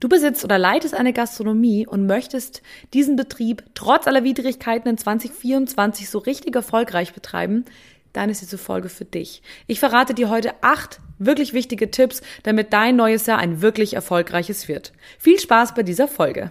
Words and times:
Du 0.00 0.08
besitzt 0.08 0.44
oder 0.44 0.58
leitest 0.58 0.94
eine 0.94 1.12
Gastronomie 1.12 1.86
und 1.86 2.06
möchtest 2.06 2.62
diesen 2.94 3.16
Betrieb 3.16 3.62
trotz 3.74 4.06
aller 4.06 4.24
Widrigkeiten 4.24 4.88
in 4.88 4.96
2024 4.96 6.08
so 6.08 6.18
richtig 6.18 6.56
erfolgreich 6.56 7.12
betreiben, 7.12 7.66
dann 8.14 8.30
ist 8.30 8.40
diese 8.40 8.58
Folge 8.58 8.88
für 8.88 9.04
dich. 9.04 9.42
Ich 9.66 9.78
verrate 9.78 10.14
dir 10.14 10.30
heute 10.30 10.54
acht 10.62 11.00
wirklich 11.18 11.52
wichtige 11.52 11.90
Tipps, 11.90 12.22
damit 12.42 12.72
dein 12.72 12.96
neues 12.96 13.26
Jahr 13.26 13.38
ein 13.38 13.60
wirklich 13.60 13.94
erfolgreiches 13.94 14.68
wird. 14.68 14.92
Viel 15.18 15.38
Spaß 15.38 15.74
bei 15.74 15.82
dieser 15.82 16.08
Folge. 16.08 16.50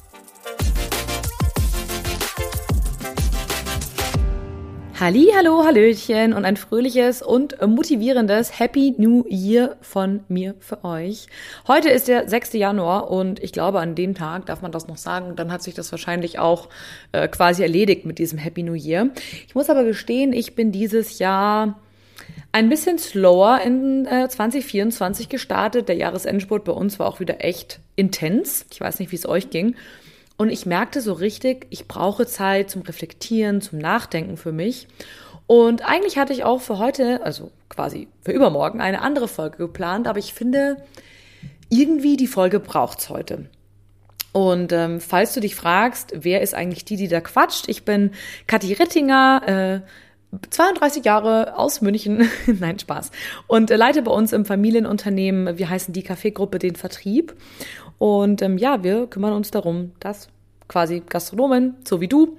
Halli, 5.01 5.31
hallo, 5.35 5.63
hallöchen 5.65 6.31
und 6.31 6.45
ein 6.45 6.57
fröhliches 6.57 7.23
und 7.23 7.59
motivierendes 7.59 8.59
Happy 8.59 8.93
New 8.99 9.25
Year 9.27 9.75
von 9.81 10.19
mir 10.27 10.53
für 10.59 10.83
euch. 10.85 11.25
Heute 11.67 11.89
ist 11.89 12.07
der 12.07 12.29
6. 12.29 12.53
Januar 12.53 13.09
und 13.09 13.41
ich 13.41 13.51
glaube, 13.51 13.79
an 13.79 13.95
dem 13.95 14.13
Tag 14.13 14.45
darf 14.45 14.61
man 14.61 14.71
das 14.71 14.87
noch 14.87 14.97
sagen. 14.97 15.35
Dann 15.35 15.51
hat 15.51 15.63
sich 15.63 15.73
das 15.73 15.91
wahrscheinlich 15.91 16.37
auch 16.37 16.69
äh, 17.13 17.27
quasi 17.27 17.63
erledigt 17.63 18.05
mit 18.05 18.19
diesem 18.19 18.37
Happy 18.37 18.61
New 18.61 18.75
Year. 18.75 19.09
Ich 19.47 19.55
muss 19.55 19.71
aber 19.71 19.85
gestehen, 19.85 20.33
ich 20.33 20.53
bin 20.53 20.71
dieses 20.71 21.17
Jahr 21.17 21.79
ein 22.51 22.69
bisschen 22.69 22.99
slower 22.99 23.59
in 23.65 24.05
äh, 24.05 24.29
2024 24.29 25.29
gestartet. 25.29 25.89
Der 25.89 25.95
Jahresendspurt 25.95 26.63
bei 26.63 26.73
uns 26.73 26.99
war 26.99 27.07
auch 27.07 27.19
wieder 27.19 27.43
echt 27.43 27.79
intens. 27.95 28.67
Ich 28.71 28.79
weiß 28.79 28.99
nicht, 28.99 29.11
wie 29.11 29.15
es 29.15 29.27
euch 29.27 29.49
ging. 29.49 29.73
Und 30.41 30.49
ich 30.49 30.65
merkte 30.65 31.01
so 31.01 31.13
richtig, 31.13 31.67
ich 31.69 31.87
brauche 31.87 32.25
Zeit 32.25 32.71
zum 32.71 32.81
Reflektieren, 32.81 33.61
zum 33.61 33.77
Nachdenken 33.77 34.37
für 34.37 34.51
mich. 34.51 34.87
Und 35.45 35.87
eigentlich 35.87 36.17
hatte 36.17 36.33
ich 36.33 36.43
auch 36.43 36.61
für 36.61 36.79
heute, 36.79 37.23
also 37.23 37.51
quasi 37.69 38.07
für 38.23 38.31
übermorgen, 38.31 38.81
eine 38.81 39.01
andere 39.03 39.27
Folge 39.27 39.57
geplant, 39.57 40.07
aber 40.07 40.17
ich 40.17 40.33
finde, 40.33 40.77
irgendwie 41.69 42.17
die 42.17 42.25
Folge 42.25 42.59
braucht's 42.59 43.09
heute. 43.09 43.51
Und 44.31 44.73
ähm, 44.73 44.99
falls 44.99 45.35
du 45.35 45.41
dich 45.41 45.53
fragst, 45.53 46.11
wer 46.15 46.41
ist 46.41 46.55
eigentlich 46.55 46.85
die, 46.85 46.95
die 46.95 47.07
da 47.07 47.21
quatscht? 47.21 47.69
Ich 47.69 47.85
bin 47.85 48.09
Kathi 48.47 48.73
Rittinger, 48.73 49.83
äh, 49.83 50.37
32 50.49 51.05
Jahre 51.05 51.55
aus 51.55 51.81
München, 51.81 52.27
nein, 52.47 52.79
Spaß, 52.79 53.11
und 53.45 53.69
äh, 53.69 53.75
leite 53.75 54.01
bei 54.01 54.11
uns 54.11 54.33
im 54.33 54.45
Familienunternehmen, 54.45 55.59
wir 55.59 55.69
heißen 55.69 55.93
die 55.93 56.01
Kaffeegruppe, 56.01 56.57
den 56.57 56.75
Vertrieb. 56.75 57.35
Und 58.01 58.41
ähm, 58.41 58.57
ja, 58.57 58.83
wir 58.83 59.05
kümmern 59.05 59.33
uns 59.33 59.51
darum, 59.51 59.91
dass 59.99 60.27
quasi 60.67 61.03
Gastronomen, 61.07 61.75
so 61.87 62.01
wie 62.01 62.07
du, 62.07 62.35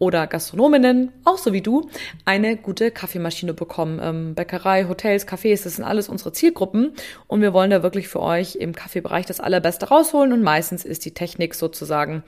oder 0.00 0.26
Gastronominnen, 0.26 1.12
auch 1.22 1.38
so 1.38 1.52
wie 1.52 1.60
du, 1.60 1.88
eine 2.24 2.56
gute 2.56 2.90
Kaffeemaschine 2.90 3.54
bekommen. 3.54 4.00
Ähm, 4.02 4.34
Bäckerei, 4.34 4.86
Hotels, 4.88 5.28
Cafés, 5.28 5.62
das 5.62 5.76
sind 5.76 5.84
alles 5.84 6.08
unsere 6.08 6.32
Zielgruppen. 6.32 6.92
Und 7.28 7.40
wir 7.40 7.52
wollen 7.52 7.70
da 7.70 7.84
wirklich 7.84 8.08
für 8.08 8.20
euch 8.20 8.56
im 8.56 8.74
Kaffeebereich 8.74 9.26
das 9.26 9.38
Allerbeste 9.38 9.90
rausholen. 9.90 10.32
Und 10.32 10.42
meistens 10.42 10.84
ist 10.84 11.04
die 11.04 11.14
Technik 11.14 11.54
sozusagen 11.54 12.24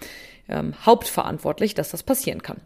ähm, 0.48 0.74
hauptverantwortlich, 0.86 1.74
dass 1.74 1.90
das 1.90 2.04
passieren 2.04 2.42
kann. 2.42 2.58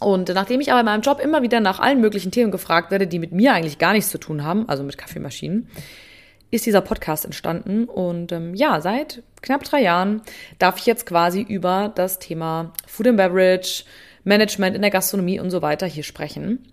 Und 0.00 0.28
nachdem 0.34 0.60
ich 0.60 0.70
aber 0.70 0.80
in 0.80 0.86
meinem 0.86 1.00
Job 1.00 1.18
immer 1.18 1.40
wieder 1.40 1.60
nach 1.60 1.80
allen 1.80 2.02
möglichen 2.02 2.30
Themen 2.30 2.50
gefragt 2.50 2.90
werde, 2.90 3.06
die 3.06 3.18
mit 3.18 3.32
mir 3.32 3.54
eigentlich 3.54 3.78
gar 3.78 3.94
nichts 3.94 4.10
zu 4.10 4.18
tun 4.18 4.44
haben, 4.44 4.68
also 4.68 4.82
mit 4.82 4.98
Kaffeemaschinen, 4.98 5.70
ist 6.54 6.66
dieser 6.66 6.80
Podcast 6.80 7.24
entstanden. 7.24 7.84
Und 7.84 8.32
ähm, 8.32 8.54
ja, 8.54 8.80
seit 8.80 9.22
knapp 9.42 9.64
drei 9.64 9.82
Jahren 9.82 10.22
darf 10.58 10.78
ich 10.78 10.86
jetzt 10.86 11.06
quasi 11.06 11.40
über 11.42 11.92
das 11.94 12.18
Thema 12.18 12.72
Food 12.86 13.08
and 13.08 13.16
Beverage, 13.16 13.84
Management 14.24 14.76
in 14.76 14.82
der 14.82 14.90
Gastronomie 14.90 15.40
und 15.40 15.50
so 15.50 15.62
weiter 15.62 15.86
hier 15.86 16.02
sprechen. 16.02 16.66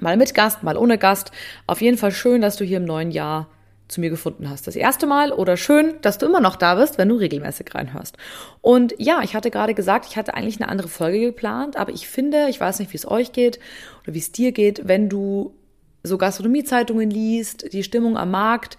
Mal 0.00 0.16
mit 0.16 0.34
Gast, 0.34 0.62
mal 0.62 0.76
ohne 0.76 0.98
Gast. 0.98 1.30
Auf 1.66 1.80
jeden 1.80 1.98
Fall 1.98 2.10
schön, 2.10 2.40
dass 2.40 2.56
du 2.56 2.64
hier 2.64 2.78
im 2.78 2.84
neuen 2.84 3.10
Jahr 3.10 3.48
zu 3.86 4.00
mir 4.00 4.10
gefunden 4.10 4.48
hast. 4.48 4.66
Das 4.66 4.76
erste 4.76 5.06
Mal 5.06 5.30
oder 5.30 5.56
schön, 5.56 5.96
dass 6.00 6.18
du 6.18 6.26
immer 6.26 6.40
noch 6.40 6.56
da 6.56 6.74
bist, 6.74 6.98
wenn 6.98 7.10
du 7.10 7.16
regelmäßig 7.16 7.74
reinhörst. 7.74 8.16
Und 8.60 8.94
ja, 8.98 9.20
ich 9.22 9.34
hatte 9.34 9.50
gerade 9.50 9.74
gesagt, 9.74 10.06
ich 10.08 10.16
hatte 10.16 10.34
eigentlich 10.34 10.60
eine 10.60 10.70
andere 10.70 10.88
Folge 10.88 11.20
geplant, 11.20 11.76
aber 11.76 11.92
ich 11.92 12.08
finde, 12.08 12.48
ich 12.48 12.58
weiß 12.58 12.78
nicht, 12.78 12.92
wie 12.92 12.96
es 12.96 13.06
euch 13.06 13.32
geht 13.32 13.60
oder 14.02 14.14
wie 14.14 14.18
es 14.18 14.32
dir 14.32 14.52
geht, 14.52 14.88
wenn 14.88 15.08
du 15.08 15.54
so 16.04 16.18
Gastronomiezeitungen 16.18 17.10
liest, 17.10 17.72
die 17.72 17.82
Stimmung 17.82 18.16
am 18.16 18.30
Markt. 18.30 18.76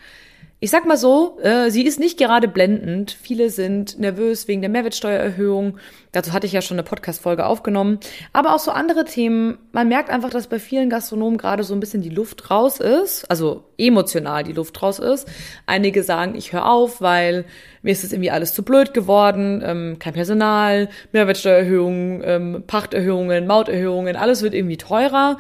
Ich 0.62 0.72
sag 0.72 0.86
mal 0.86 0.98
so, 0.98 1.38
äh, 1.42 1.70
sie 1.70 1.86
ist 1.86 2.00
nicht 2.00 2.18
gerade 2.18 2.48
blendend. 2.48 3.12
Viele 3.12 3.50
sind 3.50 4.00
nervös 4.00 4.48
wegen 4.48 4.62
der 4.62 4.70
Mehrwertsteuererhöhung. 4.70 5.78
Dazu 6.14 6.32
hatte 6.32 6.48
ich 6.48 6.54
ja 6.54 6.62
schon 6.62 6.76
eine 6.76 6.84
Podcast-Folge 6.84 7.46
aufgenommen. 7.46 8.00
Aber 8.32 8.56
auch 8.56 8.60
so 8.60 8.72
andere 8.72 9.04
Themen. 9.04 9.58
Man 9.74 9.90
merkt 9.90 10.10
einfach, 10.10 10.30
dass 10.30 10.48
bei 10.48 10.58
vielen 10.58 10.90
Gastronomen 10.90 11.38
gerade 11.38 11.64
so 11.64 11.74
ein 11.74 11.82
bisschen 11.82 12.02
die 12.02 12.10
Luft 12.10 12.50
raus 12.50 12.80
ist. 12.80 13.30
Also 13.30 13.66
emotional 13.78 14.44
die 14.44 14.54
Luft 14.54 14.82
raus 14.82 15.00
ist. 15.00 15.28
Einige 15.66 16.04
sagen, 16.04 16.36
ich 16.36 16.54
höre 16.54 16.68
auf, 16.68 17.02
weil 17.02 17.46
mir 17.82 17.92
ist 17.92 18.06
es 18.06 18.14
irgendwie 18.14 18.32
alles 18.32 18.54
zu 18.54 18.64
blöd 18.64 18.94
geworden. 18.94 19.62
Ähm, 19.64 19.98
kein 20.00 20.14
Personal, 20.14 20.90
Mehrwertsteuererhöhungen, 21.12 22.22
ähm, 22.24 22.64
Pachterhöhungen, 22.66 23.46
Mauterhöhungen. 23.46 24.16
Alles 24.16 24.42
wird 24.42 24.54
irgendwie 24.54 24.78
teurer 24.78 25.38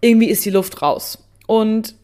irgendwie 0.00 0.30
ist 0.30 0.44
die 0.44 0.50
Luft 0.50 0.82
raus. 0.82 1.18
Und 1.46 1.94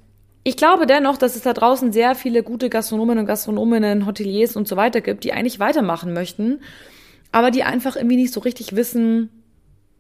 ich 0.45 0.57
glaube 0.57 0.87
dennoch, 0.87 1.17
dass 1.19 1.37
es 1.37 1.43
da 1.43 1.53
draußen 1.53 1.93
sehr 1.93 2.15
viele 2.15 2.43
gute 2.43 2.69
Gastronomen 2.69 3.19
und 3.19 3.27
Gastronominnen, 3.27 4.07
Hoteliers 4.07 4.57
und 4.57 4.67
so 4.67 4.77
weiter 4.77 5.01
gibt, 5.01 5.25
die 5.25 5.33
eigentlich 5.33 5.61
weitermachen 5.61 6.13
möchten, 6.13 6.61
aber 7.31 7.51
die 7.51 7.63
einfach 7.63 7.97
irgendwie 7.97 8.17
nicht 8.17 8.33
so 8.33 8.41
richtig 8.41 8.75
wissen, 8.75 9.31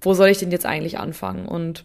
wo 0.00 0.14
soll 0.14 0.28
ich 0.28 0.38
denn 0.38 0.50
jetzt 0.50 0.66
eigentlich 0.66 0.98
anfangen? 0.98 1.46
Und 1.46 1.84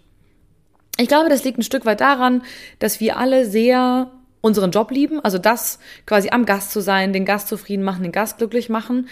ich 0.98 1.08
glaube, 1.08 1.30
das 1.30 1.44
liegt 1.44 1.60
ein 1.60 1.64
Stück 1.64 1.86
weit 1.86 2.02
daran, 2.02 2.42
dass 2.80 3.00
wir 3.00 3.18
alle 3.18 3.46
sehr 3.46 4.12
unseren 4.42 4.72
Job 4.72 4.92
lieben, 4.92 5.20
also 5.20 5.38
das 5.38 5.80
quasi 6.06 6.30
am 6.30 6.46
Gast 6.46 6.72
zu 6.72 6.82
sein, 6.82 7.14
den 7.14 7.26
Gast 7.26 7.48
zufrieden 7.48 7.84
machen, 7.84 8.04
den 8.04 8.12
Gast 8.12 8.38
glücklich 8.38 8.70
machen, 8.70 9.08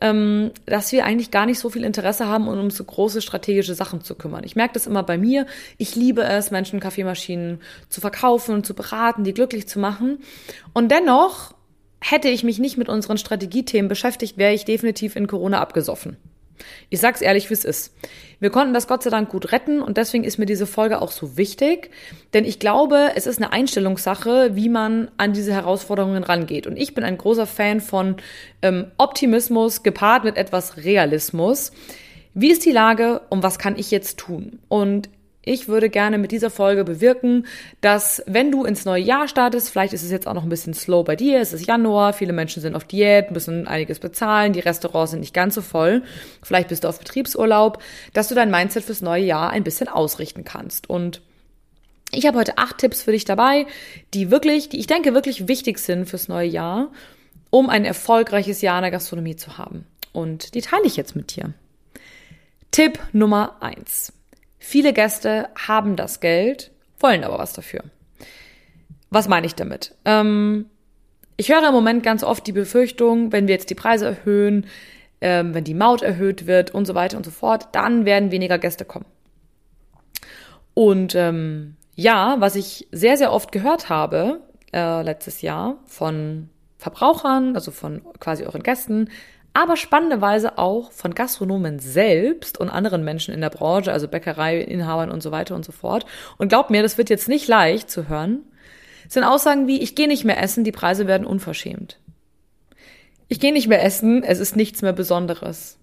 ähm, 0.00 0.50
dass 0.66 0.92
wir 0.92 1.04
eigentlich 1.04 1.30
gar 1.30 1.46
nicht 1.46 1.58
so 1.58 1.70
viel 1.70 1.84
Interesse 1.84 2.26
haben, 2.26 2.48
um 2.48 2.58
uns 2.58 2.76
so 2.76 2.84
große 2.84 3.22
strategische 3.22 3.74
Sachen 3.74 4.02
zu 4.02 4.14
kümmern. 4.14 4.44
Ich 4.44 4.56
merke 4.56 4.74
das 4.74 4.86
immer 4.86 5.02
bei 5.02 5.16
mir. 5.16 5.46
Ich 5.78 5.96
liebe 5.96 6.22
es, 6.22 6.50
Menschen 6.50 6.80
Kaffeemaschinen 6.80 7.60
zu 7.88 8.00
verkaufen 8.00 8.64
zu 8.64 8.74
beraten, 8.74 9.24
die 9.24 9.34
glücklich 9.34 9.66
zu 9.68 9.78
machen. 9.78 10.18
Und 10.72 10.90
dennoch 10.90 11.54
hätte 12.00 12.28
ich 12.28 12.44
mich 12.44 12.58
nicht 12.58 12.76
mit 12.76 12.88
unseren 12.88 13.18
Strategiethemen 13.18 13.88
beschäftigt, 13.88 14.36
wäre 14.36 14.52
ich 14.52 14.64
definitiv 14.64 15.16
in 15.16 15.26
Corona 15.26 15.60
abgesoffen. 15.60 16.16
Ich 16.90 17.00
sag's 17.00 17.20
ehrlich, 17.20 17.50
wie 17.50 17.54
es 17.54 17.64
ist. 17.64 17.94
Wir 18.38 18.50
konnten 18.50 18.74
das 18.74 18.86
Gott 18.86 19.02
sei 19.02 19.10
Dank 19.10 19.30
gut 19.30 19.52
retten 19.52 19.80
und 19.80 19.96
deswegen 19.96 20.24
ist 20.24 20.38
mir 20.38 20.46
diese 20.46 20.66
Folge 20.66 21.00
auch 21.00 21.10
so 21.10 21.36
wichtig, 21.36 21.90
denn 22.34 22.44
ich 22.44 22.58
glaube, 22.58 23.12
es 23.14 23.26
ist 23.26 23.38
eine 23.38 23.52
Einstellungssache, 23.52 24.54
wie 24.54 24.68
man 24.68 25.10
an 25.16 25.32
diese 25.32 25.52
Herausforderungen 25.52 26.22
rangeht. 26.22 26.66
Und 26.66 26.76
ich 26.76 26.94
bin 26.94 27.02
ein 27.02 27.16
großer 27.16 27.46
Fan 27.46 27.80
von 27.80 28.16
ähm, 28.60 28.90
Optimismus 28.98 29.82
gepaart 29.82 30.24
mit 30.24 30.36
etwas 30.36 30.76
Realismus. 30.76 31.72
Wie 32.34 32.50
ist 32.50 32.66
die 32.66 32.72
Lage 32.72 33.22
und 33.30 33.42
was 33.42 33.58
kann 33.58 33.78
ich 33.78 33.90
jetzt 33.90 34.18
tun? 34.18 34.58
Und 34.68 35.08
ich 35.46 35.68
würde 35.68 35.88
gerne 35.88 36.18
mit 36.18 36.32
dieser 36.32 36.50
Folge 36.50 36.82
bewirken, 36.82 37.46
dass 37.80 38.20
wenn 38.26 38.50
du 38.50 38.64
ins 38.64 38.84
neue 38.84 39.02
Jahr 39.02 39.28
startest, 39.28 39.70
vielleicht 39.70 39.92
ist 39.92 40.02
es 40.02 40.10
jetzt 40.10 40.26
auch 40.26 40.34
noch 40.34 40.42
ein 40.42 40.48
bisschen 40.48 40.74
slow 40.74 41.04
bei 41.04 41.14
dir, 41.14 41.40
es 41.40 41.52
ist 41.52 41.66
Januar, 41.66 42.12
viele 42.12 42.32
Menschen 42.32 42.60
sind 42.60 42.74
auf 42.74 42.84
Diät, 42.84 43.30
müssen 43.30 43.68
einiges 43.68 44.00
bezahlen, 44.00 44.52
die 44.52 44.60
Restaurants 44.60 45.12
sind 45.12 45.20
nicht 45.20 45.32
ganz 45.32 45.54
so 45.54 45.62
voll, 45.62 46.02
vielleicht 46.42 46.68
bist 46.68 46.82
du 46.82 46.88
auf 46.88 46.98
Betriebsurlaub, 46.98 47.80
dass 48.12 48.26
du 48.26 48.34
dein 48.34 48.50
Mindset 48.50 48.82
fürs 48.82 49.02
neue 49.02 49.22
Jahr 49.22 49.50
ein 49.50 49.62
bisschen 49.62 49.88
ausrichten 49.88 50.42
kannst. 50.42 50.90
Und 50.90 51.22
ich 52.10 52.26
habe 52.26 52.38
heute 52.38 52.58
acht 52.58 52.78
Tipps 52.78 53.04
für 53.04 53.12
dich 53.12 53.24
dabei, 53.24 53.66
die 54.14 54.32
wirklich, 54.32 54.68
die 54.68 54.80
ich 54.80 54.88
denke 54.88 55.14
wirklich 55.14 55.46
wichtig 55.46 55.78
sind 55.78 56.08
fürs 56.08 56.26
neue 56.26 56.48
Jahr, 56.48 56.90
um 57.50 57.70
ein 57.70 57.84
erfolgreiches 57.84 58.62
Jahr 58.62 58.78
in 58.78 58.82
der 58.82 58.90
Gastronomie 58.90 59.36
zu 59.36 59.58
haben. 59.58 59.86
Und 60.12 60.56
die 60.56 60.60
teile 60.60 60.86
ich 60.86 60.96
jetzt 60.96 61.14
mit 61.14 61.36
dir. 61.36 61.54
Tipp 62.72 62.98
Nummer 63.12 63.58
eins. 63.60 64.12
Viele 64.68 64.92
Gäste 64.92 65.48
haben 65.54 65.94
das 65.94 66.18
Geld, 66.18 66.72
wollen 66.98 67.22
aber 67.22 67.38
was 67.38 67.52
dafür. 67.52 67.84
Was 69.10 69.28
meine 69.28 69.46
ich 69.46 69.54
damit? 69.54 69.94
Ähm, 70.04 70.66
ich 71.36 71.52
höre 71.52 71.68
im 71.68 71.72
Moment 71.72 72.02
ganz 72.02 72.24
oft 72.24 72.44
die 72.48 72.52
Befürchtung, 72.52 73.30
wenn 73.30 73.46
wir 73.46 73.54
jetzt 73.54 73.70
die 73.70 73.76
Preise 73.76 74.06
erhöhen, 74.06 74.66
ähm, 75.20 75.54
wenn 75.54 75.62
die 75.62 75.72
Maut 75.72 76.02
erhöht 76.02 76.48
wird 76.48 76.72
und 76.72 76.84
so 76.84 76.96
weiter 76.96 77.16
und 77.16 77.24
so 77.24 77.30
fort, 77.30 77.68
dann 77.70 78.06
werden 78.06 78.32
weniger 78.32 78.58
Gäste 78.58 78.84
kommen. 78.84 79.04
Und 80.74 81.14
ähm, 81.14 81.76
ja, 81.94 82.34
was 82.40 82.56
ich 82.56 82.88
sehr, 82.90 83.16
sehr 83.16 83.30
oft 83.30 83.52
gehört 83.52 83.88
habe 83.88 84.40
äh, 84.72 85.00
letztes 85.02 85.42
Jahr 85.42 85.76
von 85.86 86.48
Verbrauchern, 86.76 87.54
also 87.54 87.70
von 87.70 88.02
quasi 88.18 88.42
euren 88.42 88.64
Gästen, 88.64 89.10
aber 89.56 89.78
spannenderweise 89.78 90.58
auch 90.58 90.92
von 90.92 91.14
Gastronomen 91.14 91.78
selbst 91.78 92.58
und 92.58 92.68
anderen 92.68 93.04
Menschen 93.04 93.32
in 93.32 93.40
der 93.40 93.48
Branche, 93.48 93.90
also 93.90 94.06
Bäckereiinhabern 94.06 95.10
und 95.10 95.22
so 95.22 95.30
weiter 95.30 95.54
und 95.54 95.64
so 95.64 95.72
fort. 95.72 96.04
Und 96.36 96.48
glaubt 96.48 96.68
mir, 96.68 96.82
das 96.82 96.98
wird 96.98 97.08
jetzt 97.08 97.26
nicht 97.26 97.48
leicht 97.48 97.90
zu 97.90 98.06
hören, 98.06 98.42
sind 99.08 99.24
Aussagen 99.24 99.66
wie, 99.66 99.80
ich 99.80 99.94
gehe 99.94 100.08
nicht 100.08 100.26
mehr 100.26 100.42
essen, 100.42 100.62
die 100.62 100.72
Preise 100.72 101.06
werden 101.06 101.26
unverschämt. 101.26 101.98
Ich 103.28 103.40
gehe 103.40 103.52
nicht 103.52 103.66
mehr 103.66 103.82
essen, 103.82 104.22
es 104.22 104.40
ist 104.40 104.56
nichts 104.56 104.82
mehr 104.82 104.92
Besonderes. 104.92 105.78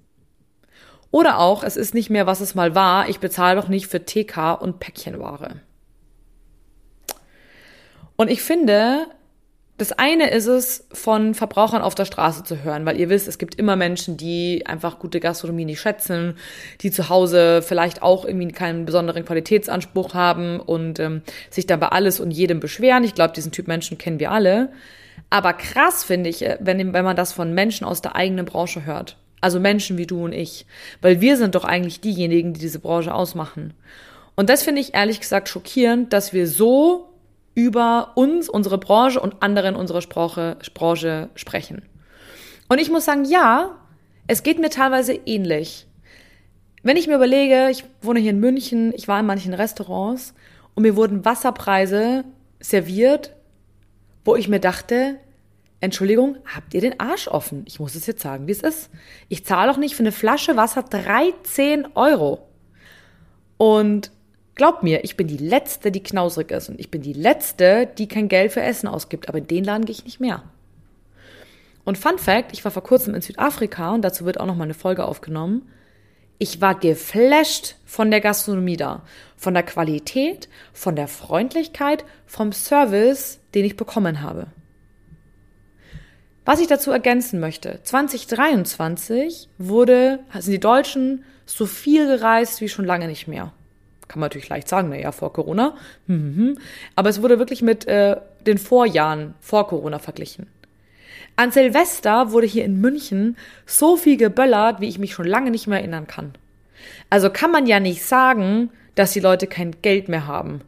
Oder 1.09 1.39
auch, 1.39 1.63
es 1.63 1.75
ist 1.75 1.95
nicht 1.95 2.11
mehr, 2.11 2.27
was 2.27 2.41
es 2.41 2.53
mal 2.53 2.75
war, 2.75 3.09
ich 3.09 3.19
bezahle 3.19 3.59
doch 3.59 3.69
nicht 3.69 3.87
für 3.87 4.05
TK 4.05 4.53
und 4.53 4.79
Päckchenware. 4.79 5.61
Und 8.17 8.29
ich 8.29 8.43
finde, 8.43 9.07
das 9.77 9.91
eine 9.91 10.29
ist 10.29 10.45
es, 10.45 10.85
von 10.93 11.33
Verbrauchern 11.33 11.81
auf 11.81 11.95
der 11.95 12.05
Straße 12.05 12.43
zu 12.43 12.63
hören, 12.63 12.85
weil 12.85 12.99
ihr 12.99 13.09
wisst, 13.09 13.27
es 13.27 13.39
gibt 13.39 13.55
immer 13.55 13.75
Menschen, 13.75 14.17
die 14.17 14.65
einfach 14.67 14.99
gute 14.99 15.19
Gastronomie 15.19 15.65
nicht 15.65 15.81
schätzen, 15.81 16.35
die 16.81 16.91
zu 16.91 17.09
Hause 17.09 17.63
vielleicht 17.63 18.03
auch 18.03 18.23
irgendwie 18.23 18.51
keinen 18.51 18.85
besonderen 18.85 19.25
Qualitätsanspruch 19.25 20.13
haben 20.13 20.59
und 20.59 20.99
ähm, 20.99 21.23
sich 21.49 21.65
dann 21.65 21.79
bei 21.79 21.87
alles 21.87 22.19
und 22.19 22.29
jedem 22.29 22.59
beschweren. 22.59 23.03
Ich 23.03 23.15
glaube, 23.15 23.33
diesen 23.33 23.51
Typ 23.51 23.67
Menschen 23.67 23.97
kennen 23.97 24.19
wir 24.19 24.31
alle. 24.31 24.69
Aber 25.31 25.53
krass 25.53 26.03
finde 26.03 26.29
ich, 26.29 26.45
äh, 26.45 26.57
wenn, 26.59 26.93
wenn 26.93 27.05
man 27.05 27.15
das 27.15 27.33
von 27.33 27.53
Menschen 27.53 27.85
aus 27.85 28.01
der 28.01 28.15
eigenen 28.15 28.45
Branche 28.45 28.85
hört. 28.85 29.17
Also 29.41 29.59
Menschen 29.59 29.97
wie 29.97 30.05
du 30.05 30.23
und 30.23 30.33
ich. 30.33 30.67
Weil 31.01 31.19
wir 31.19 31.35
sind 31.35 31.55
doch 31.55 31.65
eigentlich 31.65 31.99
diejenigen, 31.99 32.53
die 32.53 32.59
diese 32.59 32.79
Branche 32.79 33.13
ausmachen. 33.13 33.73
Und 34.35 34.49
das 34.49 34.61
finde 34.61 34.81
ich 34.81 34.93
ehrlich 34.93 35.19
gesagt 35.19 35.49
schockierend, 35.49 36.13
dass 36.13 36.31
wir 36.31 36.47
so 36.47 37.09
über 37.55 38.11
uns, 38.15 38.49
unsere 38.49 38.77
Branche 38.77 39.19
und 39.19 39.41
andere 39.41 39.67
in 39.67 39.75
unserer 39.75 40.01
Sprache, 40.01 40.57
Branche 40.73 41.29
sprechen. 41.35 41.83
Und 42.69 42.79
ich 42.79 42.89
muss 42.89 43.05
sagen, 43.05 43.25
ja, 43.25 43.77
es 44.27 44.43
geht 44.43 44.59
mir 44.59 44.69
teilweise 44.69 45.13
ähnlich. 45.13 45.85
Wenn 46.81 46.97
ich 46.97 47.07
mir 47.07 47.15
überlege, 47.15 47.69
ich 47.69 47.85
wohne 48.01 48.19
hier 48.19 48.31
in 48.31 48.39
München, 48.39 48.93
ich 48.95 49.07
war 49.07 49.19
in 49.19 49.25
manchen 49.25 49.53
Restaurants 49.53 50.33
und 50.75 50.83
mir 50.83 50.95
wurden 50.95 51.23
Wasserpreise 51.23 52.25
serviert, 52.59 53.35
wo 54.25 54.35
ich 54.35 54.47
mir 54.47 54.59
dachte, 54.59 55.17
Entschuldigung, 55.79 56.37
habt 56.45 56.73
ihr 56.73 56.81
den 56.81 56.99
Arsch 56.99 57.27
offen? 57.27 57.63
Ich 57.67 57.79
muss 57.79 57.95
es 57.95 58.07
jetzt 58.07 58.21
sagen, 58.21 58.47
wie 58.47 58.53
es 58.53 58.61
ist. 58.61 58.89
Ich 59.27 59.45
zahle 59.45 59.69
auch 59.69 59.77
nicht 59.77 59.95
für 59.95 60.03
eine 60.03 60.13
Flasche 60.13 60.55
Wasser 60.55 60.83
13 60.83 61.87
Euro. 61.95 62.47
Und 63.57 64.11
Glaub 64.55 64.83
mir, 64.83 65.03
ich 65.03 65.17
bin 65.17 65.27
die 65.27 65.37
Letzte, 65.37 65.91
die 65.91 66.03
knausrig 66.03 66.51
ist 66.51 66.69
und 66.69 66.79
ich 66.79 66.91
bin 66.91 67.01
die 67.01 67.13
Letzte, 67.13 67.87
die 67.97 68.07
kein 68.07 68.29
Geld 68.29 68.51
für 68.51 68.61
Essen 68.61 68.87
ausgibt, 68.87 69.27
aber 69.27 69.39
in 69.39 69.47
den 69.47 69.63
Laden 69.63 69.85
gehe 69.85 69.95
ich 69.95 70.05
nicht 70.05 70.19
mehr. 70.19 70.43
Und 71.85 71.97
Fun 71.97 72.19
Fact, 72.19 72.53
ich 72.53 72.63
war 72.63 72.71
vor 72.71 72.83
kurzem 72.83 73.15
in 73.15 73.21
Südafrika 73.21 73.93
und 73.93 74.03
dazu 74.03 74.25
wird 74.25 74.39
auch 74.39 74.45
noch 74.45 74.55
mal 74.55 74.65
eine 74.65 74.75
Folge 74.75 75.05
aufgenommen. 75.05 75.67
Ich 76.37 76.61
war 76.61 76.79
geflasht 76.79 77.75
von 77.83 78.11
der 78.11 78.21
Gastronomie 78.21 78.77
da, 78.77 79.01
von 79.35 79.53
der 79.53 79.63
Qualität, 79.63 80.49
von 80.71 80.95
der 80.95 81.07
Freundlichkeit, 81.07 82.05
vom 82.25 82.51
Service, 82.51 83.39
den 83.55 83.65
ich 83.65 83.75
bekommen 83.75 84.21
habe. 84.21 84.47
Was 86.45 86.59
ich 86.59 86.67
dazu 86.67 86.91
ergänzen 86.91 87.39
möchte, 87.39 87.79
2023 87.83 89.49
wurde, 89.57 90.19
sind 90.37 90.53
die 90.53 90.59
Deutschen 90.59 91.23
so 91.45 91.65
viel 91.65 92.05
gereist 92.05 92.61
wie 92.61 92.69
schon 92.69 92.85
lange 92.85 93.07
nicht 93.07 93.27
mehr 93.27 93.51
kann 94.13 94.19
man 94.19 94.27
natürlich 94.27 94.49
leicht 94.49 94.69
sagen, 94.69 94.89
naja, 94.89 95.11
vor 95.11 95.33
Corona. 95.33 95.75
Mhm. 96.05 96.59
Aber 96.95 97.09
es 97.09 97.23
wurde 97.23 97.39
wirklich 97.39 97.63
mit 97.63 97.87
äh, 97.87 98.15
den 98.45 98.59
Vorjahren 98.59 99.33
vor 99.41 99.67
Corona 99.67 99.97
verglichen. 99.97 100.45
An 101.35 101.51
Silvester 101.51 102.31
wurde 102.31 102.45
hier 102.45 102.63
in 102.63 102.79
München 102.79 103.37
so 103.65 103.97
viel 103.97 104.17
geböllert, 104.17 104.81
wie 104.81 104.87
ich 104.87 104.99
mich 104.99 105.13
schon 105.13 105.25
lange 105.25 105.49
nicht 105.49 105.65
mehr 105.65 105.79
erinnern 105.79 106.05
kann. 106.05 106.33
Also 107.09 107.31
kann 107.31 107.51
man 107.51 107.65
ja 107.65 107.79
nicht 107.79 108.05
sagen, 108.05 108.69
dass 108.93 109.13
die 109.13 109.19
Leute 109.19 109.47
kein 109.47 109.81
Geld 109.81 110.09
mehr 110.09 110.27
haben. 110.27 110.61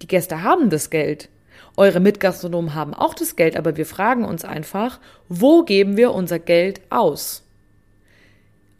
Die 0.00 0.06
Gäste 0.06 0.42
haben 0.42 0.70
das 0.70 0.88
Geld. 0.88 1.28
Eure 1.76 2.00
Mitgastronomen 2.00 2.74
haben 2.74 2.94
auch 2.94 3.12
das 3.12 3.36
Geld, 3.36 3.58
aber 3.58 3.76
wir 3.76 3.84
fragen 3.84 4.24
uns 4.24 4.46
einfach, 4.46 5.00
wo 5.28 5.64
geben 5.64 5.98
wir 5.98 6.12
unser 6.12 6.38
Geld 6.38 6.80
aus? 6.88 7.42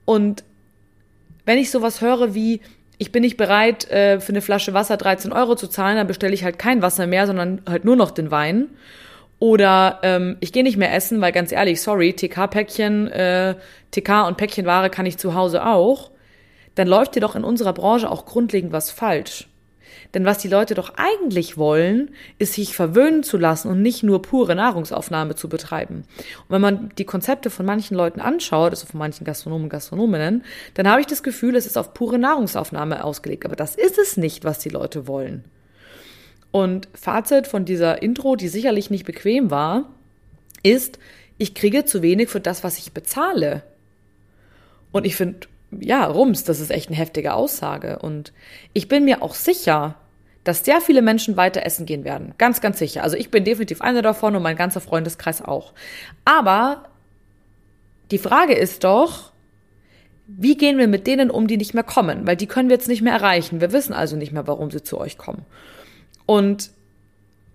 Und 0.07 0.43
wenn 1.45 1.59
ich 1.59 1.71
sowas 1.71 2.01
höre 2.01 2.35
wie, 2.35 2.63
ich 3.03 3.11
bin 3.11 3.23
nicht 3.23 3.37
bereit, 3.37 3.91
äh, 3.91 4.21
für 4.21 4.31
eine 4.31 4.43
Flasche 4.43 4.75
Wasser 4.75 4.97
13 4.97 5.33
Euro 5.33 5.57
zu 5.57 5.67
zahlen, 5.67 5.97
dann 5.97 6.07
bestelle 6.07 6.35
ich 6.35 6.45
halt 6.45 6.57
kein 6.57 6.83
Wasser 6.83 7.09
mehr, 7.09 7.27
sondern 7.27 7.61
halt 7.69 7.85
nur 7.85 7.97
noch 7.97 8.13
den 8.13 8.31
Wein. 8.31 8.69
Oder 9.41 9.99
ähm, 10.05 10.37
ich 10.39 10.53
gehe 10.53 10.63
nicht 10.63 10.77
mehr 10.77 10.95
essen, 10.95 11.21
weil 11.21 11.33
ganz 11.33 11.51
ehrlich, 11.51 11.83
sorry, 11.83 12.13
TK-Päckchen, 12.13 13.09
äh, 13.09 13.57
TK 13.91 14.29
und 14.29 14.37
Päckchenware 14.37 14.89
kann 14.89 15.05
ich 15.05 15.19
zu 15.19 15.35
Hause 15.35 15.67
auch. 15.67 16.13
Dann 16.77 16.87
läuft 16.87 17.17
dir 17.17 17.21
doch 17.21 17.35
in 17.35 17.43
unserer 17.43 17.73
Branche 17.73 18.09
auch 18.09 18.25
grundlegend 18.25 18.71
was 18.71 18.93
falsch. 18.93 19.49
Denn 20.15 20.27
was 20.27 20.39
die 20.39 20.49
Leute 20.49 20.75
doch 20.75 20.93
eigentlich 20.97 21.57
wollen, 21.57 22.11
ist 22.39 22.55
sich 22.55 22.77
verwöhnen 22.77 23.23
zu 23.23 23.39
lassen 23.39 23.69
und 23.69 23.81
nicht 23.81 24.03
nur 24.03 24.21
pure 24.21 24.55
Nahrungsaufnahme 24.55 25.35
zu 25.35 25.49
betreiben. 25.49 26.05
Und 26.41 26.51
wenn 26.51 26.61
man 26.61 26.91
die 26.99 27.07
Konzepte 27.07 27.49
von 27.49 27.65
manchen 27.65 27.97
Leuten 27.97 28.21
anschaut, 28.21 28.73
also 28.73 28.87
von 28.87 28.99
manchen 28.99 29.25
Gastronomen 29.25 29.65
und 29.65 29.71
Gastronominnen, 29.71 30.45
dann 30.75 30.89
habe 30.89 31.01
ich 31.01 31.07
das 31.07 31.23
Gefühl, 31.23 31.57
es 31.57 31.67
ist 31.67 31.79
auf 31.79 31.95
pure 31.95 32.19
Nahrungsaufnahme 32.19 33.03
ausgelegt. 33.05 33.47
Aber 33.47 33.57
das 33.57 33.75
ist 33.75 33.99
es 33.99 34.17
nicht, 34.17 34.45
was 34.45 34.59
die 34.59 34.69
Leute 34.69 35.07
wollen. 35.07 35.45
Und 36.51 36.89
Fazit 36.93 37.47
von 37.47 37.65
dieser 37.65 38.03
Intro, 38.03 38.37
die 38.37 38.49
sicherlich 38.49 38.91
nicht 38.91 39.07
bequem 39.07 39.51
war, 39.51 39.89
ist, 40.63 40.99
ich 41.39 41.55
kriege 41.55 41.87
zu 41.87 42.03
wenig 42.03 42.29
für 42.29 42.41
das, 42.41 42.63
was 42.63 42.77
ich 42.79 42.93
bezahle. 42.93 43.63
Und 44.93 45.07
ich 45.07 45.17
finde, 45.17 45.49
ja, 45.81 46.05
Rums, 46.05 46.45
das 46.45 46.61
ist 46.61 46.71
echt 46.71 46.89
eine 46.89 46.99
heftige 46.99 47.33
Aussage. 47.33 47.99
Und 48.01 48.35
ich 48.75 48.89
bin 48.89 49.07
mir 49.07 49.23
auch 49.23 49.35
sicher, 49.35 49.97
dass 50.45 50.65
sehr 50.65 50.81
viele 50.81 51.03
Menschen 51.03 51.37
weiter 51.37 51.65
essen 51.65 51.87
gehen 51.87 52.05
werden. 52.05 52.35
Ganz, 52.39 52.61
ganz 52.61 52.79
sicher. 52.79 53.03
Also 53.03 53.17
ich 53.17 53.31
bin 53.31 53.45
definitiv 53.45 53.81
einer 53.81 54.03
davon 54.03 54.35
und 54.35 54.43
mein 54.43 54.57
ganzer 54.57 54.81
Freundeskreis 54.81 55.43
auch. 55.43 55.73
Aber 56.25 56.89
die 58.11 58.19
Frage 58.19 58.55
ist 58.55 58.85
doch, 58.85 59.33
wie 60.27 60.57
gehen 60.57 60.79
wir 60.79 60.89
mit 60.89 61.07
denen 61.07 61.31
um, 61.31 61.47
die 61.47 61.57
nicht 61.57 61.75
mehr 61.75 61.85
kommen? 61.85 62.27
Weil 62.27 62.37
die 62.37 62.47
können 62.47 62.69
wir 62.69 62.77
jetzt 62.77 62.89
nicht 62.89 63.03
mehr 63.03 63.13
erreichen. 63.13 63.61
Wir 63.61 63.73
wissen 63.73 63.93
also 63.93 64.17
nicht 64.17 64.33
mehr, 64.33 64.47
warum 64.47 64.71
sie 64.71 64.83
zu 64.83 64.99
euch 64.99 65.19
kommen. 65.19 65.45
Und 66.27 66.71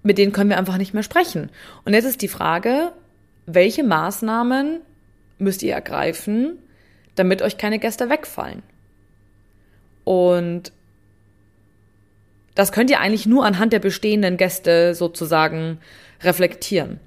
mit 0.03 0.17
denen 0.17 0.31
können 0.31 0.49
wir 0.49 0.57
einfach 0.57 0.77
nicht 0.77 0.93
mehr 0.93 1.03
sprechen. 1.03 1.49
Und 1.85 1.93
jetzt 1.93 2.05
ist 2.05 2.21
die 2.21 2.27
Frage, 2.27 2.91
welche 3.45 3.83
Maßnahmen 3.83 4.79
müsst 5.39 5.63
ihr 5.63 5.73
ergreifen, 5.73 6.57
damit 7.15 7.41
euch 7.41 7.57
keine 7.57 7.79
Gäste 7.79 8.09
wegfallen? 8.09 8.63
Und 10.03 10.71
das 12.57 12.71
könnt 12.71 12.89
ihr 12.89 12.99
eigentlich 12.99 13.27
nur 13.27 13.45
anhand 13.45 13.71
der 13.71 13.79
bestehenden 13.79 14.35
Gäste 14.35 14.95
sozusagen 14.95 15.77
reflektieren. 16.23 16.99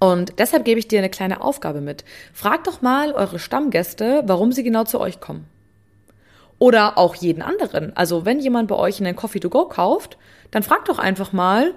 Und 0.00 0.40
deshalb 0.40 0.64
gebe 0.64 0.80
ich 0.80 0.88
dir 0.88 0.98
eine 0.98 1.10
kleine 1.10 1.42
Aufgabe 1.42 1.80
mit. 1.80 2.04
Fragt 2.32 2.66
doch 2.66 2.82
mal 2.82 3.12
eure 3.12 3.38
Stammgäste, 3.38 4.24
warum 4.26 4.50
sie 4.50 4.64
genau 4.64 4.82
zu 4.82 5.00
euch 5.00 5.20
kommen. 5.20 5.46
Oder 6.58 6.98
auch 6.98 7.14
jeden 7.14 7.40
anderen. 7.40 7.96
Also 7.96 8.24
wenn 8.24 8.40
jemand 8.40 8.66
bei 8.66 8.74
euch 8.74 8.98
einen 8.98 9.14
Coffee 9.14 9.38
to 9.38 9.48
go 9.48 9.66
kauft, 9.66 10.18
dann 10.50 10.64
fragt 10.64 10.88
doch 10.88 10.98
einfach 10.98 11.32
mal, 11.32 11.72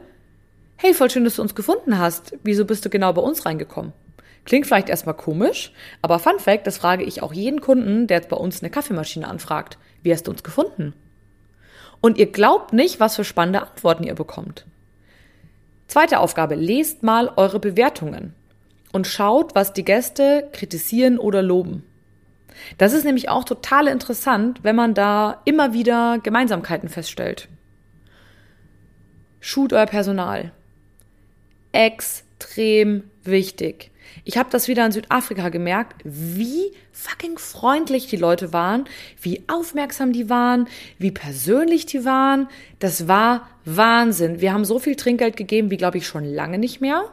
hey, 0.77 0.95
voll 0.95 1.11
schön, 1.11 1.23
dass 1.23 1.35
du 1.35 1.43
uns 1.43 1.53
gefunden 1.53 1.99
hast. 1.99 2.35
Wieso 2.41 2.65
bist 2.65 2.83
du 2.83 2.89
genau 2.89 3.13
bei 3.13 3.21
uns 3.21 3.45
reingekommen? 3.45 3.93
Klingt 4.43 4.65
vielleicht 4.65 4.89
erstmal 4.89 5.13
komisch, 5.13 5.71
aber 6.01 6.17
Fun 6.17 6.39
Fact, 6.39 6.65
das 6.65 6.79
frage 6.79 7.03
ich 7.03 7.21
auch 7.21 7.31
jeden 7.31 7.61
Kunden, 7.61 8.07
der 8.07 8.17
jetzt 8.17 8.29
bei 8.29 8.37
uns 8.37 8.63
eine 8.63 8.71
Kaffeemaschine 8.71 9.27
anfragt. 9.27 9.77
Wie 10.01 10.11
hast 10.11 10.25
du 10.25 10.31
uns 10.31 10.41
gefunden? 10.41 10.95
Und 12.01 12.17
ihr 12.17 12.31
glaubt 12.31 12.73
nicht, 12.73 12.99
was 12.99 13.15
für 13.15 13.23
spannende 13.23 13.61
Antworten 13.61 14.03
ihr 14.03 14.15
bekommt. 14.15 14.65
Zweite 15.87 16.19
Aufgabe, 16.19 16.55
lest 16.55 17.03
mal 17.03 17.31
eure 17.35 17.59
Bewertungen 17.59 18.33
und 18.91 19.07
schaut, 19.07 19.55
was 19.55 19.73
die 19.73 19.85
Gäste 19.85 20.49
kritisieren 20.51 21.19
oder 21.19 21.41
loben. 21.41 21.83
Das 22.77 22.93
ist 22.93 23.05
nämlich 23.05 23.29
auch 23.29 23.43
total 23.43 23.87
interessant, 23.87 24.63
wenn 24.63 24.75
man 24.75 24.93
da 24.93 25.41
immer 25.45 25.73
wieder 25.73 26.19
Gemeinsamkeiten 26.21 26.89
feststellt. 26.89 27.47
Schult 29.39 29.73
euer 29.73 29.85
Personal. 29.85 30.51
Extrem 31.71 33.03
wichtig. 33.23 33.90
Ich 34.23 34.37
habe 34.37 34.49
das 34.51 34.67
wieder 34.67 34.85
in 34.85 34.91
Südafrika 34.91 35.49
gemerkt, 35.49 36.01
wie 36.03 36.71
fucking 36.91 37.37
freundlich 37.37 38.07
die 38.07 38.17
Leute 38.17 38.53
waren, 38.53 38.85
wie 39.21 39.43
aufmerksam 39.47 40.13
die 40.13 40.29
waren, 40.29 40.67
wie 40.97 41.11
persönlich 41.11 41.85
die 41.85 42.05
waren. 42.05 42.47
Das 42.79 43.07
war 43.07 43.47
Wahnsinn. 43.65 44.41
Wir 44.41 44.53
haben 44.53 44.65
so 44.65 44.79
viel 44.79 44.95
Trinkgeld 44.95 45.37
gegeben 45.37 45.71
wie, 45.71 45.77
glaube 45.77 45.97
ich, 45.97 46.07
schon 46.07 46.25
lange 46.25 46.57
nicht 46.57 46.81
mehr. 46.81 47.05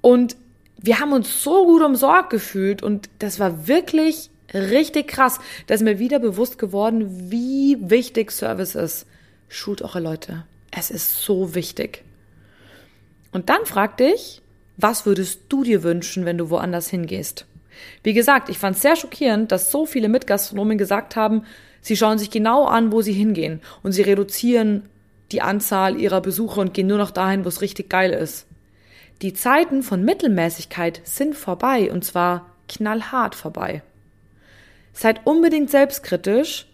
Und 0.00 0.36
wir 0.76 0.98
haben 0.98 1.12
uns 1.12 1.42
so 1.42 1.64
gut 1.64 1.82
umsorgt 1.82 2.30
gefühlt 2.30 2.82
und 2.82 3.08
das 3.20 3.38
war 3.38 3.68
wirklich 3.68 4.30
richtig 4.52 5.08
krass. 5.08 5.38
Da 5.66 5.74
ist 5.74 5.82
mir 5.82 5.98
wieder 5.98 6.18
bewusst 6.18 6.58
geworden, 6.58 7.30
wie 7.30 7.78
wichtig 7.80 8.32
Service 8.32 8.74
ist. 8.74 9.06
Schult 9.48 9.82
eure 9.82 10.00
Leute. 10.00 10.44
Es 10.70 10.90
ist 10.90 11.22
so 11.22 11.54
wichtig. 11.54 12.04
Und 13.30 13.48
dann 13.48 13.64
fragte 13.64 14.04
ich, 14.04 14.41
was 14.76 15.06
würdest 15.06 15.42
du 15.48 15.64
dir 15.64 15.82
wünschen, 15.82 16.24
wenn 16.24 16.38
du 16.38 16.50
woanders 16.50 16.88
hingehst? 16.88 17.46
Wie 18.02 18.12
gesagt, 18.12 18.48
ich 18.48 18.58
fand 18.58 18.76
es 18.76 18.82
sehr 18.82 18.96
schockierend, 18.96 19.52
dass 19.52 19.70
so 19.70 19.86
viele 19.86 20.08
Mitgastronomen 20.08 20.78
gesagt 20.78 21.16
haben, 21.16 21.44
sie 21.80 21.96
schauen 21.96 22.18
sich 22.18 22.30
genau 22.30 22.64
an, 22.64 22.92
wo 22.92 23.02
sie 23.02 23.12
hingehen 23.12 23.60
und 23.82 23.92
sie 23.92 24.02
reduzieren 24.02 24.84
die 25.32 25.42
Anzahl 25.42 25.98
ihrer 25.98 26.20
Besucher 26.20 26.60
und 26.60 26.74
gehen 26.74 26.86
nur 26.86 26.98
noch 26.98 27.10
dahin, 27.10 27.44
wo 27.44 27.48
es 27.48 27.62
richtig 27.62 27.88
geil 27.88 28.12
ist. 28.12 28.46
Die 29.22 29.34
Zeiten 29.34 29.82
von 29.82 30.04
Mittelmäßigkeit 30.04 31.00
sind 31.04 31.36
vorbei 31.36 31.90
und 31.90 32.04
zwar 32.04 32.50
knallhart 32.68 33.34
vorbei. 33.34 33.82
Seid 34.92 35.20
unbedingt 35.24 35.70
selbstkritisch 35.70 36.66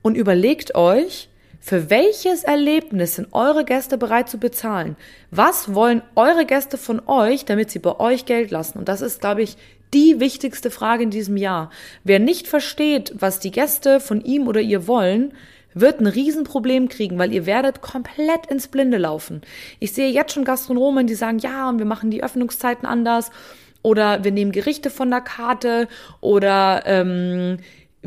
und 0.00 0.16
überlegt 0.16 0.74
euch, 0.74 1.28
für 1.66 1.90
welches 1.90 2.44
Erlebnis 2.44 3.16
sind 3.16 3.26
eure 3.32 3.64
Gäste 3.64 3.98
bereit 3.98 4.28
zu 4.28 4.38
bezahlen? 4.38 4.94
Was 5.32 5.74
wollen 5.74 6.00
eure 6.14 6.46
Gäste 6.46 6.78
von 6.78 7.02
euch, 7.08 7.44
damit 7.44 7.72
sie 7.72 7.80
bei 7.80 7.98
euch 7.98 8.24
Geld 8.24 8.52
lassen? 8.52 8.78
Und 8.78 8.88
das 8.88 9.00
ist, 9.00 9.20
glaube 9.20 9.42
ich, 9.42 9.56
die 9.92 10.20
wichtigste 10.20 10.70
Frage 10.70 11.02
in 11.02 11.10
diesem 11.10 11.36
Jahr. 11.36 11.70
Wer 12.04 12.20
nicht 12.20 12.46
versteht, 12.46 13.14
was 13.18 13.40
die 13.40 13.50
Gäste 13.50 13.98
von 13.98 14.20
ihm 14.20 14.46
oder 14.46 14.60
ihr 14.60 14.86
wollen, 14.86 15.34
wird 15.74 15.98
ein 15.98 16.06
Riesenproblem 16.06 16.88
kriegen, 16.88 17.18
weil 17.18 17.32
ihr 17.32 17.46
werdet 17.46 17.80
komplett 17.80 18.46
ins 18.48 18.68
Blinde 18.68 18.98
laufen. 18.98 19.40
Ich 19.80 19.92
sehe 19.92 20.10
jetzt 20.10 20.34
schon 20.34 20.44
Gastronomen, 20.44 21.08
die 21.08 21.16
sagen, 21.16 21.40
ja, 21.40 21.68
und 21.68 21.80
wir 21.80 21.86
machen 21.86 22.12
die 22.12 22.22
Öffnungszeiten 22.22 22.86
anders 22.86 23.32
oder 23.82 24.22
wir 24.22 24.30
nehmen 24.30 24.52
Gerichte 24.52 24.88
von 24.88 25.10
der 25.10 25.20
Karte 25.20 25.88
oder 26.20 26.84
ähm, 26.86 27.58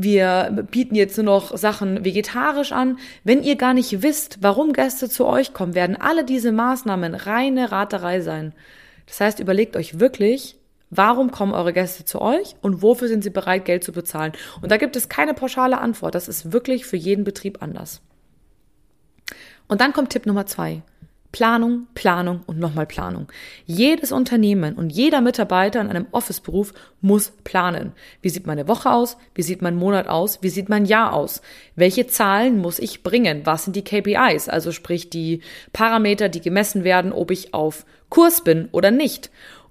wir 0.04 0.68
bieten 0.72 0.96
jetzt 0.96 1.18
nur 1.18 1.26
noch 1.26 1.58
Sachen 1.58 2.04
vegetarisch 2.06 2.72
an. 2.72 2.98
Wenn 3.24 3.44
ihr 3.44 3.56
gar 3.56 3.74
nicht 3.74 4.02
wisst, 4.02 4.40
warum 4.42 4.74
Gäste 4.74 5.10
zu 5.10 5.26
euch 5.26 5.54
kommen, 5.54 5.76
werden 5.76 5.96
alle 5.96 6.24
diese 6.24 6.52
Maßnahmen 6.52 7.16
reine 7.16 7.72
Raterei 7.72 8.22
sein. 8.22 8.54
Das 9.08 9.20
heißt, 9.20 9.40
überlegt 9.40 9.76
euch 9.76 10.00
wirklich, 10.00 10.60
Warum 10.92 11.30
kommen 11.30 11.54
eure 11.54 11.72
Gäste 11.72 12.04
zu 12.04 12.20
euch 12.20 12.56
und 12.62 12.82
wofür 12.82 13.08
sind 13.08 13.24
sie 13.24 13.30
bereit, 13.30 13.66
Geld 13.66 13.84
zu 13.84 13.92
bezahlen? 13.92 14.34
Und 14.62 14.72
da 14.72 14.78
gibt 14.78 14.96
es 14.96 15.08
keine 15.08 15.36
pauschale 15.36 15.80
Antwort. 15.80 16.16
Das 16.16 16.28
ist 16.28 16.52
wirklich 16.52 16.86
für 16.86 16.98
jeden 16.98 17.24
Betrieb 17.24 17.62
anders. 17.62 18.02
Und 19.68 19.82
dann 19.82 19.94
kommt 19.94 20.10
Tipp 20.10 20.26
Nummer 20.26 20.48
zwei. 20.48 20.82
Planung, 21.32 21.86
Planung 21.94 22.42
und 22.48 22.58
nochmal 22.58 22.88
Planung. 22.88 23.28
Jedes 23.66 24.12
Unternehmen 24.12 24.76
und 24.76 24.90
jeder 24.90 25.22
Mitarbeiter 25.22 25.80
in 25.80 25.88
einem 25.88 26.08
Office-Beruf 26.12 26.74
muss 27.02 27.32
planen. 27.44 27.92
Wie 28.22 28.30
sieht 28.30 28.48
meine 28.48 28.68
Woche 28.68 28.92
aus? 28.92 29.16
Wie 29.36 29.44
sieht 29.44 29.62
mein 29.62 29.76
Monat 29.76 30.08
aus? 30.08 30.40
Wie 30.42 30.50
sieht 30.50 30.70
mein 30.70 30.86
Jahr 30.86 31.14
aus? 31.14 31.44
Welche 31.76 32.08
Zahlen 32.08 32.58
muss 32.58 32.80
ich 32.80 33.04
bringen? 33.04 33.42
Was 33.46 33.66
sind 33.66 33.76
die 33.76 33.84
KPIs? 33.84 34.50
Also 34.50 34.72
sprich 34.72 35.12
die 35.12 35.42
Parameter, 35.72 36.30
die 36.30 36.42
gemessen 36.42 36.84
werden, 36.84 37.14
ob 37.14 37.30
ich 37.30 37.54
auf 37.54 37.86
Kurs 38.10 38.44
bin 38.44 38.68
oder 38.72 38.90
nicht. 38.90 39.30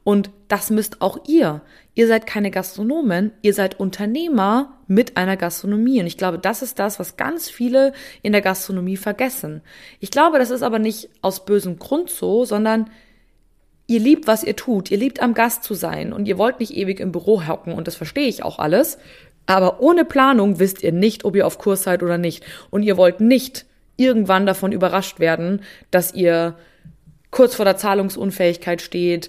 Und 0.09 0.31
das 0.49 0.71
müsst 0.71 1.03
auch 1.03 1.29
ihr. 1.29 1.61
Ihr 1.95 2.07
seid 2.07 2.27
keine 2.27 2.51
Gastronomen, 2.51 3.31
ihr 3.43 3.53
seid 3.53 3.79
Unternehmer 3.79 4.79
mit 4.87 5.19
einer 5.19 5.37
Gastronomie. 5.37 6.01
Und 6.01 6.07
ich 6.07 6.17
glaube, 6.17 6.39
das 6.39 6.63
ist 6.63 6.79
das, 6.79 6.99
was 6.99 7.19
ganz 7.19 7.51
viele 7.51 7.93
in 8.23 8.33
der 8.33 8.41
Gastronomie 8.41 8.97
vergessen. 8.97 9.61
Ich 10.01 10.11
glaube, 10.11 10.39
das 10.39 10.49
ist 10.49 10.63
aber 10.63 10.79
nicht 10.79 11.11
aus 11.21 11.45
bösem 11.45 11.79
Grund 11.79 12.09
so, 12.09 12.47
sondern 12.47 12.89
ihr 13.87 14.01
liebt, 14.01 14.27
was 14.27 14.45
ihr 14.45 14.57
tut. 14.57 14.91
Ihr 14.91 14.97
liebt 14.97 15.21
am 15.21 15.35
Gast 15.35 15.63
zu 15.63 15.75
sein 15.75 16.15
und 16.15 16.27
ihr 16.27 16.39
wollt 16.39 16.59
nicht 16.59 16.75
ewig 16.75 17.01
im 17.01 17.13
Büro 17.13 17.47
hocken 17.47 17.75
und 17.75 17.87
das 17.87 17.97
verstehe 17.97 18.29
ich 18.29 18.43
auch 18.43 18.59
alles. 18.59 18.97
Aber 19.45 19.83
ohne 19.83 20.07
Planung 20.07 20.59
wisst 20.59 20.83
ihr 20.83 20.93
nicht, 20.93 21.27
ob 21.27 21.37
ihr 21.37 21.47
auf 21.47 21.59
Kurs 21.59 21.83
seid 21.83 22.03
oder 22.03 22.17
nicht. 22.17 22.47
Und 22.71 22.83
ihr 22.83 22.97
wollt 22.97 23.21
nicht 23.21 23.67
irgendwann 23.99 24.47
davon 24.47 24.73
überrascht 24.73 25.21
werden, 25.21 25.61
dass 25.91 26.15
ihr 26.15 26.57
kurz 27.31 27.57
vor 27.57 27.67
der 27.67 27.77
Zahlungsunfähigkeit 27.77 28.81
steht, 28.81 29.29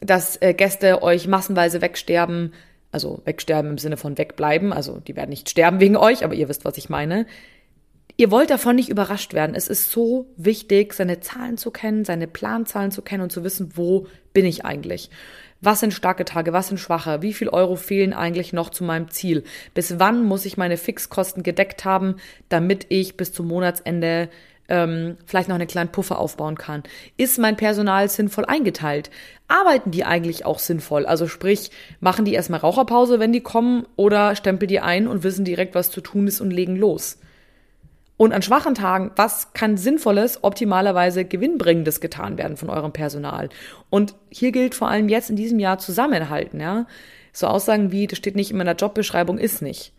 dass 0.00 0.40
äh, 0.42 0.54
Gäste 0.54 1.02
euch 1.02 1.26
massenweise 1.26 1.80
wegsterben, 1.80 2.52
also 2.92 3.20
wegsterben 3.24 3.72
im 3.72 3.78
Sinne 3.78 3.96
von 3.96 4.16
wegbleiben, 4.18 4.72
also 4.72 5.00
die 5.00 5.16
werden 5.16 5.30
nicht 5.30 5.50
sterben 5.50 5.80
wegen 5.80 5.96
euch, 5.96 6.24
aber 6.24 6.34
ihr 6.34 6.48
wisst, 6.48 6.64
was 6.64 6.78
ich 6.78 6.88
meine. 6.88 7.26
Ihr 8.18 8.30
wollt 8.30 8.48
davon 8.48 8.76
nicht 8.76 8.88
überrascht 8.88 9.34
werden. 9.34 9.54
Es 9.54 9.68
ist 9.68 9.90
so 9.90 10.26
wichtig, 10.36 10.94
seine 10.94 11.20
Zahlen 11.20 11.58
zu 11.58 11.70
kennen, 11.70 12.06
seine 12.06 12.26
Planzahlen 12.26 12.90
zu 12.90 13.02
kennen 13.02 13.22
und 13.22 13.32
zu 13.32 13.44
wissen, 13.44 13.72
wo 13.74 14.06
bin 14.32 14.46
ich 14.46 14.64
eigentlich? 14.64 15.10
Was 15.60 15.80
sind 15.80 15.92
starke 15.92 16.24
Tage, 16.24 16.52
was 16.52 16.68
sind 16.68 16.78
schwache? 16.78 17.20
Wie 17.20 17.34
viel 17.34 17.48
Euro 17.48 17.76
fehlen 17.76 18.14
eigentlich 18.14 18.52
noch 18.52 18.70
zu 18.70 18.84
meinem 18.84 19.10
Ziel? 19.10 19.44
Bis 19.74 19.98
wann 19.98 20.24
muss 20.24 20.46
ich 20.46 20.56
meine 20.56 20.76
Fixkosten 20.76 21.42
gedeckt 21.42 21.84
haben, 21.84 22.16
damit 22.48 22.86
ich 22.88 23.16
bis 23.16 23.32
zum 23.32 23.48
Monatsende 23.48 24.30
ähm, 24.68 25.16
vielleicht 25.26 25.48
noch 25.48 25.56
einen 25.56 25.66
kleinen 25.66 25.92
Puffer 25.92 26.18
aufbauen 26.18 26.56
kann. 26.56 26.82
Ist 27.16 27.38
mein 27.38 27.56
Personal 27.56 28.08
sinnvoll 28.08 28.44
eingeteilt? 28.44 29.10
Arbeiten 29.48 29.90
die 29.90 30.04
eigentlich 30.04 30.44
auch 30.44 30.58
sinnvoll? 30.58 31.06
Also 31.06 31.28
sprich, 31.28 31.70
machen 32.00 32.24
die 32.24 32.34
erstmal 32.34 32.60
Raucherpause, 32.60 33.20
wenn 33.20 33.32
die 33.32 33.40
kommen, 33.40 33.86
oder 33.96 34.34
stempeln 34.34 34.68
die 34.68 34.80
ein 34.80 35.06
und 35.06 35.22
wissen 35.22 35.44
direkt, 35.44 35.74
was 35.74 35.90
zu 35.90 36.00
tun 36.00 36.26
ist 36.26 36.40
und 36.40 36.50
legen 36.50 36.76
los? 36.76 37.18
Und 38.16 38.32
an 38.32 38.42
schwachen 38.42 38.74
Tagen, 38.74 39.10
was 39.16 39.52
kann 39.52 39.76
sinnvolles, 39.76 40.42
optimalerweise 40.42 41.26
gewinnbringendes 41.26 42.00
getan 42.00 42.38
werden 42.38 42.56
von 42.56 42.70
eurem 42.70 42.92
Personal? 42.92 43.50
Und 43.90 44.14
hier 44.30 44.52
gilt 44.52 44.74
vor 44.74 44.88
allem 44.88 45.08
jetzt 45.08 45.28
in 45.28 45.36
diesem 45.36 45.58
Jahr 45.58 45.78
Zusammenhalten, 45.78 46.60
ja. 46.60 46.86
So 47.32 47.46
Aussagen 47.48 47.92
wie, 47.92 48.06
das 48.06 48.16
steht 48.16 48.34
nicht 48.34 48.50
in 48.50 48.56
meiner 48.56 48.74
Jobbeschreibung, 48.74 49.36
ist 49.36 49.60
nicht. 49.60 49.92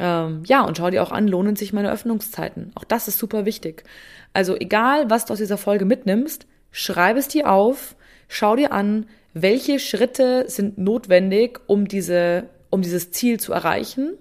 Ähm, 0.00 0.42
ja, 0.46 0.62
und 0.62 0.78
schau 0.78 0.88
dir 0.88 1.02
auch 1.02 1.12
an, 1.12 1.28
lohnen 1.28 1.56
sich 1.56 1.74
meine 1.74 1.92
Öffnungszeiten. 1.92 2.72
Auch 2.74 2.84
das 2.84 3.06
ist 3.06 3.18
super 3.18 3.44
wichtig. 3.44 3.84
Also 4.32 4.56
egal, 4.56 5.10
was 5.10 5.26
du 5.26 5.34
aus 5.34 5.38
dieser 5.38 5.58
Folge 5.58 5.84
mitnimmst, 5.84 6.46
schreib 6.70 7.18
es 7.18 7.28
dir 7.28 7.50
auf, 7.50 7.96
schau 8.26 8.56
dir 8.56 8.72
an, 8.72 9.06
welche 9.34 9.78
Schritte 9.78 10.46
sind 10.48 10.78
notwendig, 10.78 11.60
um 11.66 11.86
diese, 11.86 12.44
um 12.70 12.80
dieses 12.80 13.10
Ziel 13.12 13.38
zu 13.38 13.52
erreichen. 13.52 14.14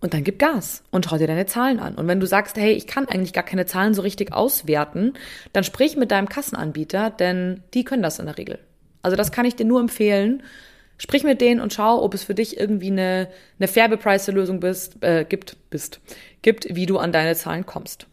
Und 0.00 0.14
dann 0.14 0.22
gib 0.22 0.38
Gas 0.38 0.84
und 0.92 1.06
schau 1.06 1.18
dir 1.18 1.26
deine 1.26 1.46
Zahlen 1.46 1.80
an. 1.80 1.96
Und 1.96 2.06
wenn 2.06 2.20
du 2.20 2.26
sagst, 2.26 2.56
hey, 2.56 2.74
ich 2.74 2.86
kann 2.86 3.08
eigentlich 3.08 3.32
gar 3.32 3.42
keine 3.42 3.66
Zahlen 3.66 3.92
so 3.92 4.02
richtig 4.02 4.32
auswerten, 4.32 5.14
dann 5.52 5.64
sprich 5.64 5.96
mit 5.96 6.12
deinem 6.12 6.28
Kassenanbieter, 6.28 7.10
denn 7.10 7.64
die 7.74 7.82
können 7.82 8.04
das 8.04 8.20
in 8.20 8.26
der 8.26 8.38
Regel. 8.38 8.60
Also 9.02 9.16
das 9.16 9.32
kann 9.32 9.46
ich 9.46 9.56
dir 9.56 9.66
nur 9.66 9.80
empfehlen. 9.80 10.44
Sprich 10.98 11.24
mit 11.24 11.40
denen 11.40 11.60
und 11.60 11.72
schau, 11.72 12.02
ob 12.02 12.14
es 12.14 12.24
für 12.24 12.34
dich 12.34 12.58
irgendwie 12.58 12.90
eine, 12.90 13.28
eine 13.58 13.68
fair 13.68 13.88
bepreiste 13.88 14.32
Lösung 14.32 14.60
bist, 14.60 15.02
äh, 15.02 15.24
gibt, 15.28 15.56
bist, 15.70 16.00
gibt, 16.42 16.74
wie 16.74 16.86
du 16.86 16.98
an 16.98 17.12
deine 17.12 17.34
Zahlen 17.34 17.66
kommst. 17.66 18.06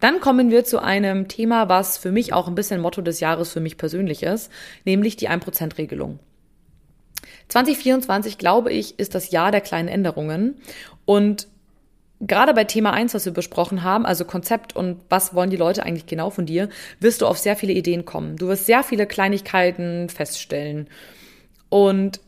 Dann 0.00 0.20
kommen 0.20 0.50
wir 0.50 0.64
zu 0.64 0.82
einem 0.82 1.28
Thema, 1.28 1.68
was 1.68 1.98
für 1.98 2.10
mich 2.10 2.32
auch 2.32 2.48
ein 2.48 2.54
bisschen 2.54 2.80
Motto 2.80 3.02
des 3.02 3.20
Jahres 3.20 3.52
für 3.52 3.60
mich 3.60 3.76
persönlich 3.76 4.22
ist, 4.22 4.50
nämlich 4.84 5.16
die 5.16 5.28
1%-Regelung. 5.28 6.18
2024, 7.48 8.38
glaube 8.38 8.72
ich, 8.72 8.98
ist 8.98 9.14
das 9.14 9.30
Jahr 9.30 9.50
der 9.50 9.60
kleinen 9.60 9.88
Änderungen. 9.88 10.56
Und 11.04 11.48
gerade 12.26 12.54
bei 12.54 12.64
Thema 12.64 12.92
1, 12.92 13.14
was 13.14 13.24
wir 13.24 13.32
besprochen 13.32 13.82
haben, 13.82 14.06
also 14.06 14.24
Konzept 14.24 14.74
und 14.74 15.00
was 15.08 15.34
wollen 15.34 15.50
die 15.50 15.56
Leute 15.56 15.82
eigentlich 15.82 16.06
genau 16.06 16.30
von 16.30 16.46
dir, 16.46 16.68
wirst 17.00 17.22
du 17.22 17.26
auf 17.26 17.38
sehr 17.38 17.56
viele 17.56 17.72
Ideen 17.72 18.04
kommen. 18.04 18.36
Du 18.36 18.48
wirst 18.48 18.66
sehr 18.66 18.82
viele 18.82 19.06
Kleinigkeiten 19.06 20.08
feststellen. 20.08 20.88
Und 21.68 22.20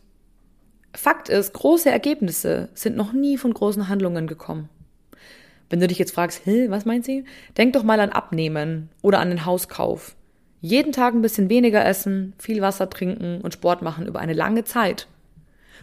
Fakt 0.94 1.28
ist, 1.28 1.52
große 1.52 1.90
Ergebnisse 1.90 2.70
sind 2.74 2.96
noch 2.96 3.12
nie 3.12 3.36
von 3.36 3.52
großen 3.52 3.88
Handlungen 3.88 4.26
gekommen. 4.26 4.68
Wenn 5.68 5.80
du 5.80 5.88
dich 5.88 5.98
jetzt 5.98 6.14
fragst, 6.14 6.46
Hä, 6.46 6.66
was 6.70 6.84
meint 6.84 7.04
sie? 7.04 7.24
Denk 7.56 7.72
doch 7.74 7.82
mal 7.82 8.00
an 8.00 8.10
Abnehmen 8.10 8.88
oder 9.02 9.18
an 9.20 9.28
den 9.28 9.44
Hauskauf. 9.44 10.16
Jeden 10.60 10.92
Tag 10.92 11.14
ein 11.14 11.22
bisschen 11.22 11.50
weniger 11.50 11.84
essen, 11.84 12.32
viel 12.38 12.62
Wasser 12.62 12.88
trinken 12.88 13.40
und 13.42 13.52
Sport 13.52 13.82
machen 13.82 14.06
über 14.06 14.20
eine 14.20 14.32
lange 14.32 14.64
Zeit. 14.64 15.06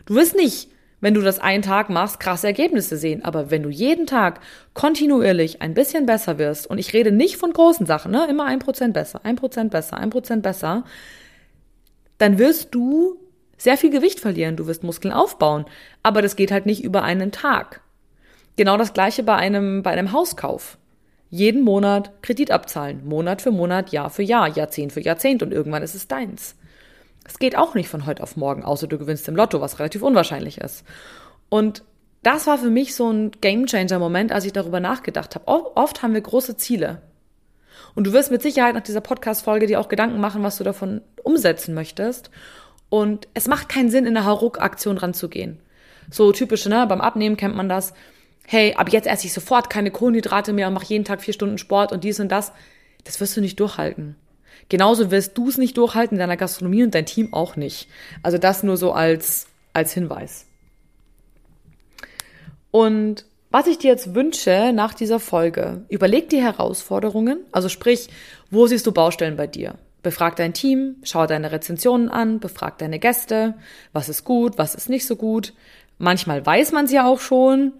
Du 0.05 0.15
wirst 0.15 0.35
nicht 0.35 0.69
wenn 1.03 1.13
du 1.13 1.21
das 1.21 1.39
einen 1.39 1.63
Tag 1.63 1.89
machst, 1.89 2.21
krasse 2.21 2.47
Ergebnisse 2.47 2.95
sehen. 2.95 3.25
Aber 3.25 3.51
wenn 3.51 3.61
du 3.61 3.67
jeden 3.67 4.07
Tag 4.07 4.39
kontinuierlich 4.73 5.61
ein 5.61 5.73
bisschen 5.73 6.05
besser 6.05 6.37
wirst, 6.37 6.65
und 6.65 6.77
ich 6.77 6.93
rede 6.93 7.11
nicht 7.11 7.35
von 7.35 7.51
großen 7.51 7.85
Sachen, 7.85 8.13
ne, 8.13 8.25
immer 8.29 8.45
ein 8.45 8.59
Prozent 8.59 8.93
besser, 8.93 9.19
ein 9.23 9.35
Prozent 9.35 9.69
besser, 9.69 9.97
ein 9.97 10.11
Prozent 10.11 10.43
besser, 10.43 10.85
dann 12.19 12.37
wirst 12.37 12.73
du 12.73 13.17
sehr 13.57 13.75
viel 13.75 13.89
Gewicht 13.89 14.21
verlieren, 14.21 14.55
du 14.55 14.65
wirst 14.65 14.85
Muskeln 14.85 15.13
aufbauen. 15.13 15.65
Aber 16.03 16.21
das 16.21 16.37
geht 16.37 16.53
halt 16.53 16.65
nicht 16.65 16.85
über 16.85 17.03
einen 17.03 17.33
Tag. 17.33 17.81
Genau 18.55 18.77
das 18.77 18.93
gleiche 18.93 19.23
bei 19.23 19.35
einem, 19.35 19.83
bei 19.83 19.91
einem 19.91 20.13
Hauskauf. 20.13 20.77
Jeden 21.29 21.63
Monat 21.63 22.13
Kredit 22.21 22.49
abzahlen, 22.49 23.05
Monat 23.05 23.41
für 23.41 23.51
Monat, 23.51 23.91
Jahr 23.91 24.09
für 24.09 24.23
Jahr, 24.23 24.47
Jahrzehnt 24.47 24.93
für 24.93 25.01
Jahrzehnt 25.01 25.43
und 25.43 25.51
irgendwann 25.51 25.83
ist 25.83 25.95
es 25.95 26.07
deins. 26.07 26.55
Es 27.25 27.39
geht 27.39 27.57
auch 27.57 27.73
nicht 27.73 27.89
von 27.89 28.05
heute 28.05 28.23
auf 28.23 28.35
morgen, 28.35 28.63
außer 28.63 28.87
du 28.87 28.97
gewinnst 28.97 29.27
im 29.27 29.35
Lotto, 29.35 29.61
was 29.61 29.79
relativ 29.79 30.01
unwahrscheinlich 30.01 30.59
ist. 30.59 30.83
Und 31.49 31.83
das 32.21 32.47
war 32.47 32.57
für 32.57 32.69
mich 32.69 32.95
so 32.95 33.09
ein 33.09 33.31
Gamechanger-Moment, 33.31 34.31
als 34.31 34.45
ich 34.45 34.53
darüber 34.53 34.79
nachgedacht 34.79 35.35
habe. 35.35 35.47
Oft 35.47 36.01
haben 36.01 36.13
wir 36.13 36.21
große 36.21 36.57
Ziele. 36.57 37.01
Und 37.95 38.07
du 38.07 38.13
wirst 38.13 38.31
mit 38.31 38.41
Sicherheit 38.41 38.75
nach 38.75 38.81
dieser 38.81 39.01
Podcast-Folge 39.01 39.67
dir 39.67 39.79
auch 39.79 39.89
Gedanken 39.89 40.19
machen, 40.19 40.43
was 40.43 40.57
du 40.57 40.63
davon 40.63 41.01
umsetzen 41.23 41.73
möchtest. 41.73 42.31
Und 42.89 43.27
es 43.33 43.47
macht 43.47 43.69
keinen 43.69 43.89
Sinn, 43.89 44.05
in 44.05 44.15
eine 44.15 44.25
Hauruck-Aktion 44.25 44.97
ranzugehen. 44.97 45.59
So 46.09 46.31
typisch, 46.31 46.65
ne? 46.65 46.85
Beim 46.87 47.01
Abnehmen 47.01 47.37
kennt 47.37 47.55
man 47.55 47.69
das. 47.69 47.93
Hey, 48.45 48.73
ab 48.75 48.91
jetzt 48.91 49.07
esse 49.07 49.27
ich 49.27 49.33
sofort 49.33 49.69
keine 49.69 49.91
Kohlenhydrate 49.91 50.53
mehr 50.53 50.67
und 50.67 50.73
mache 50.73 50.85
jeden 50.85 51.05
Tag 51.05 51.21
vier 51.21 51.33
Stunden 51.33 51.57
Sport 51.57 51.91
und 51.91 52.03
dies 52.03 52.19
und 52.19 52.29
das. 52.29 52.51
Das 53.03 53.19
wirst 53.19 53.35
du 53.35 53.41
nicht 53.41 53.59
durchhalten. 53.59 54.15
Genauso 54.69 55.11
wirst 55.11 55.37
du 55.37 55.49
es 55.49 55.57
nicht 55.57 55.77
durchhalten 55.77 56.15
in 56.15 56.19
deiner 56.19 56.37
Gastronomie 56.37 56.83
und 56.83 56.95
dein 56.95 57.05
Team 57.05 57.33
auch 57.33 57.55
nicht. 57.55 57.87
Also 58.21 58.37
das 58.37 58.63
nur 58.63 58.77
so 58.77 58.91
als, 58.91 59.47
als 59.73 59.93
Hinweis. 59.93 60.45
Und 62.71 63.25
Was 63.53 63.67
ich 63.67 63.77
dir 63.77 63.91
jetzt 63.91 64.15
wünsche 64.15 64.71
nach 64.73 64.95
dieser 64.95 65.19
Folge, 65.19 65.85
überleg 65.87 66.27
die 66.27 66.41
Herausforderungen, 66.41 67.37
also 67.51 67.69
sprich, 67.69 68.09
wo 68.49 68.65
siehst 68.65 68.87
du 68.87 68.91
Baustellen 68.91 69.35
bei 69.35 69.45
dir? 69.45 69.75
Befrag 70.01 70.37
dein 70.37 70.55
Team, 70.55 70.95
schau 71.03 71.27
deine 71.27 71.51
Rezensionen 71.51 72.09
an, 72.09 72.39
befrag 72.39 72.79
deine 72.79 72.97
Gäste, 72.97 73.53
was 73.91 74.09
ist 74.09 74.23
gut, 74.23 74.57
was 74.57 74.73
ist 74.73 74.89
nicht 74.89 75.05
so 75.05 75.15
gut. 75.15 75.53
Manchmal 75.99 76.43
weiß 76.43 76.71
man 76.71 76.85
es 76.85 76.91
ja 76.91 77.05
auch 77.05 77.19
schon. 77.19 77.73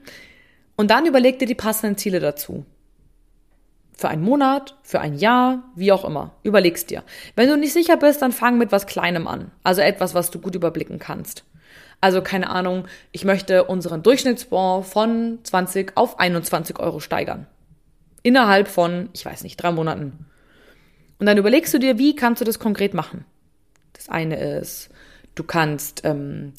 Und 0.76 0.92
dann 0.92 1.08
überleg 1.08 1.40
dir 1.40 1.48
die 1.48 1.56
passenden 1.56 1.98
Ziele 1.98 2.20
dazu. 2.20 2.66
Für 4.04 4.10
einen 4.10 4.24
Monat, 4.24 4.76
für 4.84 5.00
ein 5.00 5.14
Jahr, 5.14 5.64
wie 5.76 5.94
auch 5.94 6.04
immer. 6.04 6.32
Überlegst 6.44 6.90
dir. 6.90 7.04
Wenn 7.38 7.48
du 7.48 7.56
nicht 7.56 7.72
sicher 7.72 7.96
bist, 7.96 8.22
dann 8.22 8.34
fang 8.34 8.58
mit 8.58 8.74
was 8.74 8.86
Kleinem 8.86 9.30
an. 9.30 9.52
Also 9.64 9.80
etwas, 9.80 10.14
was 10.14 10.30
du 10.30 10.42
gut 10.42 10.56
überblicken 10.56 11.00
kannst. 11.00 11.46
Also 12.02 12.22
keine 12.22 12.50
Ahnung, 12.50 12.86
ich 13.14 13.24
möchte 13.24 13.64
unseren 13.64 14.04
Durchschnittsbon 14.04 14.84
von 14.84 15.40
20 15.44 15.94
auf 15.96 16.20
21 16.20 16.80
Euro 16.80 17.00
steigern. 17.00 17.48
Innerhalb 18.24 18.68
von, 18.68 19.08
ich 19.14 19.26
weiß 19.26 19.44
nicht, 19.44 19.56
drei 19.56 19.72
Monaten. 19.72 20.26
Und 21.18 21.26
dann 21.26 21.38
überlegst 21.38 21.74
du 21.74 21.80
dir, 21.80 21.98
wie 21.98 22.14
kannst 22.14 22.42
du 22.42 22.46
das 22.46 22.60
konkret 22.60 22.94
machen. 22.94 23.24
Das 23.94 24.10
eine 24.10 24.38
ist, 24.38 24.90
du 25.34 25.46
kannst 25.46 26.02
ähm, 26.04 26.52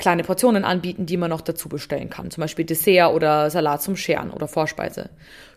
kleine 0.00 0.24
Portionen 0.24 0.64
anbieten, 0.64 1.04
die 1.04 1.18
man 1.18 1.28
noch 1.28 1.42
dazu 1.42 1.68
bestellen 1.68 2.08
kann. 2.08 2.30
Zum 2.30 2.40
Beispiel 2.40 2.64
Dessert 2.64 3.12
oder 3.12 3.50
Salat 3.50 3.82
zum 3.82 3.96
Scheren 3.96 4.30
oder 4.30 4.48
Vorspeise. 4.48 5.10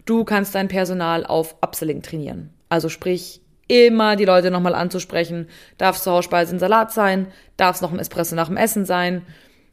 Du 0.06 0.26
kannst 0.26 0.54
dein 0.54 0.68
Personal 0.68 1.26
auf 1.26 1.56
Upselling 1.62 2.02
trainieren. 2.02 2.50
Also 2.68 2.90
sprich, 2.90 3.42
immer 3.70 4.18
die 4.18 4.26
Leute 4.26 4.52
nochmal 4.52 4.76
anzusprechen. 4.76 5.48
Darf 5.78 5.96
es 5.96 6.04
zur 6.04 6.14
Hausspeise 6.14 6.54
ein 6.54 6.60
Salat 6.60 6.92
sein? 6.92 7.28
Darf 7.56 7.78
es 7.78 7.82
noch 7.82 7.94
ein 7.94 8.00
Espresso 8.00 8.36
nach 8.36 8.48
dem 8.48 8.58
Essen 8.58 8.86
sein? 8.86 9.22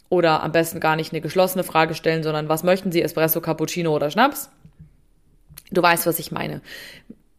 Oder 0.09 0.43
am 0.45 0.53
besten 0.53 0.79
gar 0.79 0.95
nicht 0.95 1.13
eine 1.13 1.21
geschlossene 1.21 1.65
Frage 1.65 1.95
stellen, 1.95 2.23
sondern 2.23 2.49
was 2.49 2.63
möchten 2.63 2.93
Sie, 2.93 3.03
Espresso, 3.03 3.41
Cappuccino 3.41 3.95
oder 3.95 4.09
Schnaps? 4.11 4.51
Du 5.73 5.83
weißt, 5.83 6.07
was 6.07 6.21
ich 6.21 6.31
meine. 6.31 6.63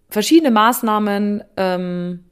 Verschiedene 0.09 0.51
Maßnahmen 0.51 1.45
ähm, 1.55 2.25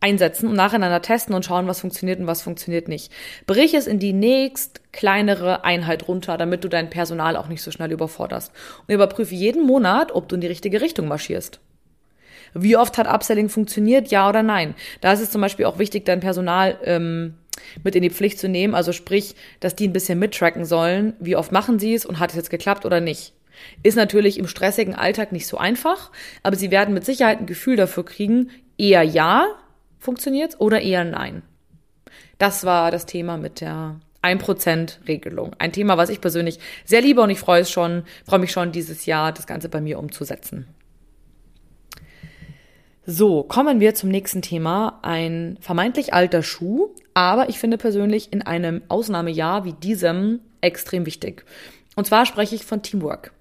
einsetzen 0.00 0.48
und 0.48 0.54
nacheinander 0.54 1.02
testen 1.02 1.34
und 1.34 1.44
schauen, 1.44 1.66
was 1.66 1.80
funktioniert 1.80 2.20
und 2.20 2.26
was 2.26 2.42
funktioniert 2.42 2.88
nicht. 2.88 3.12
Brich 3.46 3.74
es 3.74 3.86
in 3.86 3.98
die 3.98 4.12
nächst 4.12 4.80
kleinere 4.92 5.64
Einheit 5.64 6.06
runter, 6.06 6.36
damit 6.36 6.64
du 6.64 6.68
dein 6.68 6.90
Personal 6.90 7.36
auch 7.36 7.48
nicht 7.48 7.62
so 7.62 7.70
schnell 7.70 7.90
überforderst. 7.90 8.52
Und 8.86 8.94
überprüfe 8.94 9.34
jeden 9.34 9.66
Monat, 9.66 10.12
ob 10.12 10.28
du 10.28 10.36
in 10.36 10.40
die 10.40 10.46
richtige 10.46 10.80
Richtung 10.80 11.08
marschierst. 11.08 11.60
Wie 12.54 12.76
oft 12.76 12.96
hat 12.96 13.08
Upselling 13.08 13.48
funktioniert, 13.48 14.08
ja 14.08 14.28
oder 14.28 14.42
nein? 14.42 14.74
Da 15.00 15.12
ist 15.12 15.20
es 15.20 15.30
zum 15.30 15.40
Beispiel 15.40 15.66
auch 15.66 15.78
wichtig, 15.78 16.04
dein 16.04 16.20
Personal 16.20 16.78
ähm, 16.84 17.34
mit 17.84 17.94
in 17.94 18.02
die 18.02 18.10
Pflicht 18.10 18.38
zu 18.38 18.48
nehmen. 18.48 18.74
Also 18.74 18.92
sprich, 18.92 19.34
dass 19.60 19.76
die 19.76 19.88
ein 19.88 19.92
bisschen 19.92 20.18
mittracken 20.18 20.64
sollen. 20.64 21.14
Wie 21.18 21.36
oft 21.36 21.52
machen 21.52 21.78
sie 21.78 21.94
es 21.94 22.06
und 22.06 22.20
hat 22.20 22.30
es 22.30 22.36
jetzt 22.36 22.50
geklappt 22.50 22.86
oder 22.86 23.00
nicht? 23.00 23.34
Ist 23.82 23.96
natürlich 23.96 24.38
im 24.38 24.46
stressigen 24.46 24.94
Alltag 24.94 25.32
nicht 25.32 25.48
so 25.48 25.58
einfach, 25.58 26.12
aber 26.44 26.54
sie 26.54 26.70
werden 26.70 26.94
mit 26.94 27.04
Sicherheit 27.04 27.40
ein 27.40 27.46
Gefühl 27.46 27.74
dafür 27.74 28.04
kriegen, 28.04 28.50
eher 28.78 29.02
ja 29.02 29.46
funktioniert 29.98 30.56
oder 30.60 30.80
eher 30.80 31.04
nein. 31.04 31.42
Das 32.38 32.64
war 32.64 32.90
das 32.90 33.06
Thema 33.06 33.36
mit 33.36 33.60
der 33.60 34.00
1%-Regelung. 34.22 35.54
Ein 35.58 35.72
Thema, 35.72 35.96
was 35.96 36.10
ich 36.10 36.20
persönlich 36.20 36.58
sehr 36.84 37.00
liebe 37.00 37.20
und 37.20 37.30
ich 37.30 37.38
freue, 37.38 37.62
es 37.62 37.70
schon, 37.70 38.04
freue 38.26 38.40
mich 38.40 38.52
schon 38.52 38.72
dieses 38.72 39.06
Jahr, 39.06 39.32
das 39.32 39.46
Ganze 39.46 39.68
bei 39.68 39.80
mir 39.80 39.98
umzusetzen. 39.98 40.66
So, 43.10 43.42
kommen 43.42 43.80
wir 43.80 43.94
zum 43.94 44.10
nächsten 44.10 44.42
Thema. 44.42 44.98
Ein 45.02 45.56
vermeintlich 45.60 46.12
alter 46.12 46.42
Schuh, 46.42 46.94
aber 47.14 47.48
ich 47.48 47.58
finde 47.58 47.78
persönlich 47.78 48.32
in 48.32 48.42
einem 48.42 48.82
Ausnahmejahr 48.88 49.64
wie 49.64 49.72
diesem 49.72 50.40
extrem 50.60 51.06
wichtig. 51.06 51.46
Und 51.96 52.06
zwar 52.06 52.26
spreche 52.26 52.54
ich 52.54 52.66
von 52.66 52.82
Teamwork. 52.82 53.32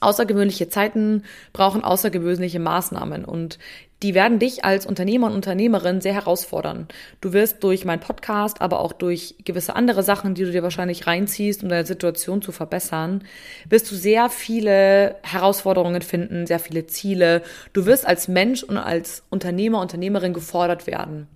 Außergewöhnliche 0.00 0.68
Zeiten 0.68 1.24
brauchen 1.52 1.84
außergewöhnliche 1.84 2.58
Maßnahmen 2.58 3.24
und 3.24 3.58
die 4.02 4.14
werden 4.14 4.38
dich 4.38 4.64
als 4.64 4.84
Unternehmer 4.86 5.28
und 5.28 5.34
Unternehmerin 5.34 6.00
sehr 6.00 6.14
herausfordern. 6.14 6.88
Du 7.20 7.32
wirst 7.32 7.62
durch 7.64 7.84
meinen 7.84 8.00
Podcast, 8.00 8.60
aber 8.60 8.80
auch 8.80 8.92
durch 8.92 9.36
gewisse 9.44 9.76
andere 9.76 10.02
Sachen, 10.02 10.34
die 10.34 10.44
du 10.44 10.52
dir 10.52 10.62
wahrscheinlich 10.62 11.06
reinziehst, 11.06 11.62
um 11.62 11.68
deine 11.68 11.86
Situation 11.86 12.42
zu 12.42 12.52
verbessern, 12.52 13.24
wirst 13.68 13.90
du 13.90 13.94
sehr 13.94 14.28
viele 14.28 15.16
Herausforderungen 15.22 16.02
finden, 16.02 16.46
sehr 16.46 16.58
viele 16.58 16.86
Ziele. 16.86 17.42
Du 17.72 17.86
wirst 17.86 18.06
als 18.06 18.28
Mensch 18.28 18.62
und 18.62 18.76
als 18.76 19.22
Unternehmer, 19.30 19.80
Unternehmerin 19.80 20.34
gefordert 20.34 20.86
werden. 20.86 21.28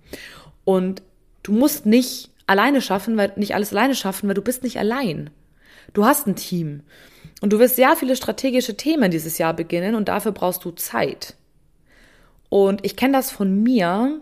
Und 0.63 1.01
du 1.43 1.53
musst 1.53 1.85
nicht 1.85 2.29
alleine 2.45 2.81
schaffen, 2.81 3.17
weil 3.17 3.31
nicht 3.35 3.55
alles 3.55 3.71
alleine 3.71 3.95
schaffen, 3.95 4.27
weil 4.27 4.35
du 4.35 4.41
bist 4.41 4.63
nicht 4.63 4.77
allein. 4.77 5.29
Du 5.93 6.05
hast 6.05 6.27
ein 6.27 6.35
Team. 6.35 6.83
Und 7.41 7.53
du 7.53 7.59
wirst 7.59 7.77
sehr 7.77 7.95
viele 7.95 8.15
strategische 8.15 8.75
Themen 8.75 9.11
dieses 9.11 9.37
Jahr 9.37 9.53
beginnen 9.53 9.95
und 9.95 10.09
dafür 10.09 10.33
brauchst 10.33 10.65
du 10.65 10.71
Zeit. 10.71 11.35
Und 12.49 12.85
ich 12.85 12.95
kenne 12.95 13.13
das 13.13 13.31
von 13.31 13.63
mir. 13.63 14.19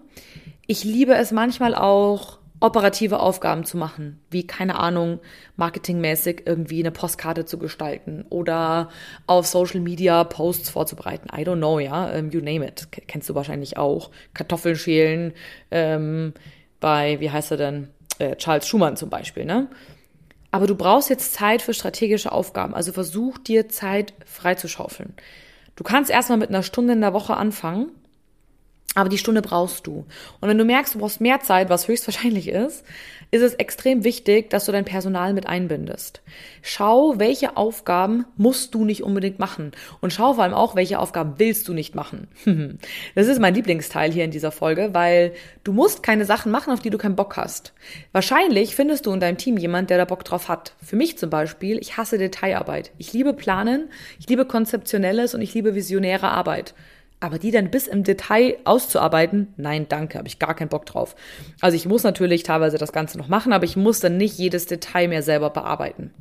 Ich 0.67 0.83
liebe 0.83 1.15
es 1.15 1.31
manchmal 1.31 1.73
auch, 1.73 2.39
operative 2.59 3.19
Aufgaben 3.19 3.65
zu 3.65 3.77
machen, 3.77 4.19
wie 4.31 4.45
keine 4.45 4.79
Ahnung, 4.79 5.19
marketingmäßig 5.57 6.43
irgendwie 6.45 6.79
eine 6.79 6.91
Postkarte 6.91 7.45
zu 7.45 7.59
gestalten 7.59 8.25
oder 8.29 8.89
auf 9.27 9.45
Social 9.45 9.79
Media 9.79 10.23
Posts 10.23 10.69
vorzubereiten. 10.69 11.29
I 11.35 11.43
don't 11.43 11.57
know, 11.57 11.79
ja, 11.79 12.09
um, 12.17 12.31
you 12.31 12.41
name 12.41 12.67
it. 12.67 12.87
Kennst 13.07 13.29
du 13.29 13.35
wahrscheinlich 13.35 13.77
auch. 13.77 14.09
Kartoffeln 14.33 14.75
schälen 14.75 15.33
ähm, 15.69 16.33
bei, 16.79 17.19
wie 17.19 17.29
heißt 17.29 17.51
er 17.51 17.57
denn, 17.57 17.89
äh, 18.19 18.35
Charles 18.35 18.67
Schumann 18.67 18.97
zum 18.97 19.09
Beispiel, 19.09 19.45
ne? 19.45 19.67
Aber 20.49 20.65
du 20.65 20.75
brauchst 20.75 21.09
jetzt 21.09 21.33
Zeit 21.33 21.61
für 21.61 21.73
strategische 21.73 22.31
Aufgaben. 22.31 22.73
Also 22.73 22.93
versuch 22.93 23.37
dir 23.37 23.69
Zeit 23.69 24.13
freizuschaufeln. 24.25 25.13
Du 25.75 25.83
kannst 25.83 26.09
erstmal 26.09 26.39
mit 26.39 26.49
einer 26.49 26.63
Stunde 26.63 26.93
in 26.93 27.01
der 27.01 27.13
Woche 27.13 27.35
anfangen, 27.35 27.91
aber 28.97 29.09
die 29.09 29.19
Stunde 29.19 29.43
brauchst 29.43 29.85
du. 29.85 30.05
Und 30.41 30.49
wenn 30.49 30.57
du 30.57 30.65
merkst, 30.65 30.95
du 30.95 30.99
brauchst 30.99 31.21
mehr 31.21 31.39
Zeit, 31.39 31.69
was 31.69 31.87
höchstwahrscheinlich 31.87 32.49
ist, 32.49 32.83
ist 33.29 33.43
es 33.43 33.53
extrem 33.53 34.03
wichtig, 34.03 34.49
dass 34.49 34.65
du 34.65 34.71
dein 34.71 34.85
Personal 34.85 35.33
mit 35.33 35.45
einbindest. 35.45 36.21
Schau, 36.63 37.19
welche 37.19 37.57
Aufgaben 37.57 38.25
musst 38.37 38.73
du 38.73 38.85
nicht 38.85 39.03
unbedingt 39.03 39.37
machen. 39.37 39.71
Und 40.01 40.13
schau 40.13 40.33
vor 40.33 40.43
allem 40.43 40.55
auch, 40.55 40.75
welche 40.75 40.97
Aufgaben 40.97 41.35
willst 41.37 41.67
du 41.67 41.73
nicht 41.73 41.93
machen. 41.93 42.27
das 43.15 43.27
ist 43.27 43.39
mein 43.39 43.53
Lieblingsteil 43.53 44.11
hier 44.11 44.23
in 44.23 44.31
dieser 44.31 44.51
Folge, 44.51 44.89
weil 44.93 45.33
du 45.63 45.73
musst 45.73 46.01
keine 46.01 46.25
Sachen 46.25 46.51
machen, 46.51 46.73
auf 46.73 46.79
die 46.79 46.89
du 46.89 46.97
keinen 46.97 47.15
Bock 47.15 47.37
hast. 47.37 47.73
Wahrscheinlich 48.13 48.75
findest 48.75 49.05
du 49.05 49.13
in 49.13 49.19
deinem 49.19 49.37
Team 49.37 49.57
jemand, 49.57 49.91
der 49.91 49.99
da 49.99 50.05
Bock 50.05 50.23
drauf 50.23 50.49
hat. 50.49 50.73
Für 50.83 50.95
mich 50.95 51.19
zum 51.19 51.29
Beispiel, 51.29 51.77
ich 51.77 51.97
hasse 51.97 52.17
Detailarbeit. 52.17 52.91
Ich 52.97 53.13
liebe 53.13 53.33
Planen, 53.33 53.89
ich 54.19 54.27
liebe 54.27 54.45
konzeptionelles 54.45 55.35
und 55.35 55.41
ich 55.41 55.53
liebe 55.53 55.75
visionäre 55.75 56.29
Arbeit. 56.29 56.73
Aber 57.19 57.39
die 57.39 57.49
dann 57.49 57.71
bis 57.71 57.87
im 57.87 58.03
Detail 58.03 58.57
auszuarbeiten, 58.63 59.53
nein, 59.57 59.87
danke, 59.89 60.19
habe 60.19 60.27
ich 60.27 60.37
gar 60.37 60.53
keinen 60.53 60.69
Bock 60.69 60.85
drauf. 60.85 61.15
Also 61.61 61.75
ich 61.75 61.87
muss 61.87 62.03
natürlich 62.03 62.43
teilweise 62.43 62.77
das 62.77 62.93
Ganze 62.93 63.17
noch 63.17 63.27
machen, 63.27 63.53
aber 63.53 63.65
ich 63.65 63.75
muss 63.75 63.99
dann 63.99 64.17
nicht 64.17 64.37
jedes 64.37 64.67
Detail 64.67 65.07
mehr 65.07 65.23
selber 65.23 65.49
bearbeiten. 65.49 66.13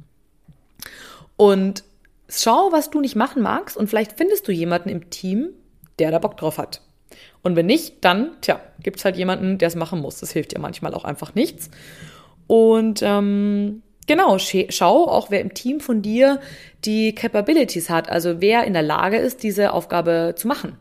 Und 1.36 1.84
schau, 2.28 2.72
was 2.72 2.90
du 2.90 3.00
nicht 3.00 3.14
machen 3.14 3.42
magst 3.42 3.76
und 3.76 3.88
vielleicht 3.88 4.16
findest 4.16 4.48
du 4.48 4.52
jemanden 4.52 4.88
im 4.88 5.10
Team, 5.10 5.50
der 5.98 6.10
da 6.10 6.18
Bock 6.18 6.36
drauf 6.38 6.56
hat. 6.56 6.80
Und 7.42 7.56
wenn 7.56 7.66
nicht, 7.66 8.04
dann, 8.04 8.32
tja, 8.40 8.60
gibt's 8.82 9.04
halt 9.04 9.16
jemanden, 9.16 9.58
der 9.58 9.68
es 9.68 9.76
machen 9.76 10.00
muss. 10.00 10.20
Das 10.20 10.32
hilft 10.32 10.52
dir 10.52 10.60
manchmal 10.60 10.94
auch 10.94 11.04
einfach 11.04 11.34
nichts. 11.34 11.70
Und 12.46 13.02
ähm, 13.02 13.82
genau, 14.06 14.38
schau 14.38 15.08
auch, 15.08 15.30
wer 15.30 15.40
im 15.40 15.54
Team 15.54 15.80
von 15.80 16.02
dir 16.02 16.40
die 16.84 17.14
Capabilities 17.14 17.90
hat, 17.90 18.08
also 18.08 18.40
wer 18.40 18.64
in 18.64 18.72
der 18.72 18.82
Lage 18.82 19.18
ist, 19.18 19.42
diese 19.42 19.72
Aufgabe 19.72 20.34
zu 20.36 20.48
machen. 20.48 20.78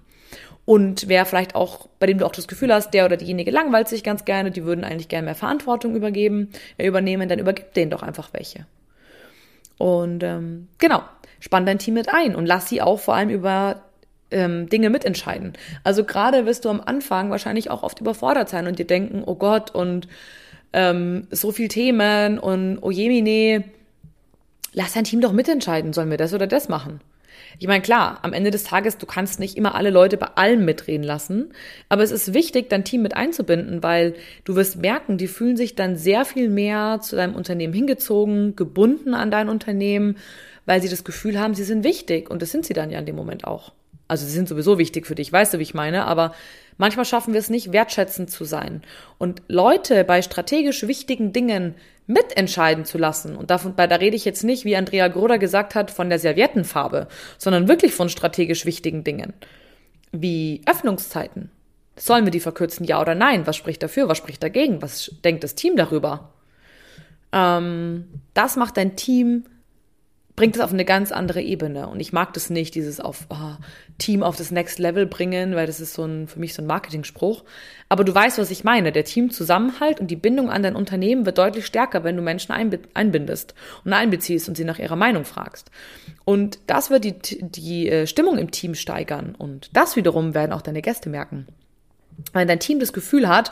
Und 0.65 1.08
wer 1.08 1.25
vielleicht 1.25 1.54
auch, 1.54 1.88
bei 1.99 2.08
dem 2.08 2.17
du 2.17 2.25
auch 2.25 2.32
das 2.32 2.47
Gefühl 2.47 2.73
hast, 2.73 2.91
der 2.93 3.06
oder 3.06 3.17
diejenige 3.17 3.51
langweilt 3.51 3.88
sich 3.88 4.04
ganz 4.04 4.25
gerne, 4.25 4.49
die 4.49 4.65
würden 4.65 4.84
eigentlich 4.84 5.10
gerne 5.10 5.25
mehr 5.25 5.36
Verantwortung 5.36 5.95
übergeben, 5.95 6.49
übernehmen, 6.78 7.30
dann 7.30 7.39
übergib 7.39 7.73
denen 7.73 7.91
doch 7.91 8.01
einfach 8.01 8.30
welche. 8.34 8.65
Und 9.78 10.23
ähm, 10.23 10.67
genau, 10.80 11.04
spann 11.39 11.65
dein 11.65 11.78
Team 11.78 11.93
mit 11.93 12.10
ein 12.10 12.36
und 12.36 12.47
lass 12.47 12.67
sie 12.67 12.82
auch 12.82 12.99
vor 12.99 13.15
allem 13.15 13.30
über 13.30 13.84
ähm, 14.32 14.67
Dinge 14.67 14.89
mitentscheiden. 14.89 15.54
Also 15.84 16.04
gerade 16.04 16.47
wirst 16.47 16.65
du 16.65 16.69
am 16.69 16.82
Anfang 16.84 17.30
wahrscheinlich 17.30 17.69
auch 17.69 17.84
oft 17.84 17.99
überfordert 18.01 18.49
sein 18.49 18.65
und 18.65 18.80
dir 18.80 18.88
denken, 18.88 19.21
oh 19.25 19.36
Gott, 19.36 19.73
und 19.73 20.08
ähm, 20.73 21.28
so 21.30 21.51
viel 21.51 21.67
Themen 21.67 22.39
und 22.39 22.80
oh 22.82 22.89
jemine, 22.89 23.65
lass 24.73 24.93
dein 24.93 25.04
Team 25.04 25.21
doch 25.21 25.32
mitentscheiden, 25.32 25.93
sollen 25.93 26.10
wir 26.10 26.17
das 26.17 26.34
oder 26.34 26.47
das 26.47 26.69
machen? 26.69 27.01
Ich 27.60 27.68
meine, 27.68 27.82
klar, 27.82 28.20
am 28.22 28.34
Ende 28.34 28.52
des 28.52 28.63
Tages, 28.63 28.98
du 28.98 29.06
kannst 29.06 29.39
nicht 29.39 29.58
immer 29.58 29.76
alle 29.76 29.89
Leute 29.89 30.18
bei 30.18 30.28
allem 30.36 30.65
mitreden 30.65 31.04
lassen, 31.04 31.54
aber 31.89 32.04
es 32.04 32.12
ist 32.12 32.34
wichtig, 32.34 32.70
dein 32.70 32.84
Team 32.84 33.02
mit 33.02 33.15
einzubinden, 33.15 33.84
weil 33.84 34.15
du 34.44 34.56
wirst 34.56 34.78
merken, 34.78 35.18
die 35.18 35.28
fühlen 35.28 35.58
sich 35.58 35.76
dann 35.76 35.96
sehr 35.96 36.26
viel 36.26 36.50
mehr 36.50 37.00
zu 37.02 37.15
deinem 37.15 37.36
Unternehmen 37.36 37.74
hingezogen, 37.74 38.56
gebunden 38.56 39.13
an 39.13 39.32
dein 39.32 39.50
Unternehmen, 39.50 40.18
weil 40.65 40.82
sie 40.82 40.89
das 40.89 41.04
Gefühl 41.04 41.39
haben, 41.39 41.54
sie 41.54 41.63
sind 41.63 41.84
wichtig 41.84 42.30
und 42.30 42.41
das 42.41 42.52
sind 42.52 42.65
sie 42.65 42.74
dann 42.74 42.89
ja 42.89 43.00
in 43.00 43.06
dem 43.06 43.15
Moment 43.15 43.46
auch. 43.46 43.74
Also 44.08 44.26
sie 44.26 44.32
sind 44.32 44.48
sowieso 44.48 44.78
wichtig 44.78 45.08
für 45.08 45.15
dich, 45.15 45.32
weißt 45.32 45.54
du, 45.54 45.60
wie 45.60 45.63
ich 45.63 45.74
meine, 45.74 46.06
aber 46.06 46.34
Manchmal 46.78 47.06
schaffen 47.06 47.34
wir 47.34 47.40
es 47.40 47.50
nicht, 47.50 47.72
wertschätzend 47.72 48.30
zu 48.30 48.44
sein 48.44 48.82
und 49.18 49.42
Leute 49.48 50.04
bei 50.04 50.22
strategisch 50.22 50.88
wichtigen 50.88 51.32
Dingen 51.32 51.76
mitentscheiden 52.08 52.86
zu 52.86 52.98
lassen. 52.98 53.36
Und 53.36 53.50
davon, 53.50 53.76
da 53.76 53.84
rede 53.84 54.16
ich 54.16 54.26
jetzt 54.26 54.44
nicht, 54.44 54.66
wie 54.66 54.76
Andrea 54.76 55.08
Groder 55.08 55.38
gesagt 55.38 55.74
hat, 55.74 55.90
von 55.90 56.10
der 56.10 56.20
Serviettenfarbe, 56.20 57.08
sondern 57.38 57.68
wirklich 57.68 57.94
von 57.94 58.10
strategisch 58.10 58.66
wichtigen 58.66 59.04
Dingen. 59.04 59.34
Wie 60.12 60.62
Öffnungszeiten. 60.66 61.50
Sollen 61.98 62.26
wir 62.26 62.32
die 62.32 62.42
verkürzen, 62.42 62.86
ja 62.86 63.00
oder 63.00 63.16
nein? 63.16 63.48
Was 63.48 63.56
spricht 63.56 63.82
dafür? 63.82 64.10
Was 64.10 64.18
spricht 64.18 64.44
dagegen? 64.44 64.82
Was 64.82 65.12
denkt 65.24 65.44
das 65.44 65.56
Team 65.56 65.78
darüber? 65.78 66.34
Ähm, 67.32 68.06
das 68.34 68.58
macht 68.58 68.78
dein 68.78 68.98
Team 68.98 69.46
bringt 70.36 70.56
es 70.56 70.62
auf 70.62 70.74
eine 70.74 70.86
ganz 70.86 71.12
andere 71.12 71.41
Ebene. 71.41 71.88
Und 71.88 72.00
ich 72.00 72.12
mag 72.12 72.34
das 72.34 72.50
nicht, 72.50 72.76
dieses 72.76 73.00
auf 73.00 73.28
oh, 73.30 73.56
Team 73.98 74.24
auf 74.24 74.36
das 74.36 74.52
Next 74.52 74.80
Level 74.80 75.06
bringen, 75.06 75.56
weil 75.56 75.65
das 75.65 75.80
ist 75.80 75.93
so 75.93 76.04
ein, 76.04 76.28
für 76.28 76.39
mich 76.39 76.54
so 76.54 76.62
ein 76.62 76.67
Marketing-Spruch. 76.67 77.43
Aber 77.88 78.04
du 78.04 78.13
weißt, 78.13 78.38
was 78.38 78.52
ich 78.52 78.63
meine. 78.63 78.91
Der 78.91 79.06
Teamzusammenhalt 79.06 80.00
und 80.00 80.12
die 80.12 80.15
Bindung 80.15 80.50
an 80.50 80.63
dein 80.63 80.76
Unternehmen 80.76 81.26
wird 81.26 81.38
deutlich 81.38 81.65
stärker, 81.65 82.04
wenn 82.04 82.17
du 82.17 82.21
Menschen 82.21 82.52
einbindest 82.93 83.56
und 83.84 83.93
einbeziehst 83.93 84.50
und 84.50 84.56
sie 84.56 84.65
nach 84.65 84.80
ihrer 84.80 84.98
Meinung 84.98 85.26
fragst. 85.26 85.71
Und 86.26 86.60
das 86.67 86.89
wird 86.89 87.06
die, 87.06 87.15
die 87.41 87.89
äh, 87.89 88.08
Stimmung 88.08 88.38
im 88.38 88.52
Team 88.52 88.76
steigern. 88.76 89.36
Und 89.36 89.69
das 89.74 89.95
wiederum 89.95 90.34
werden 90.34 90.52
auch 90.52 90.62
deine 90.62 90.82
Gäste 90.82 91.10
merken 91.10 91.48
wenn 92.34 92.47
dein 92.47 92.60
Team 92.60 92.80
das 92.80 92.93
Gefühl 92.93 93.28
hat, 93.28 93.51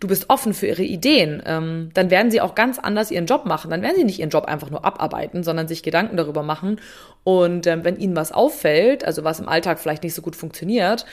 du 0.00 0.08
bist 0.08 0.28
offen 0.28 0.54
für 0.54 0.66
ihre 0.66 0.82
Ideen, 0.82 1.42
ähm, 1.46 1.90
dann 1.94 2.10
werden 2.10 2.30
sie 2.30 2.40
auch 2.40 2.54
ganz 2.54 2.78
anders 2.78 3.10
ihren 3.10 3.26
Job 3.26 3.46
machen. 3.46 3.70
Dann 3.70 3.82
werden 3.82 3.96
sie 3.96 4.04
nicht 4.04 4.18
ihren 4.18 4.30
Job 4.30 4.44
einfach 4.44 4.70
nur 4.70 4.84
abarbeiten, 4.84 5.42
sondern 5.42 5.68
sich 5.68 5.82
Gedanken 5.82 6.16
darüber 6.16 6.42
machen. 6.42 6.80
Und 7.22 7.66
ähm, 7.66 7.84
wenn 7.84 7.96
ihnen 7.96 8.16
was 8.16 8.32
auffällt, 8.32 9.04
also 9.04 9.24
was 9.24 9.40
im 9.40 9.48
Alltag 9.48 9.78
vielleicht 9.78 10.02
nicht 10.02 10.14
so 10.14 10.22
gut 10.22 10.36
funktioniert, 10.36 11.06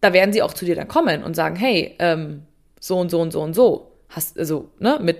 da 0.00 0.12
werden 0.12 0.32
sie 0.32 0.42
auch 0.42 0.52
zu 0.52 0.64
dir 0.64 0.74
dann 0.74 0.88
kommen 0.88 1.22
und 1.22 1.34
sagen, 1.34 1.56
hey, 1.56 1.94
ähm, 1.98 2.42
so 2.80 2.98
und 2.98 3.10
so 3.10 3.20
und 3.20 3.32
so 3.32 3.40
und 3.40 3.54
so. 3.54 3.92
Hast, 4.08 4.38
also, 4.38 4.70
ne, 4.78 4.98
mit, 5.00 5.18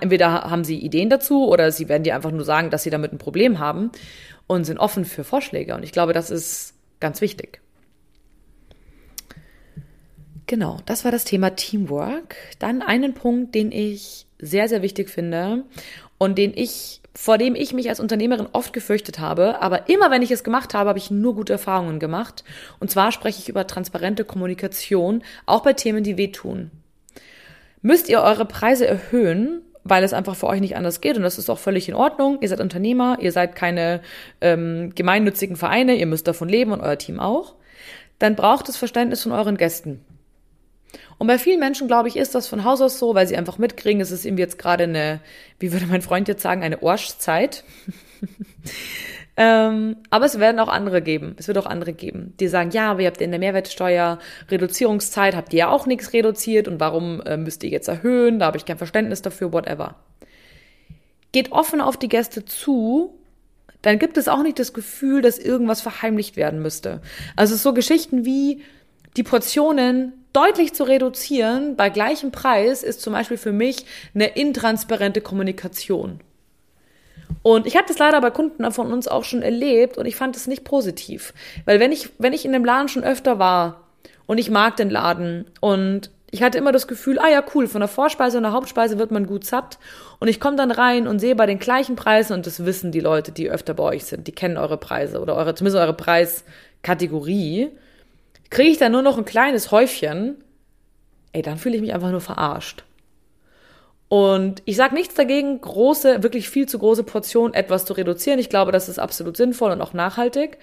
entweder 0.00 0.44
haben 0.44 0.64
sie 0.64 0.78
Ideen 0.78 1.10
dazu 1.10 1.48
oder 1.48 1.70
sie 1.72 1.88
werden 1.88 2.04
dir 2.04 2.14
einfach 2.14 2.30
nur 2.30 2.44
sagen, 2.44 2.70
dass 2.70 2.84
sie 2.84 2.90
damit 2.90 3.12
ein 3.12 3.18
Problem 3.18 3.58
haben 3.58 3.90
und 4.46 4.64
sind 4.64 4.78
offen 4.78 5.04
für 5.04 5.24
Vorschläge. 5.24 5.74
Und 5.74 5.82
ich 5.82 5.92
glaube, 5.92 6.12
das 6.12 6.30
ist 6.30 6.74
ganz 7.00 7.20
wichtig. 7.20 7.60
Genau, 10.46 10.78
das 10.86 11.04
war 11.04 11.10
das 11.10 11.24
Thema 11.24 11.56
Teamwork. 11.56 12.36
Dann 12.58 12.82
einen 12.82 13.14
Punkt, 13.14 13.54
den 13.54 13.72
ich 13.72 14.26
sehr, 14.38 14.68
sehr 14.68 14.82
wichtig 14.82 15.10
finde 15.10 15.64
und 16.18 16.38
den 16.38 16.52
ich, 16.54 17.00
vor 17.14 17.36
dem 17.36 17.56
ich 17.56 17.72
mich 17.72 17.88
als 17.88 17.98
Unternehmerin 17.98 18.48
oft 18.52 18.72
gefürchtet 18.72 19.18
habe, 19.18 19.60
aber 19.60 19.88
immer 19.88 20.10
wenn 20.10 20.22
ich 20.22 20.30
es 20.30 20.44
gemacht 20.44 20.74
habe, 20.74 20.88
habe 20.88 20.98
ich 20.98 21.10
nur 21.10 21.34
gute 21.34 21.54
Erfahrungen 21.54 21.98
gemacht. 21.98 22.44
Und 22.78 22.90
zwar 22.90 23.10
spreche 23.10 23.40
ich 23.40 23.48
über 23.48 23.66
transparente 23.66 24.24
Kommunikation, 24.24 25.24
auch 25.46 25.62
bei 25.62 25.72
Themen, 25.72 26.04
die 26.04 26.16
wehtun. 26.16 26.70
Müsst 27.82 28.08
ihr 28.08 28.20
eure 28.20 28.44
Preise 28.44 28.86
erhöhen, 28.86 29.62
weil 29.82 30.04
es 30.04 30.12
einfach 30.12 30.36
für 30.36 30.46
euch 30.46 30.60
nicht 30.60 30.76
anders 30.76 31.00
geht 31.00 31.16
und 31.16 31.22
das 31.22 31.38
ist 31.38 31.50
auch 31.50 31.58
völlig 31.58 31.88
in 31.88 31.94
Ordnung. 31.94 32.38
Ihr 32.40 32.48
seid 32.48 32.60
Unternehmer, 32.60 33.18
ihr 33.20 33.32
seid 33.32 33.54
keine 33.56 34.00
ähm, 34.40 34.92
gemeinnützigen 34.94 35.56
Vereine, 35.56 35.94
ihr 35.96 36.06
müsst 36.06 36.26
davon 36.28 36.48
leben 36.48 36.72
und 36.72 36.80
euer 36.80 36.98
Team 36.98 37.20
auch. 37.20 37.54
Dann 38.18 38.36
braucht 38.36 38.68
es 38.68 38.76
Verständnis 38.76 39.22
von 39.22 39.32
euren 39.32 39.56
Gästen. 39.56 40.00
Und 41.18 41.28
bei 41.28 41.38
vielen 41.38 41.60
Menschen, 41.60 41.86
glaube 41.86 42.08
ich, 42.08 42.16
ist 42.16 42.34
das 42.34 42.46
von 42.46 42.64
Haus 42.64 42.80
aus 42.80 42.98
so, 42.98 43.14
weil 43.14 43.26
sie 43.26 43.36
einfach 43.36 43.58
mitkriegen, 43.58 44.00
es 44.00 44.10
ist 44.10 44.26
irgendwie 44.26 44.42
jetzt 44.42 44.58
gerade 44.58 44.84
eine, 44.84 45.20
wie 45.58 45.72
würde 45.72 45.86
mein 45.86 46.02
Freund 46.02 46.28
jetzt 46.28 46.42
sagen, 46.42 46.62
eine 46.62 46.82
Orschzeit. 46.82 47.64
ähm, 49.36 49.96
aber 50.10 50.26
es 50.26 50.38
werden 50.38 50.60
auch 50.60 50.68
andere 50.68 51.00
geben. 51.00 51.34
Es 51.38 51.48
wird 51.48 51.56
auch 51.56 51.66
andere 51.66 51.94
geben, 51.94 52.34
die 52.38 52.48
sagen, 52.48 52.70
ja, 52.70 52.90
aber 52.90 53.00
ihr 53.00 53.06
habt 53.06 53.22
in 53.22 53.30
der 53.30 53.40
Mehrwertsteuer 53.40 54.18
Reduzierungszeit, 54.50 55.34
habt 55.34 55.54
ihr 55.54 55.60
ja 55.60 55.68
auch 55.70 55.86
nichts 55.86 56.12
reduziert 56.12 56.68
und 56.68 56.80
warum 56.80 57.22
äh, 57.22 57.38
müsst 57.38 57.64
ihr 57.64 57.70
jetzt 57.70 57.88
erhöhen? 57.88 58.38
Da 58.38 58.46
habe 58.46 58.58
ich 58.58 58.66
kein 58.66 58.78
Verständnis 58.78 59.22
dafür, 59.22 59.52
whatever. 59.52 59.96
Geht 61.32 61.52
offen 61.52 61.80
auf 61.80 61.96
die 61.96 62.08
Gäste 62.08 62.44
zu, 62.44 63.18
dann 63.80 63.98
gibt 63.98 64.18
es 64.18 64.28
auch 64.28 64.42
nicht 64.42 64.58
das 64.58 64.72
Gefühl, 64.72 65.22
dass 65.22 65.38
irgendwas 65.38 65.80
verheimlicht 65.80 66.36
werden 66.36 66.60
müsste. 66.60 67.00
Also 67.36 67.56
so 67.56 67.72
Geschichten 67.72 68.24
wie 68.24 68.62
die 69.16 69.22
Portionen 69.22 70.12
deutlich 70.36 70.74
zu 70.74 70.84
reduzieren 70.84 71.76
bei 71.76 71.88
gleichem 71.88 72.30
Preis 72.30 72.82
ist 72.82 73.00
zum 73.00 73.14
Beispiel 73.14 73.38
für 73.38 73.52
mich 73.52 73.86
eine 74.14 74.26
intransparente 74.36 75.22
Kommunikation. 75.22 76.20
Und 77.42 77.66
ich 77.66 77.76
habe 77.76 77.86
das 77.88 77.98
leider 77.98 78.20
bei 78.20 78.30
Kunden 78.30 78.70
von 78.70 78.92
uns 78.92 79.08
auch 79.08 79.24
schon 79.24 79.40
erlebt 79.40 79.96
und 79.96 80.04
ich 80.04 80.16
fand 80.16 80.36
es 80.36 80.46
nicht 80.46 80.64
positiv. 80.64 81.32
Weil 81.64 81.80
wenn 81.80 81.90
ich, 81.90 82.10
wenn 82.18 82.34
ich 82.34 82.44
in 82.44 82.52
dem 82.52 82.64
Laden 82.64 82.88
schon 82.88 83.02
öfter 83.02 83.38
war 83.38 83.82
und 84.26 84.36
ich 84.38 84.50
mag 84.50 84.76
den 84.76 84.90
Laden 84.90 85.46
und 85.60 86.10
ich 86.30 86.42
hatte 86.42 86.58
immer 86.58 86.72
das 86.72 86.86
Gefühl, 86.86 87.18
ah 87.18 87.30
ja, 87.30 87.42
cool, 87.54 87.66
von 87.66 87.80
der 87.80 87.88
Vorspeise 87.88 88.36
und 88.36 88.42
der 88.42 88.52
Hauptspeise 88.52 88.98
wird 88.98 89.12
man 89.12 89.26
gut 89.26 89.46
satt. 89.46 89.78
Und 90.18 90.28
ich 90.28 90.40
komme 90.40 90.56
dann 90.56 90.70
rein 90.70 91.06
und 91.06 91.18
sehe 91.18 91.36
bei 91.36 91.46
den 91.46 91.58
gleichen 91.58 91.96
Preisen, 91.96 92.34
und 92.34 92.46
das 92.46 92.66
wissen 92.66 92.92
die 92.92 93.00
Leute, 93.00 93.32
die 93.32 93.48
öfter 93.48 93.74
bei 93.74 93.84
euch 93.84 94.04
sind, 94.04 94.26
die 94.26 94.32
kennen 94.32 94.56
eure 94.58 94.76
Preise 94.76 95.20
oder 95.20 95.34
eure, 95.36 95.54
zumindest 95.54 95.80
eure 95.80 95.94
Preiskategorie 95.94 97.70
kriege 98.50 98.70
ich 98.70 98.78
dann 98.78 98.92
nur 98.92 99.02
noch 99.02 99.18
ein 99.18 99.24
kleines 99.24 99.70
Häufchen, 99.70 100.42
ey, 101.32 101.42
dann 101.42 101.58
fühle 101.58 101.76
ich 101.76 101.82
mich 101.82 101.94
einfach 101.94 102.10
nur 102.10 102.20
verarscht. 102.20 102.84
Und 104.08 104.62
ich 104.64 104.76
sage 104.76 104.94
nichts 104.94 105.14
dagegen, 105.14 105.60
große, 105.60 106.22
wirklich 106.22 106.48
viel 106.48 106.66
zu 106.66 106.78
große 106.78 107.02
Portionen 107.02 107.54
etwas 107.54 107.84
zu 107.84 107.92
reduzieren. 107.92 108.38
Ich 108.38 108.48
glaube, 108.48 108.70
das 108.70 108.88
ist 108.88 108.98
absolut 108.98 109.36
sinnvoll 109.36 109.72
und 109.72 109.80
auch 109.80 109.94
nachhaltig. 109.94 110.58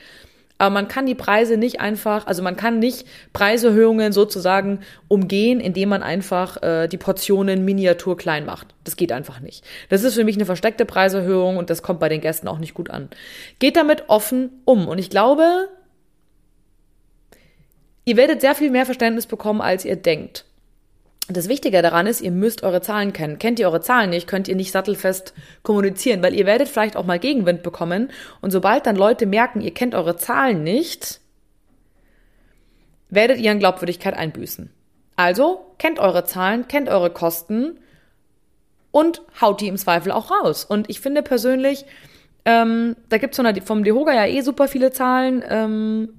Aber 0.60 0.69
man 0.69 0.88
kann 0.88 1.06
die 1.06 1.15
Preise 1.15 1.58
nicht 1.58 1.82
einfach, 1.82 2.26
also 2.28 2.41
man 2.41 2.56
kann 2.56 2.80
nicht 2.80 3.06
Preiserhöhungen 3.34 4.13
sozusagen 4.13 4.80
umgehen, 5.10 5.60
indem 5.60 5.89
man 5.89 6.04
einfach 6.04 6.62
äh, 6.62 6.88
die 6.88 6.98
Portionen 6.98 7.65
miniatur 7.65 8.15
klein 8.15 8.46
macht. 8.46 8.67
Das 8.84 8.96
geht 8.96 9.12
einfach 9.12 9.41
nicht. 9.41 9.65
Das 9.89 10.04
ist 10.04 10.13
für 10.13 10.24
mich 10.24 10.38
eine 10.38 10.46
versteckte 10.46 10.86
Preiserhöhung 10.86 11.58
und 11.58 11.69
das 11.69 11.82
kommt 11.82 12.00
bei 12.00 12.08
den 12.08 12.22
Gästen 12.22 12.48
auch 12.48 12.60
nicht 12.60 12.76
gut 12.76 12.91
an. 12.91 13.10
Geht 13.60 13.76
damit 13.76 14.06
offen 14.08 14.62
um. 14.63 14.88
Und 14.88 15.00
ich 15.00 15.10
glaube, 15.10 15.67
Ihr 18.06 18.18
werdet 18.18 18.42
sehr 18.42 18.56
viel 18.56 18.70
mehr 18.70 18.86
Verständnis 18.86 19.28
bekommen, 19.28 19.62
als 19.62 19.86
ihr 19.86 19.96
denkt. 19.96 20.46
Das 21.30 21.48
Wichtige 21.48 21.82
daran 21.82 22.06
ist, 22.06 22.20
ihr 22.20 22.32
müsst 22.32 22.63
eure 22.63 22.82
Zahlen 22.82 23.13
kennen. 23.13 23.39
Kennt 23.39 23.58
ihr 23.58 23.68
eure 23.68 23.80
Zahlen 23.80 24.10
nicht, 24.10 24.28
könnt 24.28 24.50
ihr 24.50 24.58
nicht 24.58 24.74
sattelfest 24.74 25.34
kommunizieren, 25.63 26.22
weil 26.22 26.34
ihr 26.34 26.46
werdet 26.46 26.68
vielleicht 26.68 26.98
auch 26.98 27.06
mal 27.06 27.20
Gegenwind 27.20 27.63
bekommen. 27.63 28.12
Und 28.42 28.52
sobald 28.52 28.86
dann 28.86 28.98
Leute 28.98 29.26
merken, 29.26 29.62
ihr 29.62 29.74
kennt 29.74 29.96
eure 29.96 30.18
Zahlen 30.18 30.63
nicht, 30.63 31.22
werdet 33.10 33.39
ihr 33.39 33.52
an 33.52 33.60
Glaubwürdigkeit 33.60 34.16
einbüßen. 34.16 34.70
Also 35.16 35.66
kennt 35.78 36.00
eure 36.00 36.26
Zahlen, 36.26 36.68
kennt 36.68 36.89
eure 36.89 37.10
Kosten 37.10 37.80
und 38.92 39.22
haut 39.39 39.62
die 39.62 39.68
im 39.68 39.78
Zweifel 39.78 40.12
auch 40.12 40.30
raus. 40.30 40.66
Und 40.66 40.89
ich 40.89 41.00
finde 41.00 41.24
persönlich, 41.24 41.86
ähm, 42.44 42.98
da 43.08 43.18
gibt's 43.18 43.38
von 43.38 43.46
der, 43.46 43.62
vom 43.63 43.86
Dehoga 43.86 44.13
ja 44.13 44.26
eh 44.26 44.42
super 44.42 44.68
viele 44.68 44.92
Zahlen. 44.92 45.42
Ähm, 45.48 46.10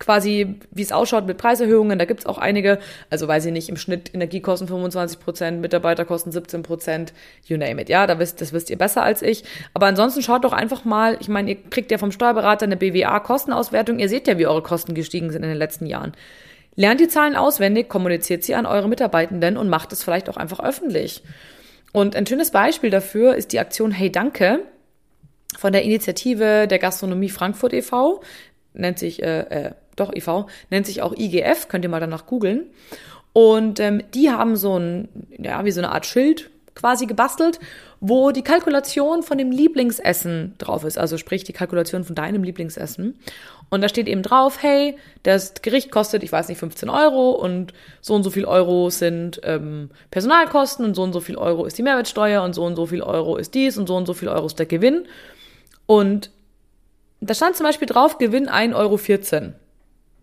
quasi, 0.00 0.56
wie 0.72 0.82
es 0.82 0.90
ausschaut 0.90 1.26
mit 1.26 1.38
Preiserhöhungen. 1.38 1.98
Da 1.98 2.06
gibt's 2.06 2.26
auch 2.26 2.38
einige, 2.38 2.80
also 3.10 3.28
weiß 3.28 3.44
ich 3.44 3.52
nicht, 3.52 3.68
im 3.68 3.76
Schnitt 3.76 4.12
Energiekosten 4.12 4.66
25 4.66 5.20
Prozent, 5.20 5.60
Mitarbeiterkosten 5.60 6.32
17 6.32 6.62
Prozent, 6.62 7.12
you 7.44 7.56
name 7.56 7.80
it. 7.80 7.88
Ja, 7.88 8.08
da 8.08 8.18
wisst, 8.18 8.40
das 8.40 8.52
wisst 8.52 8.70
ihr 8.70 8.78
besser 8.78 9.04
als 9.04 9.22
ich. 9.22 9.44
Aber 9.74 9.86
ansonsten 9.86 10.22
schaut 10.22 10.42
doch 10.42 10.52
einfach 10.52 10.84
mal, 10.84 11.16
ich 11.20 11.28
meine, 11.28 11.50
ihr 11.50 11.62
kriegt 11.62 11.92
ja 11.92 11.98
vom 11.98 12.10
Steuerberater 12.10 12.64
eine 12.64 12.76
BWA-Kostenauswertung. 12.76 14.00
Ihr 14.00 14.08
seht 14.08 14.26
ja, 14.26 14.38
wie 14.38 14.46
eure 14.46 14.62
Kosten 14.62 14.94
gestiegen 14.94 15.30
sind 15.30 15.44
in 15.44 15.50
den 15.50 15.58
letzten 15.58 15.86
Jahren. 15.86 16.12
Lernt 16.74 17.00
die 17.00 17.08
Zahlen 17.08 17.36
auswendig, 17.36 17.88
kommuniziert 17.88 18.42
sie 18.42 18.54
an 18.54 18.64
eure 18.64 18.88
Mitarbeitenden 18.88 19.56
und 19.56 19.68
macht 19.68 19.92
es 19.92 20.02
vielleicht 20.02 20.30
auch 20.30 20.36
einfach 20.38 20.60
öffentlich. 20.60 21.22
Und 21.92 22.16
ein 22.16 22.26
schönes 22.26 22.50
Beispiel 22.50 22.90
dafür 22.90 23.34
ist 23.34 23.52
die 23.52 23.58
Aktion 23.58 23.90
Hey 23.90 24.10
Danke 24.10 24.60
von 25.58 25.72
der 25.72 25.82
Initiative 25.82 26.66
der 26.68 26.78
Gastronomie 26.78 27.28
Frankfurt 27.28 27.74
e.V. 27.74 28.22
Nennt 28.72 28.98
sich 28.98 29.22
äh, 29.22 29.40
äh, 29.40 29.70
doch 30.00 30.14
IV, 30.14 30.46
nennt 30.70 30.86
sich 30.86 31.02
auch 31.02 31.16
IGF, 31.16 31.68
könnt 31.68 31.84
ihr 31.84 31.90
mal 31.90 32.00
danach 32.00 32.26
googeln. 32.26 32.66
Und 33.32 33.78
ähm, 33.78 34.02
die 34.14 34.30
haben 34.30 34.56
so 34.56 34.78
ein, 34.78 35.08
ja, 35.38 35.64
wie 35.64 35.70
so 35.70 35.80
eine 35.80 35.92
Art 35.92 36.06
Schild 36.06 36.50
quasi 36.74 37.06
gebastelt, 37.06 37.60
wo 38.00 38.30
die 38.30 38.42
Kalkulation 38.42 39.22
von 39.22 39.36
dem 39.36 39.50
Lieblingsessen 39.50 40.54
drauf 40.58 40.84
ist. 40.84 40.98
Also 40.98 41.18
sprich 41.18 41.44
die 41.44 41.52
Kalkulation 41.52 42.04
von 42.04 42.14
deinem 42.14 42.42
Lieblingsessen. 42.42 43.18
Und 43.68 43.82
da 43.82 43.88
steht 43.88 44.08
eben 44.08 44.22
drauf, 44.22 44.62
hey, 44.62 44.96
das 45.22 45.54
Gericht 45.62 45.90
kostet, 45.90 46.22
ich 46.22 46.32
weiß 46.32 46.48
nicht, 46.48 46.58
15 46.58 46.88
Euro 46.88 47.30
und 47.30 47.72
so 48.00 48.14
und 48.14 48.22
so 48.22 48.30
viel 48.30 48.46
Euro 48.46 48.90
sind 48.90 49.40
ähm, 49.44 49.90
Personalkosten 50.10 50.84
und 50.84 50.94
so 50.94 51.02
und 51.02 51.12
so 51.12 51.20
viel 51.20 51.36
Euro 51.36 51.66
ist 51.66 51.78
die 51.78 51.82
Mehrwertsteuer 51.82 52.42
und 52.42 52.54
so 52.54 52.64
und 52.64 52.74
so 52.74 52.86
viel 52.86 53.02
Euro 53.02 53.36
ist 53.36 53.54
dies 53.54 53.76
und 53.78 53.86
so 53.86 53.96
und 53.96 54.06
so 54.06 54.14
viel 54.14 54.28
Euro 54.28 54.46
ist 54.46 54.58
der 54.58 54.66
Gewinn. 54.66 55.06
Und 55.86 56.30
da 57.20 57.34
stand 57.34 57.56
zum 57.56 57.66
Beispiel 57.66 57.86
drauf, 57.86 58.18
Gewinn 58.18 58.48
1,14 58.48 58.74
Euro 58.74 58.98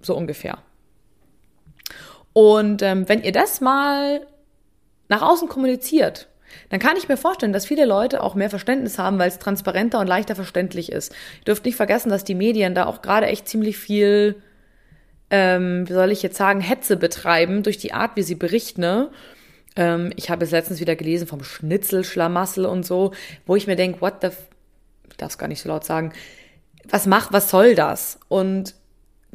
so 0.02 0.16
ungefähr. 0.16 0.60
Und 2.34 2.82
ähm, 2.82 3.10
wenn 3.10 3.24
ihr 3.24 3.32
das 3.32 3.62
mal 3.62 4.26
nach 5.10 5.22
außen 5.22 5.48
kommuniziert, 5.48 6.28
dann 6.70 6.80
kann 6.80 6.98
ich 6.98 7.10
mir 7.10 7.18
vorstellen, 7.18 7.54
dass 7.54 7.66
viele 7.66 7.86
Leute 7.86 8.22
auch 8.22 8.36
mehr 8.36 8.50
Verständnis 8.50 9.00
haben, 9.00 9.20
weil 9.20 9.28
es 9.28 9.40
transparenter 9.40 10.00
und 10.00 10.08
leichter 10.08 10.36
verständlich 10.36 10.92
ist. 10.92 11.12
Ihr 11.40 11.46
dürft 11.46 11.66
nicht 11.66 11.76
vergessen, 11.76 12.10
dass 12.10 12.24
die 12.24 12.36
Medien 12.36 12.76
da 12.76 12.86
auch 12.86 13.02
gerade 13.02 13.28
echt 13.28 13.48
ziemlich 13.48 13.78
viel 13.78 14.42
ähm, 15.30 15.88
wie 15.88 15.94
soll 15.94 16.12
ich 16.12 16.24
jetzt 16.24 16.38
sagen, 16.38 16.62
Hetze 16.62 16.98
betreiben 16.98 17.64
durch 17.64 17.78
die 17.78 17.94
Art, 17.94 18.16
wie 18.16 18.24
sie 18.24 18.36
berichten. 18.36 18.82
Ne? 18.82 19.10
Ähm, 19.76 20.12
ich 20.16 20.30
habe 20.30 20.46
es 20.46 20.52
letztens 20.52 20.80
wieder 20.80 20.96
gelesen 20.96 21.28
vom 21.28 21.44
Schnitzelschlamassel 21.44 22.66
und 22.66 22.86
so, 22.86 23.12
wo 23.46 23.56
ich 23.56 23.68
mir 23.68 23.76
denke, 23.76 24.02
what 24.02 24.16
the, 24.22 24.28
f 24.28 24.38
ich 25.10 25.18
darf 25.18 25.32
es 25.32 25.38
gar 25.38 25.48
nicht 25.48 25.62
so 25.62 25.70
laut 25.70 25.84
sagen, 25.84 26.14
was 26.88 27.08
macht, 27.08 27.34
was 27.34 27.50
soll 27.50 27.76
das? 27.76 28.20
Und 28.30 28.76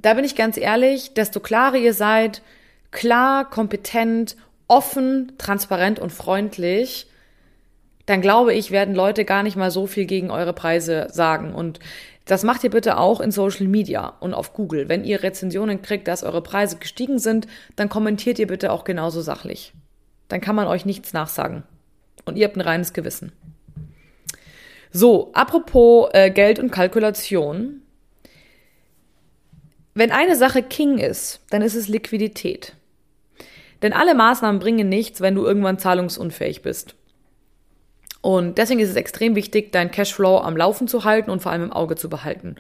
da 0.03 0.15
bin 0.15 0.25
ich 0.25 0.37
ganz 0.37 0.57
ehrlich, 0.57 1.15
desto 1.15 1.41
klarer 1.41 1.77
ihr 1.77 1.95
seid, 1.95 2.43
klar, 2.91 3.49
kompetent, 3.49 4.37
offen, 4.69 5.33
transparent 5.39 5.99
und 5.99 6.11
freundlich, 6.11 7.07
dann 8.07 8.21
glaube 8.21 8.53
ich, 8.53 8.71
werden 8.71 8.95
Leute 8.95 9.25
gar 9.25 9.43
nicht 9.43 9.57
mal 9.57 9.71
so 9.71 9.87
viel 9.87 10.07
gegen 10.07 10.31
eure 10.31 10.53
Preise 10.53 11.09
sagen. 11.11 11.55
Und 11.55 11.79
das 12.25 12.43
macht 12.43 12.65
ihr 12.65 12.71
bitte 12.71 12.99
auch 12.99 13.21
in 13.21 13.31
Social 13.31 13.67
Media 13.67 14.15
und 14.21 14.35
auf 14.35 14.55
Google. 14.55 14.89
Wenn 14.89 15.05
ihr 15.05 15.23
Rezensionen 15.23 15.83
kriegt, 15.83 16.09
dass 16.09 16.25
eure 16.25 16.43
Preise 16.43 16.77
gestiegen 16.77 17.19
sind, 17.19 17.47
dann 17.77 17.89
kommentiert 17.89 18.39
ihr 18.39 18.47
bitte 18.47 18.73
auch 18.73 18.85
genauso 18.85 19.21
sachlich. 19.21 19.73
Dann 20.29 20.41
kann 20.41 20.57
man 20.57 20.67
euch 20.67 20.85
nichts 20.85 21.13
nachsagen. 21.13 21.63
Und 22.25 22.37
ihr 22.37 22.47
habt 22.47 22.57
ein 22.57 22.61
reines 22.61 22.93
Gewissen. 22.93 23.33
So, 24.91 25.31
apropos 25.33 26.11
äh, 26.13 26.31
Geld 26.31 26.59
und 26.59 26.71
Kalkulation. 26.71 27.82
Wenn 29.95 30.11
eine 30.11 30.37
Sache 30.37 30.63
King 30.63 30.99
ist, 30.99 31.41
dann 31.51 31.63
ist 31.63 31.75
es 31.75 31.89
Liquidität. 31.89 32.75
Denn 33.83 33.93
alle 33.93 34.15
Maßnahmen 34.15 34.61
bringen 34.61 34.89
nichts, 34.89 35.21
wenn 35.21 35.35
du 35.35 35.45
irgendwann 35.45 35.79
zahlungsunfähig 35.79 36.63
bist. 36.63 36.95
Und 38.21 38.57
deswegen 38.57 38.81
ist 38.81 38.91
es 38.91 38.97
extrem 38.97 39.35
wichtig, 39.35 39.73
deinen 39.73 39.91
Cashflow 39.91 40.39
am 40.39 40.57
Laufen 40.57 40.87
zu 40.87 41.05
halten 41.05 41.31
und 41.31 41.43
vor 41.43 41.51
allem 41.51 41.65
im 41.65 41.73
Auge 41.73 41.97
zu 41.97 42.09
behalten. 42.09 42.55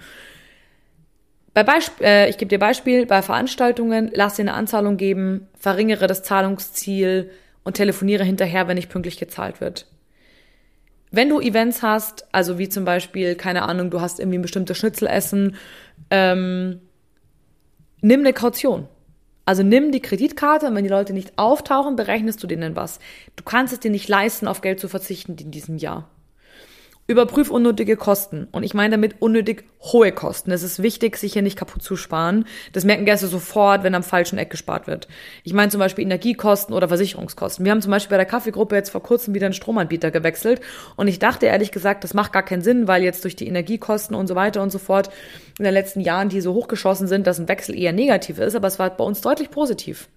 Bei 1.55 1.63
Beisp 1.63 2.01
äh, 2.01 2.29
ich 2.29 2.39
gebe 2.39 2.49
dir 2.49 2.59
Beispiel, 2.59 3.07
bei 3.07 3.23
Veranstaltungen 3.23 4.11
lass 4.13 4.35
dir 4.35 4.43
eine 4.43 4.55
Anzahlung 4.55 4.97
geben, 4.97 5.49
verringere 5.59 6.07
das 6.07 6.23
Zahlungsziel 6.23 7.31
und 7.63 7.77
telefoniere 7.77 8.25
hinterher, 8.25 8.67
wenn 8.67 8.77
nicht 8.77 8.91
pünktlich 8.91 9.19
gezahlt 9.19 9.61
wird. 9.61 9.87
Wenn 11.13 11.29
du 11.29 11.41
Events 11.41 11.83
hast, 11.83 12.27
also 12.33 12.59
wie 12.59 12.71
zum 12.71 12.85
Beispiel, 12.85 13.35
keine 13.37 13.63
Ahnung, 13.63 13.91
du 13.91 14.01
hast 14.01 14.19
irgendwie 14.19 14.39
ein 14.39 14.43
bestimmtes 14.43 14.79
Schnitzelessen, 14.79 15.57
ähm, 16.11 16.81
nimm 18.03 18.21
eine 18.21 18.33
Kaution. 18.33 18.87
Also 19.45 19.63
nimm 19.63 19.91
die 19.91 20.01
Kreditkarte 20.01 20.67
und 20.67 20.75
wenn 20.75 20.85
die 20.85 20.91
Leute 20.91 21.13
nicht 21.13 21.37
auftauchen, 21.37 21.97
berechnest 21.97 22.43
du 22.43 22.47
denen 22.47 22.77
was. 22.77 23.01
Du 23.35 23.43
kannst 23.43 23.73
es 23.73 23.81
dir 23.81 23.91
nicht 23.91 24.09
leisten, 24.09 24.47
auf 24.47 24.61
Geld 24.61 24.79
zu 24.79 24.89
verzichten 24.89 25.37
in 25.37 25.51
diesem 25.51 25.79
Jahr. 25.79 26.09
Überprüf 27.09 27.51
unnötige 27.51 27.97
Kosten. 27.97 28.47
Und 28.53 28.63
ich 28.63 28.75
meine 28.75 28.93
damit 28.93 29.17
unnötig 29.21 29.65
hohe 29.81 30.13
Kosten. 30.13 30.53
Es 30.53 30.63
ist 30.63 30.83
wichtig, 30.83 31.17
sich 31.17 31.33
hier 31.33 31.43
nicht 31.43 31.59
kaputt 31.59 31.83
zu 31.83 31.97
sparen. 31.97 32.47
Das 32.73 32.85
merken 32.85 33.05
Gäste 33.05 33.27
sofort, 33.27 33.83
wenn 33.83 33.97
am 33.97 34.05
falschen 34.05 34.39
Eck 34.39 34.51
gespart 34.51 34.87
wird. 34.87 35.09
Ich 35.43 35.53
meine 35.53 35.71
zum 35.71 35.81
Beispiel 35.81 36.05
Energiekosten 36.05 36.73
oder 36.73 36.87
Versicherungskosten. 36.87 37.65
Wir 37.65 37.73
haben 37.73 37.83
zum 37.83 37.91
Beispiel 37.91 38.11
bei 38.11 38.19
der 38.19 38.27
Kaffeegruppe 38.27 38.77
jetzt 38.77 38.91
vor 38.91 39.03
kurzem 39.03 39.35
wieder 39.35 39.47
einen 39.47 39.53
Stromanbieter 39.53 40.13
gewechselt. 40.13 40.61
Und 40.95 41.09
ich 41.09 41.19
dachte 41.19 41.47
ehrlich 41.47 41.73
gesagt, 41.73 42.05
das 42.05 42.15
macht 42.15 42.33
gar 42.33 42.45
keinen 42.45 42.63
Sinn, 42.63 42.87
weil 42.87 43.03
jetzt 43.03 43.25
durch 43.25 43.35
die 43.35 43.49
Energiekosten 43.49 44.15
und 44.15 44.29
so 44.29 44.37
weiter 44.37 44.63
und 44.63 44.71
so 44.71 44.79
fort 44.79 45.11
in 45.59 45.65
den 45.65 45.75
letzten 45.75 46.01
Jahren, 46.01 46.29
die 46.29 46.41
so 46.41 46.55
hochgeschossen 46.55 47.09
sind, 47.09 47.27
dass 47.27 47.41
ein 47.41 47.49
Wechsel 47.49 47.77
eher 47.77 47.93
negativ 47.93 48.39
ist. 48.39 48.55
Aber 48.55 48.69
es 48.69 48.79
war 48.79 48.91
bei 48.91 49.05
uns 49.05 49.21
deutlich 49.21 49.51
positiv. 49.51 50.09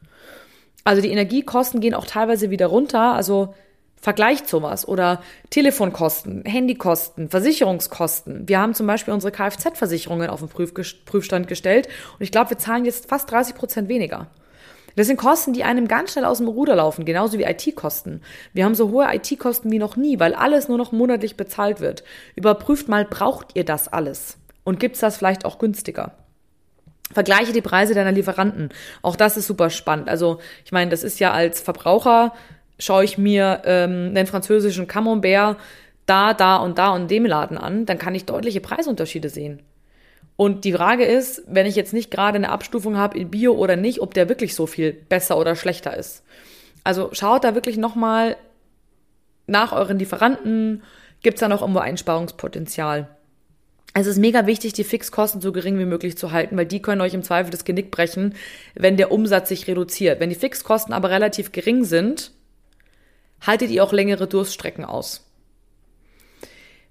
Also 0.83 1.01
die 1.01 1.09
Energiekosten 1.09 1.81
gehen 1.81 1.95
auch 1.95 2.05
teilweise 2.05 2.51
wieder 2.51 2.67
runter. 2.67 3.13
Also 3.13 3.55
Vergleicht 4.05 4.47
sowas 4.47 4.87
oder 4.87 5.23
Telefonkosten, 5.49 6.45
Handykosten, 6.45 7.27
Versicherungskosten. 7.27 8.47
Wir 8.47 8.59
haben 8.59 8.75
zum 8.75 8.85
Beispiel 8.85 9.11
unsere 9.15 9.31
Kfz-Versicherungen 9.31 10.29
auf 10.29 10.41
den 10.41 10.49
Prüfstand 11.05 11.47
gestellt 11.47 11.87
und 12.13 12.21
ich 12.21 12.31
glaube, 12.31 12.51
wir 12.51 12.59
zahlen 12.59 12.85
jetzt 12.85 13.09
fast 13.09 13.31
30 13.31 13.55
Prozent 13.55 13.89
weniger. 13.89 14.27
Das 14.95 15.07
sind 15.07 15.17
Kosten, 15.17 15.53
die 15.53 15.63
einem 15.63 15.87
ganz 15.87 16.11
schnell 16.11 16.25
aus 16.25 16.37
dem 16.37 16.47
Ruder 16.47 16.75
laufen, 16.75 17.03
genauso 17.03 17.39
wie 17.39 17.45
IT-Kosten. 17.45 18.21
Wir 18.53 18.65
haben 18.65 18.75
so 18.75 18.91
hohe 18.91 19.07
IT-Kosten 19.11 19.71
wie 19.71 19.79
noch 19.79 19.95
nie, 19.95 20.19
weil 20.19 20.35
alles 20.35 20.67
nur 20.67 20.77
noch 20.77 20.91
monatlich 20.91 21.35
bezahlt 21.35 21.79
wird. 21.79 22.03
Überprüft 22.35 22.87
mal, 22.87 23.05
braucht 23.05 23.55
ihr 23.55 23.65
das 23.65 23.87
alles? 23.87 24.37
Und 24.63 24.79
gibt's 24.79 24.99
das 24.99 25.17
vielleicht 25.17 25.45
auch 25.45 25.57
günstiger? 25.57 26.11
Vergleiche 27.11 27.53
die 27.53 27.61
Preise 27.61 27.95
deiner 27.95 28.11
Lieferanten. 28.11 28.69
Auch 29.01 29.15
das 29.15 29.35
ist 29.35 29.47
super 29.47 29.71
spannend. 29.71 30.09
Also, 30.09 30.39
ich 30.63 30.71
meine, 30.71 30.91
das 30.91 31.03
ist 31.03 31.19
ja 31.19 31.31
als 31.31 31.59
Verbraucher 31.61 32.33
schaue 32.79 33.03
ich 33.03 33.17
mir 33.17 33.61
ähm, 33.65 34.13
den 34.13 34.27
französischen 34.27 34.87
Camembert 34.87 35.57
da, 36.05 36.33
da 36.33 36.57
und 36.57 36.77
da 36.77 36.89
und 36.89 37.09
dem 37.09 37.25
Laden 37.25 37.57
an, 37.57 37.85
dann 37.85 37.97
kann 37.97 38.15
ich 38.15 38.25
deutliche 38.25 38.61
Preisunterschiede 38.61 39.29
sehen. 39.29 39.61
Und 40.37 40.65
die 40.65 40.73
Frage 40.73 41.05
ist, 41.05 41.43
wenn 41.47 41.65
ich 41.65 41.75
jetzt 41.75 41.93
nicht 41.93 42.11
gerade 42.11 42.35
eine 42.35 42.49
Abstufung 42.49 42.97
habe 42.97 43.17
in 43.17 43.31
Bio 43.31 43.53
oder 43.53 43.75
nicht, 43.75 44.01
ob 44.01 44.13
der 44.13 44.27
wirklich 44.27 44.53
so 44.53 44.67
viel 44.67 44.91
besser 44.91 45.37
oder 45.37 45.55
schlechter 45.55 45.95
ist. 45.95 46.23
Also 46.83 47.09
schaut 47.13 47.43
da 47.43 47.55
wirklich 47.55 47.77
nochmal 47.77 48.35
nach 49.47 49.71
euren 49.71 49.97
Lieferanten, 49.97 50.83
gibt 51.23 51.37
es 51.37 51.39
da 51.39 51.47
noch 51.47 51.61
irgendwo 51.61 51.79
Einsparungspotenzial. 51.79 53.07
Es 53.93 54.07
ist 54.07 54.17
mega 54.17 54.45
wichtig, 54.45 54.73
die 54.73 54.83
Fixkosten 54.83 55.39
so 55.39 55.53
gering 55.53 55.79
wie 55.79 55.85
möglich 55.85 56.17
zu 56.17 56.33
halten, 56.33 56.57
weil 56.57 56.65
die 56.65 56.81
können 56.81 56.99
euch 56.99 57.13
im 57.13 57.23
Zweifel 57.23 57.49
das 57.49 57.63
Genick 57.63 57.91
brechen, 57.91 58.35
wenn 58.73 58.97
der 58.97 59.09
Umsatz 59.09 59.47
sich 59.47 59.67
reduziert. 59.67 60.19
Wenn 60.19 60.29
die 60.29 60.35
Fixkosten 60.35 60.93
aber 60.93 61.09
relativ 61.09 61.53
gering 61.53 61.85
sind, 61.85 62.31
haltet 63.45 63.71
ihr 63.71 63.83
auch 63.83 63.93
längere 63.93 64.27
Durststrecken 64.27 64.85
aus. 64.85 65.25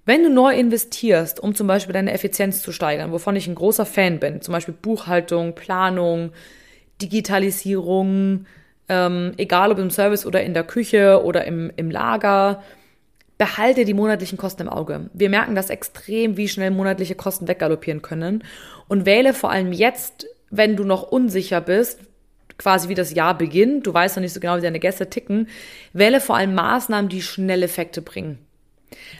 Wenn 0.05 0.23
du 0.23 0.29
neu 0.29 0.55
investierst, 0.55 1.39
um 1.39 1.55
zum 1.55 1.65
Beispiel 1.65 1.93
deine 1.93 2.13
Effizienz 2.13 2.61
zu 2.61 2.71
steigern, 2.71 3.11
wovon 3.11 3.35
ich 3.35 3.47
ein 3.47 3.55
großer 3.55 3.87
Fan 3.87 4.19
bin, 4.19 4.41
zum 4.41 4.51
Beispiel 4.51 4.75
Buchhaltung, 4.79 5.55
Planung, 5.55 6.31
Digitalisierung, 7.01 8.45
ähm, 8.87 9.33
egal 9.37 9.71
ob 9.71 9.79
im 9.79 9.89
Service 9.89 10.25
oder 10.25 10.43
in 10.43 10.53
der 10.53 10.63
Küche 10.63 11.23
oder 11.23 11.45
im, 11.45 11.71
im 11.75 11.89
Lager, 11.89 12.61
behalte 13.37 13.83
die 13.83 13.95
monatlichen 13.95 14.37
Kosten 14.37 14.63
im 14.63 14.69
Auge. 14.69 15.09
Wir 15.13 15.29
merken 15.29 15.55
das 15.55 15.71
extrem, 15.71 16.37
wie 16.37 16.47
schnell 16.47 16.71
monatliche 16.71 17.15
Kosten 17.15 17.47
weggaloppieren 17.47 18.03
können 18.03 18.43
und 18.87 19.05
wähle 19.05 19.33
vor 19.33 19.51
allem 19.51 19.73
jetzt, 19.73 20.27
wenn 20.51 20.75
du 20.75 20.83
noch 20.83 21.03
unsicher 21.03 21.61
bist, 21.61 21.99
quasi 22.57 22.89
wie 22.89 22.95
das 22.95 23.13
Jahr 23.13 23.37
beginnt, 23.37 23.87
du 23.87 23.93
weißt 23.93 24.15
noch 24.15 24.21
nicht 24.21 24.33
so 24.33 24.39
genau, 24.39 24.57
wie 24.57 24.61
deine 24.61 24.79
Gäste 24.79 25.09
ticken, 25.09 25.47
wähle 25.93 26.21
vor 26.21 26.37
allem 26.37 26.55
Maßnahmen, 26.55 27.09
die 27.09 27.21
schnell 27.21 27.63
Effekte 27.63 28.01
bringen. 28.01 28.39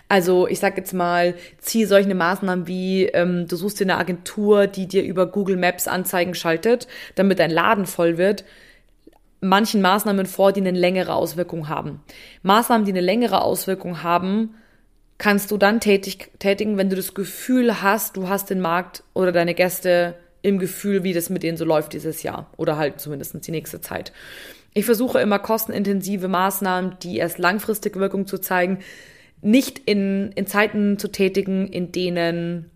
Also 0.08 0.48
ich 0.48 0.60
sag 0.60 0.78
jetzt 0.78 0.93
mal, 0.93 1.36
zieh 1.60 1.86
solche 1.86 2.13
Maßnahmen 2.13 2.67
wie, 2.67 3.06
ähm, 3.08 3.48
du 3.48 3.56
suchst 3.56 3.80
dir 3.80 3.86
eine 3.86 3.98
Agentur, 3.98 4.67
die 4.67 4.88
dir 4.88 5.04
über 5.04 5.26
Google 5.26 5.58
Maps 5.58 5.88
Anzeigen 5.88 6.36
schaltet, 6.36 6.88
damit 7.15 7.39
dein 7.39 7.52
Laden 7.52 7.86
voll 7.86 8.17
wird, 8.17 8.45
manchen 9.41 9.82
Maßnahmen 9.82 10.26
vor, 10.26 10.52
die 10.52 10.62
eine 10.62 10.71
längere 10.71 11.13
Auswirkung 11.13 11.67
haben. 11.67 12.02
Maßnahmen, 12.43 12.86
die 12.86 12.91
eine 12.91 13.02
längere 13.02 13.41
Auswirkung 13.41 14.04
haben, 14.04 14.56
kannst 15.17 15.52
du 15.52 15.58
dann 15.58 15.80
tätig, 15.80 16.32
tätigen, 16.39 16.78
wenn 16.78 16.89
du 16.89 16.95
das 16.95 17.13
Gefühl 17.13 17.82
hast, 17.82 18.17
du 18.17 18.28
hast 18.28 18.50
den 18.50 18.60
Markt 18.60 19.04
oder 19.13 19.32
deine 19.32 19.54
Gäste 19.54 20.15
im 20.46 20.60
Gefühl, 20.60 21.04
wie 21.04 21.14
das 21.14 21.30
mit 21.30 21.44
denen 21.44 21.58
so 21.58 21.66
läuft 21.66 21.94
dieses 21.94 22.22
Jahr 22.22 22.52
oder 22.56 22.78
halt 22.78 23.00
zumindest 23.00 23.36
die 23.48 23.52
nächste 23.52 23.82
Zeit. 23.82 24.14
Ich 24.74 24.86
versuche 24.86 25.20
immer 25.20 25.40
kostenintensive 25.40 26.28
Maßnahmen, 26.28 26.98
die 27.02 27.18
erst 27.18 27.40
langfristig 27.40 27.96
Wirkung 27.96 28.28
zu 28.28 28.38
zeigen, 28.38 28.80
nicht 29.42 29.80
in, 29.80 30.32
in 30.34 30.46
Zeiten 30.46 31.00
zu 31.00 31.12
tätigen, 31.12 31.68
in 31.68 31.92
denen 31.92 32.70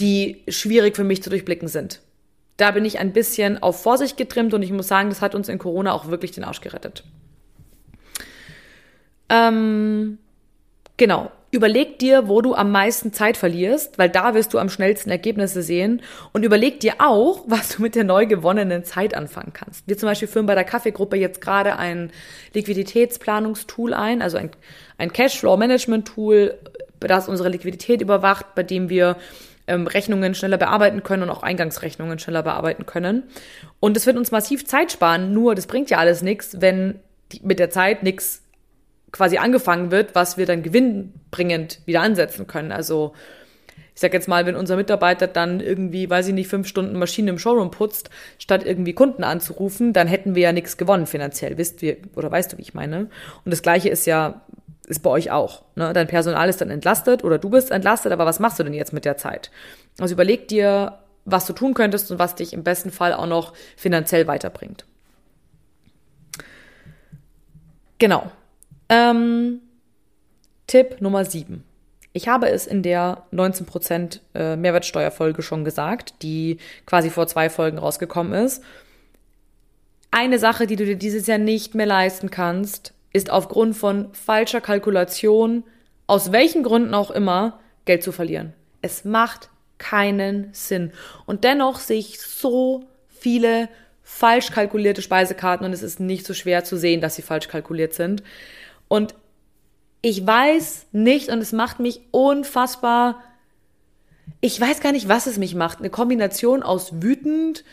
die 0.00 0.42
schwierig 0.48 0.96
für 0.96 1.04
mich 1.04 1.22
zu 1.22 1.30
durchblicken 1.30 1.68
sind. 1.68 2.00
Da 2.56 2.72
bin 2.72 2.84
ich 2.84 2.98
ein 2.98 3.12
bisschen 3.12 3.62
auf 3.62 3.80
Vorsicht 3.80 4.16
getrimmt 4.16 4.54
und 4.54 4.62
ich 4.62 4.72
muss 4.72 4.88
sagen, 4.88 5.08
das 5.08 5.22
hat 5.22 5.36
uns 5.36 5.48
in 5.48 5.58
Corona 5.58 5.92
auch 5.92 6.08
wirklich 6.08 6.32
den 6.32 6.44
Arsch 6.44 6.60
gerettet. 6.60 7.04
Ähm, 9.28 10.18
genau. 10.96 11.30
Überleg 11.54 12.00
dir, 12.00 12.26
wo 12.26 12.42
du 12.42 12.56
am 12.56 12.72
meisten 12.72 13.12
Zeit 13.12 13.36
verlierst, 13.36 13.96
weil 13.96 14.08
da 14.08 14.34
wirst 14.34 14.52
du 14.54 14.58
am 14.58 14.68
schnellsten 14.68 15.08
Ergebnisse 15.08 15.62
sehen. 15.62 16.02
Und 16.32 16.44
überleg 16.44 16.80
dir 16.80 16.94
auch, 16.98 17.44
was 17.46 17.68
du 17.68 17.82
mit 17.82 17.94
der 17.94 18.02
neu 18.02 18.26
gewonnenen 18.26 18.82
Zeit 18.82 19.14
anfangen 19.14 19.52
kannst. 19.52 19.86
Wir 19.86 19.96
zum 19.96 20.08
Beispiel 20.08 20.26
führen 20.26 20.46
bei 20.46 20.56
der 20.56 20.64
Kaffeegruppe 20.64 21.16
jetzt 21.16 21.40
gerade 21.40 21.76
ein 21.76 22.10
Liquiditätsplanungstool 22.54 23.94
ein, 23.94 24.20
also 24.20 24.36
ein, 24.36 24.50
ein 24.98 25.12
Cashflow-Management-Tool, 25.12 26.58
das 26.98 27.28
unsere 27.28 27.50
Liquidität 27.50 28.00
überwacht, 28.00 28.56
bei 28.56 28.64
dem 28.64 28.88
wir 28.88 29.16
ähm, 29.68 29.86
Rechnungen 29.86 30.34
schneller 30.34 30.58
bearbeiten 30.58 31.04
können 31.04 31.22
und 31.22 31.30
auch 31.30 31.44
Eingangsrechnungen 31.44 32.18
schneller 32.18 32.42
bearbeiten 32.42 32.84
können. 32.84 33.22
Und 33.78 33.96
es 33.96 34.06
wird 34.06 34.16
uns 34.16 34.32
massiv 34.32 34.66
Zeit 34.66 34.90
sparen, 34.90 35.32
nur 35.32 35.54
das 35.54 35.68
bringt 35.68 35.88
ja 35.88 35.98
alles 35.98 36.20
nichts, 36.20 36.60
wenn 36.60 36.98
die, 37.30 37.42
mit 37.44 37.60
der 37.60 37.70
Zeit 37.70 38.02
nichts 38.02 38.43
quasi 39.14 39.38
angefangen 39.38 39.92
wird, 39.92 40.16
was 40.16 40.36
wir 40.36 40.44
dann 40.44 40.64
gewinnbringend 40.64 41.80
wieder 41.86 42.00
ansetzen 42.00 42.48
können. 42.48 42.72
Also 42.72 43.12
ich 43.94 44.00
sag 44.00 44.12
jetzt 44.12 44.26
mal, 44.26 44.44
wenn 44.44 44.56
unser 44.56 44.74
Mitarbeiter 44.74 45.28
dann 45.28 45.60
irgendwie, 45.60 46.10
weiß 46.10 46.26
ich 46.26 46.34
nicht, 46.34 46.48
fünf 46.48 46.66
Stunden 46.66 46.98
Maschinen 46.98 47.28
im 47.28 47.38
Showroom 47.38 47.70
putzt, 47.70 48.10
statt 48.38 48.66
irgendwie 48.66 48.92
Kunden 48.92 49.22
anzurufen, 49.22 49.92
dann 49.92 50.08
hätten 50.08 50.34
wir 50.34 50.42
ja 50.42 50.52
nichts 50.52 50.76
gewonnen 50.76 51.06
finanziell, 51.06 51.56
wisst 51.58 51.80
wir, 51.80 51.98
oder 52.16 52.28
weißt 52.28 52.52
du, 52.52 52.58
wie 52.58 52.62
ich 52.62 52.74
meine? 52.74 53.08
Und 53.44 53.52
das 53.52 53.62
Gleiche 53.62 53.88
ist 53.88 54.04
ja, 54.04 54.40
ist 54.88 55.04
bei 55.04 55.10
euch 55.10 55.30
auch. 55.30 55.62
Ne? 55.76 55.92
Dein 55.92 56.08
Personal 56.08 56.48
ist 56.48 56.60
dann 56.60 56.70
entlastet 56.70 57.22
oder 57.22 57.38
du 57.38 57.50
bist 57.50 57.70
entlastet, 57.70 58.10
aber 58.10 58.26
was 58.26 58.40
machst 58.40 58.58
du 58.58 58.64
denn 58.64 58.74
jetzt 58.74 58.92
mit 58.92 59.04
der 59.04 59.16
Zeit? 59.16 59.52
Also 60.00 60.14
überleg 60.14 60.48
dir, 60.48 60.98
was 61.24 61.46
du 61.46 61.52
tun 61.52 61.72
könntest 61.72 62.10
und 62.10 62.18
was 62.18 62.34
dich 62.34 62.52
im 62.52 62.64
besten 62.64 62.90
Fall 62.90 63.12
auch 63.12 63.28
noch 63.28 63.52
finanziell 63.76 64.26
weiterbringt. 64.26 64.84
Genau. 67.98 68.32
Ähm, 68.88 69.60
Tipp 70.66 71.00
Nummer 71.00 71.24
7. 71.24 71.64
Ich 72.12 72.28
habe 72.28 72.48
es 72.48 72.66
in 72.66 72.82
der 72.82 73.24
19% 73.32 74.20
äh, 74.34 74.56
Mehrwertsteuerfolge 74.56 75.42
schon 75.42 75.64
gesagt, 75.64 76.14
die 76.22 76.58
quasi 76.86 77.10
vor 77.10 77.26
zwei 77.26 77.50
Folgen 77.50 77.78
rausgekommen 77.78 78.32
ist. 78.32 78.62
Eine 80.12 80.38
Sache, 80.38 80.68
die 80.68 80.76
du 80.76 80.84
dir 80.84 80.96
dieses 80.96 81.26
Jahr 81.26 81.38
nicht 81.38 81.74
mehr 81.74 81.86
leisten 81.86 82.30
kannst, 82.30 82.94
ist 83.12 83.30
aufgrund 83.30 83.76
von 83.76 84.12
falscher 84.14 84.60
Kalkulation, 84.60 85.64
aus 86.06 86.30
welchen 86.30 86.62
Gründen 86.62 86.94
auch 86.94 87.10
immer, 87.10 87.58
Geld 87.84 88.04
zu 88.04 88.12
verlieren. 88.12 88.52
Es 88.80 89.04
macht 89.04 89.50
keinen 89.78 90.50
Sinn. 90.52 90.92
Und 91.26 91.42
dennoch 91.42 91.80
sehe 91.80 91.98
ich 91.98 92.20
so 92.20 92.84
viele 93.08 93.68
falsch 94.04 94.52
kalkulierte 94.52 95.02
Speisekarten 95.02 95.66
und 95.66 95.72
es 95.72 95.82
ist 95.82 95.98
nicht 95.98 96.26
so 96.26 96.34
schwer 96.34 96.62
zu 96.62 96.76
sehen, 96.76 97.00
dass 97.00 97.16
sie 97.16 97.22
falsch 97.22 97.48
kalkuliert 97.48 97.94
sind. 97.94 98.22
Und 98.94 99.16
ich 100.02 100.24
weiß 100.24 100.86
nicht 100.92 101.28
und 101.30 101.40
es 101.40 101.50
macht 101.50 101.80
mich 101.80 102.02
unfassbar. 102.12 103.24
Ich 104.40 104.60
weiß 104.60 104.78
gar 104.78 104.92
nicht, 104.92 105.08
was 105.08 105.26
es 105.26 105.36
mich 105.36 105.56
macht. 105.56 105.80
Eine 105.80 105.90
Kombination 105.90 106.62
aus 106.62 107.02
wütend 107.02 107.64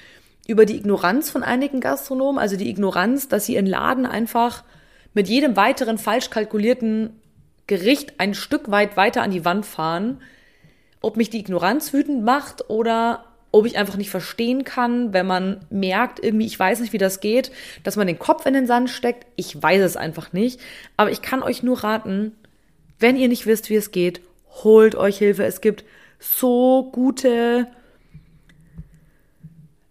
über 0.47 0.65
die 0.65 0.77
Ignoranz 0.77 1.29
von 1.29 1.43
einigen 1.43 1.79
Gastronomen, 1.79 2.39
also 2.39 2.57
die 2.57 2.71
Ignoranz, 2.71 3.27
dass 3.27 3.45
sie 3.45 3.53
ihren 3.53 3.67
Laden 3.67 4.07
einfach 4.07 4.63
mit 5.13 5.27
jedem 5.29 5.55
weiteren 5.55 5.99
falsch 5.99 6.31
kalkulierten 6.31 7.19
Gericht 7.67 8.19
ein 8.19 8.33
Stück 8.33 8.71
weit 8.71 8.97
weiter 8.97 9.21
an 9.21 9.29
die 9.29 9.45
Wand 9.45 9.67
fahren. 9.67 10.23
Ob 11.01 11.17
mich 11.17 11.29
die 11.29 11.41
Ignoranz 11.41 11.93
wütend 11.93 12.23
macht 12.23 12.67
oder 12.71 13.25
ob 13.51 13.65
ich 13.65 13.77
einfach 13.77 13.97
nicht 13.97 14.09
verstehen 14.09 14.63
kann, 14.63 15.13
wenn 15.13 15.27
man 15.27 15.65
merkt, 15.69 16.23
irgendwie, 16.23 16.45
ich 16.45 16.57
weiß 16.57 16.79
nicht, 16.79 16.93
wie 16.93 16.97
das 16.97 17.19
geht, 17.19 17.51
dass 17.83 17.97
man 17.97 18.07
den 18.07 18.19
Kopf 18.19 18.45
in 18.45 18.53
den 18.53 18.67
Sand 18.67 18.89
steckt. 18.89 19.27
Ich 19.35 19.61
weiß 19.61 19.81
es 19.81 19.97
einfach 19.97 20.31
nicht. 20.31 20.59
Aber 20.95 21.11
ich 21.11 21.21
kann 21.21 21.43
euch 21.43 21.61
nur 21.61 21.83
raten, 21.83 22.31
wenn 22.99 23.17
ihr 23.17 23.27
nicht 23.27 23.45
wisst, 23.45 23.69
wie 23.69 23.75
es 23.75 23.91
geht, 23.91 24.21
holt 24.63 24.95
euch 24.95 25.17
Hilfe. 25.17 25.43
Es 25.43 25.59
gibt 25.59 25.83
so 26.19 26.89
gute, 26.93 27.67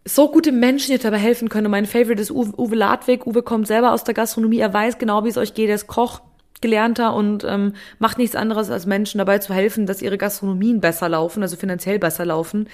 so 0.07 0.31
gute 0.31 0.53
Menschen, 0.53 0.93
die 0.93 1.03
dabei 1.03 1.19
helfen 1.19 1.51
können. 1.51 1.71
mein 1.71 1.87
Favorite 1.87 2.23
ist 2.23 2.31
Uwe, 2.31 2.55
Uwe 2.57 2.77
Ladwig. 2.77 3.27
Uwe 3.27 3.43
kommt 3.43 3.67
selber 3.67 3.93
aus 3.93 4.05
der 4.05 4.15
Gastronomie. 4.15 4.59
Er 4.59 4.73
weiß 4.73 4.99
genau, 4.99 5.25
wie 5.25 5.29
es 5.29 5.37
euch 5.37 5.53
geht. 5.53 5.69
Er 5.69 5.75
ist 5.75 5.87
Koch 5.87 6.23
gelernter 6.61 7.15
und 7.15 7.45
ähm, 7.45 7.73
macht 7.99 8.19
nichts 8.19 8.37
anderes 8.37 8.71
als 8.71 8.87
Menschen 8.87 9.19
dabei 9.19 9.39
zu 9.39 9.55
helfen, 9.55 9.87
dass 9.87 10.03
ihre 10.03 10.19
Gastronomien 10.19 10.81
besser 10.81 11.09
laufen, 11.09 11.43
also 11.43 11.57
finanziell 11.57 11.99
besser 11.99 12.27
laufen. 12.27 12.69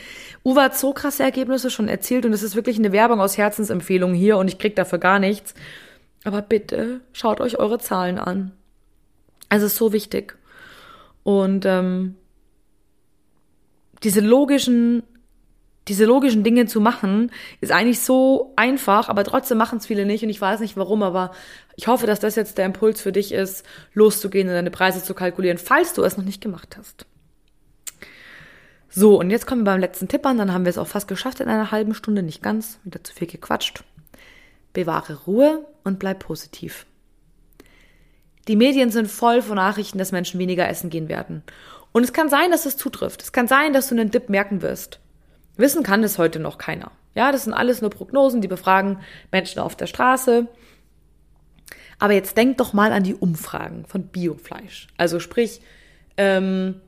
Uwe 0.44 0.62
hat 0.62 0.76
so 0.76 0.92
krasse 0.92 1.22
Ergebnisse 1.22 1.70
schon 1.70 1.88
erzielt 1.88 2.26
und 2.26 2.32
es 2.32 2.42
ist 2.42 2.56
wirklich 2.56 2.78
eine 2.78 2.92
Werbung 2.92 3.20
aus 3.20 3.38
Herzensempfehlung 3.38 4.14
hier 4.14 4.38
und 4.38 4.48
ich 4.48 4.58
krieg 4.58 4.76
dafür 4.76 4.98
gar 4.98 5.18
nichts. 5.18 5.54
Aber 6.24 6.42
bitte 6.42 7.00
schaut 7.12 7.40
euch 7.40 7.58
eure 7.58 7.78
Zahlen 7.78 8.18
an. 8.18 8.52
Es 9.48 9.62
ist 9.62 9.76
so 9.76 9.92
wichtig. 9.92 10.36
Und 11.22 11.64
ähm, 11.66 12.16
diese 14.02 14.20
logischen 14.20 15.02
diese 15.88 16.04
logischen 16.04 16.42
Dinge 16.42 16.66
zu 16.66 16.80
machen, 16.80 17.30
ist 17.60 17.70
eigentlich 17.70 18.00
so 18.00 18.52
einfach, 18.56 19.08
aber 19.08 19.22
trotzdem 19.24 19.58
machen 19.58 19.78
es 19.78 19.86
viele 19.86 20.04
nicht 20.04 20.24
und 20.24 20.30
ich 20.30 20.40
weiß 20.40 20.60
nicht 20.60 20.76
warum, 20.76 21.02
aber 21.02 21.30
ich 21.76 21.86
hoffe, 21.86 22.06
dass 22.06 22.20
das 22.20 22.34
jetzt 22.34 22.58
der 22.58 22.66
Impuls 22.66 23.00
für 23.00 23.12
dich 23.12 23.32
ist, 23.32 23.64
loszugehen 23.94 24.48
und 24.48 24.54
deine 24.54 24.70
Preise 24.70 25.02
zu 25.02 25.14
kalkulieren, 25.14 25.58
falls 25.58 25.92
du 25.92 26.02
es 26.02 26.16
noch 26.16 26.24
nicht 26.24 26.40
gemacht 26.40 26.76
hast. 26.76 27.06
So, 28.88 29.18
und 29.20 29.30
jetzt 29.30 29.46
kommen 29.46 29.60
wir 29.60 29.72
beim 29.72 29.80
letzten 29.80 30.08
Tipp 30.08 30.24
an, 30.26 30.38
dann 30.38 30.52
haben 30.52 30.64
wir 30.64 30.70
es 30.70 30.78
auch 30.78 30.86
fast 30.86 31.06
geschafft 31.06 31.40
in 31.40 31.48
einer 31.48 31.70
halben 31.70 31.94
Stunde, 31.94 32.22
nicht 32.22 32.42
ganz, 32.42 32.80
wieder 32.82 33.04
zu 33.04 33.12
viel 33.12 33.28
gequatscht. 33.28 33.84
Bewahre 34.72 35.24
Ruhe 35.26 35.66
und 35.84 35.98
bleib 35.98 36.20
positiv. 36.20 36.86
Die 38.48 38.56
Medien 38.56 38.90
sind 38.90 39.08
voll 39.08 39.42
von 39.42 39.56
Nachrichten, 39.56 39.98
dass 39.98 40.12
Menschen 40.12 40.40
weniger 40.40 40.68
essen 40.68 40.90
gehen 40.90 41.08
werden. 41.08 41.42
Und 41.92 42.04
es 42.04 42.12
kann 42.12 42.28
sein, 42.28 42.50
dass 42.50 42.66
es 42.66 42.76
zutrifft. 42.76 43.22
Es 43.22 43.32
kann 43.32 43.48
sein, 43.48 43.72
dass 43.72 43.88
du 43.88 43.94
einen 43.94 44.10
Dip 44.10 44.28
merken 44.28 44.62
wirst. 44.62 45.00
Wissen 45.56 45.82
kann 45.82 46.04
es 46.04 46.18
heute 46.18 46.38
noch 46.38 46.58
keiner. 46.58 46.92
Ja, 47.14 47.32
das 47.32 47.44
sind 47.44 47.54
alles 47.54 47.80
nur 47.80 47.90
Prognosen, 47.90 48.42
die 48.42 48.48
befragen 48.48 48.98
Menschen 49.32 49.60
auf 49.60 49.74
der 49.74 49.86
Straße. 49.86 50.46
Aber 51.98 52.12
jetzt 52.12 52.36
denk 52.36 52.58
doch 52.58 52.72
mal 52.72 52.92
an 52.92 53.04
die 53.04 53.14
Umfragen 53.14 53.86
von 53.86 54.08
Biofleisch. 54.08 54.88
Also 54.98 55.18
sprich, 55.18 55.60
ähm, 56.18 56.80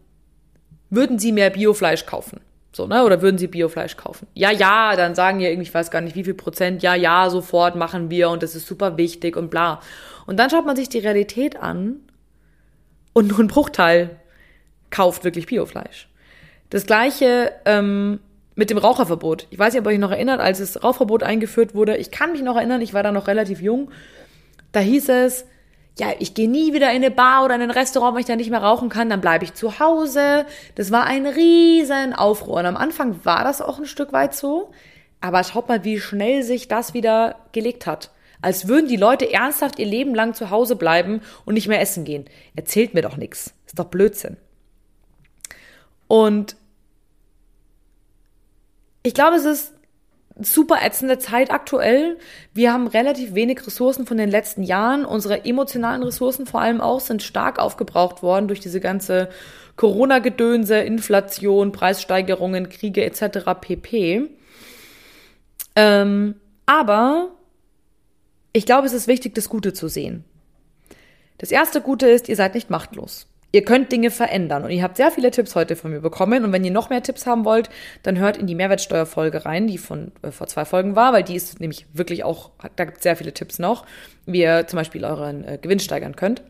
würden 0.91 1.19
Sie 1.19 1.33
mehr 1.33 1.51
Biofleisch 1.51 2.05
kaufen? 2.05 2.41
So, 2.73 2.87
ne? 2.87 3.05
Oder 3.05 3.23
würden 3.23 3.39
Sie 3.39 3.47
Biofleisch 3.47 3.97
kaufen? 3.97 4.27
Ja, 4.35 4.51
ja, 4.51 4.95
dann 4.97 5.15
sagen 5.15 5.41
ja 5.41 5.49
irgendwie, 5.49 5.69
ich 5.69 5.75
weiß 5.75 5.91
gar 5.91 6.03
nicht, 6.03 6.15
wie 6.15 6.25
viel 6.25 6.35
Prozent, 6.35 6.83
ja, 6.83 6.95
ja, 6.95 7.31
sofort 7.31 7.75
machen 7.75 8.11
wir 8.11 8.29
und 8.29 8.43
das 8.43 8.55
ist 8.55 8.67
super 8.67 8.97
wichtig 8.99 9.37
und 9.37 9.51
bla. 9.51 9.81
Und 10.27 10.37
dann 10.37 10.51
schaut 10.51 10.67
man 10.67 10.77
sich 10.77 10.91
die 10.91 10.99
Realität 10.99 11.57
an 11.57 11.97
und 13.15 13.29
nur 13.29 13.41
ein 13.41 13.49
Bruchteil 13.49 14.21
kauft 14.91 15.25
wirklich 15.25 15.47
Biofleisch. 15.47 16.09
Das 16.71 16.85
gleiche 16.85 17.53
ähm, 17.65 18.21
mit 18.59 18.71
dem 18.71 18.79
Raucherverbot. 18.79 19.47
Ich 19.51 19.59
weiß 19.59 19.73
nicht, 19.73 19.81
ob 19.81 19.87
ihr 19.87 19.93
euch 19.93 19.99
noch 20.01 20.11
erinnert, 20.11 20.41
als 20.41 20.59
das 20.59 20.83
Rauchverbot 20.83 21.23
eingeführt 21.23 21.77
wurde. 21.77 21.97
Ich 21.97 22.11
kann 22.11 22.33
mich 22.33 22.43
noch 22.43 22.57
erinnern, 22.57 22.81
ich 22.81 22.93
war 22.93 23.05
da 23.05 23.13
noch 23.13 23.29
relativ 23.29 23.63
jung. 23.63 23.93
Da 24.73 24.81
hieß 24.81 25.11
es, 25.11 25.47
ja, 25.97 26.09
ich 26.19 26.35
gehe 26.35 26.51
nie 26.51 26.73
wieder 26.73 26.91
in 26.91 26.97
eine 26.97 27.13
Bar 27.13 27.45
oder 27.45 27.55
in 27.55 27.63
ein 27.63 27.71
Restaurant, 27.71 28.15
wenn 28.15 28.21
ich 28.21 28.27
da 28.27 28.35
nicht 28.35 28.51
mehr 28.51 28.63
rauchen 28.63 28.89
kann, 28.89 29.09
dann 29.09 29.21
bleibe 29.21 29.45
ich 29.45 29.55
zu 29.55 29.79
Hause. 29.79 30.45
Das 30.75 30.91
war 30.91 31.05
ein 31.05 31.25
riesen 31.25 32.13
Aufruhr. 32.15 32.57
Und 32.57 32.67
am 32.67 32.77
Anfang 32.77 33.25
war 33.25 33.45
das 33.45 33.63
auch 33.63 33.79
ein 33.79 33.87
Stück 33.87 34.13
weit 34.13 34.35
so. 34.35 34.73
Aber 35.21 35.45
schaut 35.45 35.69
mal, 35.69 35.85
wie 35.85 36.01
schnell 36.01 36.43
sich 36.43 36.67
das 36.67 36.95
wieder 36.95 37.37
gelegt 37.53 37.87
hat. 37.87 38.11
Als 38.43 38.67
würden 38.67 38.89
die 38.89 38.97
Leute 38.97 39.33
ernsthaft 39.33 39.79
ihr 39.79 39.87
Leben 39.87 40.17
lang 40.17 40.35
zu 40.35 40.51
Hause 40.51 40.75
bleiben 40.75 41.21
und 41.45 41.55
nicht 41.55 41.69
mehr 41.69 41.81
essen 41.81 42.05
gehen. 42.05 42.25
Erzählt 42.57 42.93
mir 42.93 43.03
doch 43.03 43.17
nichts. 43.17 43.55
Ist 43.67 43.79
doch 43.79 43.85
Blödsinn. 43.85 44.37
Und 46.09 46.57
ich 49.09 49.15
glaube, 49.15 49.37
es 49.37 49.47
ist 49.47 49.73
super 50.39 50.83
ätzende 50.83 51.19
Zeit 51.19 51.51
aktuell. 51.51 52.19
Wir 52.53 52.75
haben 52.75 52.87
relativ 52.87 53.35
wenig 53.35 53.67
Ressourcen 53.67 54.05
von 54.05 54.19
den 54.19 54.29
letzten 54.29 54.63
Jahren. 54.63 55.07
Unsere 55.07 55.47
emotionalen 55.47 56.03
Ressourcen 56.03 56.45
vor 56.45 56.61
allem 56.61 56.83
auch 56.83 57.01
sind 57.01 57.23
stark 57.23 57.59
aufgebraucht 57.59 58.23
worden 58.23 58.49
durch 58.49 58.61
diese 58.61 58.81
ganze 58.81 59.31
Corona-Gedönse, 59.77 60.81
Inflation, 60.81 61.73
Preissteigerungen, 61.73 62.69
Kriege 62.69 63.03
etc. 63.03 63.49
pp. 63.59 64.29
Ähm, 65.75 66.35
aber 66.67 67.31
ich 68.53 68.67
glaube, 68.67 68.87
es 68.87 68.93
ist 68.93 69.09
wichtig, 69.09 69.35
das 69.35 69.49
Gute 69.49 69.73
zu 69.73 69.89
sehen. 69.89 70.23
Das 71.39 71.51
erste 71.51 71.81
Gute 71.81 72.09
ist, 72.11 72.29
ihr 72.29 72.37
seid 72.37 72.55
nicht 72.55 72.69
machtlos. 72.69 73.27
Ihr 73.51 73.65
könnt 73.65 73.91
Dinge 73.91 74.11
verändern 74.11 74.65
und 74.65 74.71
ihr 74.71 74.83
habt 74.83 74.99
sehr 74.99 75.11
viele 75.11 75.31
Tipps 75.31 75.55
heute 75.55 75.75
von 75.75 75.91
mir 75.91 76.01
bekommen 76.01 76.45
und 76.45 76.53
wenn 76.53 76.65
ihr 76.65 76.71
noch 76.71 76.91
mehr 76.91 77.03
Tipps 77.03 77.27
haben 77.27 77.47
wollt, 77.47 77.71
dann 78.03 78.19
hört 78.19 78.37
in 78.37 78.47
die 78.47 78.55
Mehrwertsteuerfolge 78.55 79.47
rein, 79.47 79.67
die 79.67 79.79
von 79.79 80.13
äh, 80.23 80.31
vor 80.31 80.49
zwei 80.49 80.67
Folgen 80.67 80.97
war, 80.97 81.15
weil 81.15 81.23
die 81.23 81.35
ist 81.35 81.59
nämlich 81.59 81.87
wirklich 81.95 82.25
auch, 82.25 82.51
da 82.77 82.85
gibt 82.85 82.99
es 82.99 83.03
sehr 83.03 83.17
viele 83.17 83.33
Tipps 83.33 83.59
noch, 83.59 83.87
wie 84.27 84.43
ihr 84.43 84.67
zum 84.67 84.77
Beispiel 84.77 85.05
euren 85.05 85.45
äh, 85.45 85.59
Gewinn 85.61 85.81
steigern 85.81 86.15
könnt. 86.15 86.43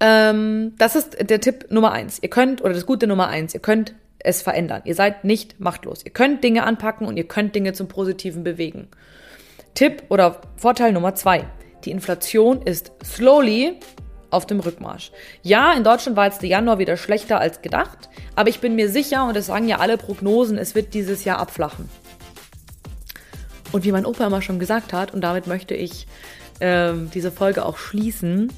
Ähm, 0.00 0.72
das 0.78 0.96
ist 0.96 1.18
der 1.20 1.40
Tipp 1.40 1.66
Nummer 1.70 1.92
eins. 1.92 2.18
Ihr 2.22 2.30
könnt, 2.30 2.62
oder 2.62 2.72
das 2.72 2.86
Gute 2.86 3.06
Nummer 3.06 3.28
eins, 3.28 3.52
ihr 3.52 3.60
könnt 3.60 3.94
es 4.18 4.40
verändern. 4.40 4.82
Ihr 4.84 4.94
seid 4.94 5.24
nicht 5.24 5.60
machtlos. 5.60 6.02
Ihr 6.04 6.12
könnt 6.12 6.42
Dinge 6.42 6.64
anpacken 6.64 7.06
und 7.06 7.18
ihr 7.18 7.28
könnt 7.28 7.54
Dinge 7.54 7.74
zum 7.74 7.88
Positiven 7.88 8.42
bewegen. 8.42 8.88
Tipp 9.74 10.04
oder 10.08 10.40
Vorteil 10.56 10.92
Nummer 10.92 11.14
zwei. 11.14 11.44
Die 11.84 11.90
Inflation 11.90 12.62
ist 12.62 12.92
slowly 13.04 13.78
auf 14.30 14.46
dem 14.46 14.60
Rückmarsch. 14.60 15.12
Ja, 15.42 15.72
in 15.72 15.84
Deutschland 15.84 16.16
war 16.16 16.26
jetzt 16.26 16.42
der 16.42 16.48
Januar 16.48 16.78
wieder 16.78 16.96
schlechter 16.96 17.40
als 17.40 17.62
gedacht, 17.62 18.08
aber 18.36 18.48
ich 18.48 18.60
bin 18.60 18.74
mir 18.74 18.88
sicher, 18.88 19.26
und 19.26 19.36
das 19.36 19.46
sagen 19.46 19.68
ja 19.68 19.78
alle 19.78 19.98
Prognosen, 19.98 20.58
es 20.58 20.74
wird 20.74 20.94
dieses 20.94 21.24
Jahr 21.24 21.38
abflachen. 21.38 21.88
Und 23.72 23.84
wie 23.84 23.92
mein 23.92 24.06
Opa 24.06 24.26
immer 24.26 24.42
schon 24.42 24.58
gesagt 24.58 24.92
hat, 24.92 25.12
und 25.14 25.20
damit 25.20 25.46
möchte 25.46 25.74
ich 25.74 26.06
äh, 26.58 26.92
diese 27.14 27.30
Folge 27.30 27.64
auch 27.64 27.76
schließen, 27.76 28.52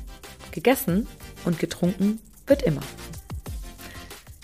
gegessen 0.53 1.07
und 1.45 1.59
getrunken 1.59 2.21
wird 2.47 2.63
immer. 2.63 2.83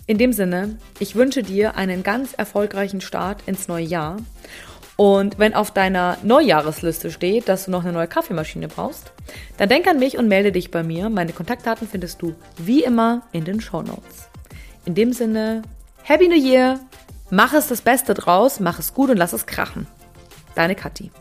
In 0.07 0.17
dem 0.17 0.33
Sinne, 0.33 0.79
ich 1.01 1.17
wünsche 1.17 1.43
dir 1.43 1.77
einen 1.77 2.03
ganz 2.03 2.33
erfolgreichen 2.33 3.03
Start 3.03 3.43
ins 3.47 3.69
neue 3.69 3.85
Jahr 3.85 4.17
und 5.01 5.39
wenn 5.39 5.55
auf 5.55 5.71
deiner 5.71 6.19
Neujahresliste 6.25 7.13
steht, 7.13 7.49
dass 7.49 7.67
du 7.67 7.71
noch 7.71 7.85
eine 7.85 7.93
neue 7.93 8.09
Kaffeemaschine 8.09 8.67
brauchst, 8.67 9.13
dann 9.57 9.69
denk 9.69 9.87
an 9.87 10.01
mich 10.01 10.19
und 10.19 10.27
melde 10.27 10.51
dich 10.51 10.73
bei 10.73 10.83
mir. 10.83 11.09
Meine 11.09 11.33
Kontaktdaten 11.33 11.87
findest 11.87 12.21
du 12.21 12.35
wie 12.57 12.83
immer 12.83 13.23
in 13.31 13.45
den 13.45 13.61
Show 13.61 13.81
Notes. 13.81 14.29
In 14.87 14.97
dem 14.97 15.13
Sinne, 15.13 15.63
Happy 16.03 16.27
New 16.27 16.35
Year! 16.35 16.81
Mach 17.31 17.53
es 17.53 17.69
das 17.69 17.81
Beste 17.81 18.13
draus, 18.13 18.59
mach 18.59 18.81
es 18.81 18.93
gut 18.93 19.11
und 19.11 19.19
lass 19.19 19.33
es 19.33 19.47
krachen. 19.47 19.87
Deine 20.57 20.75
Kathi. 20.75 21.13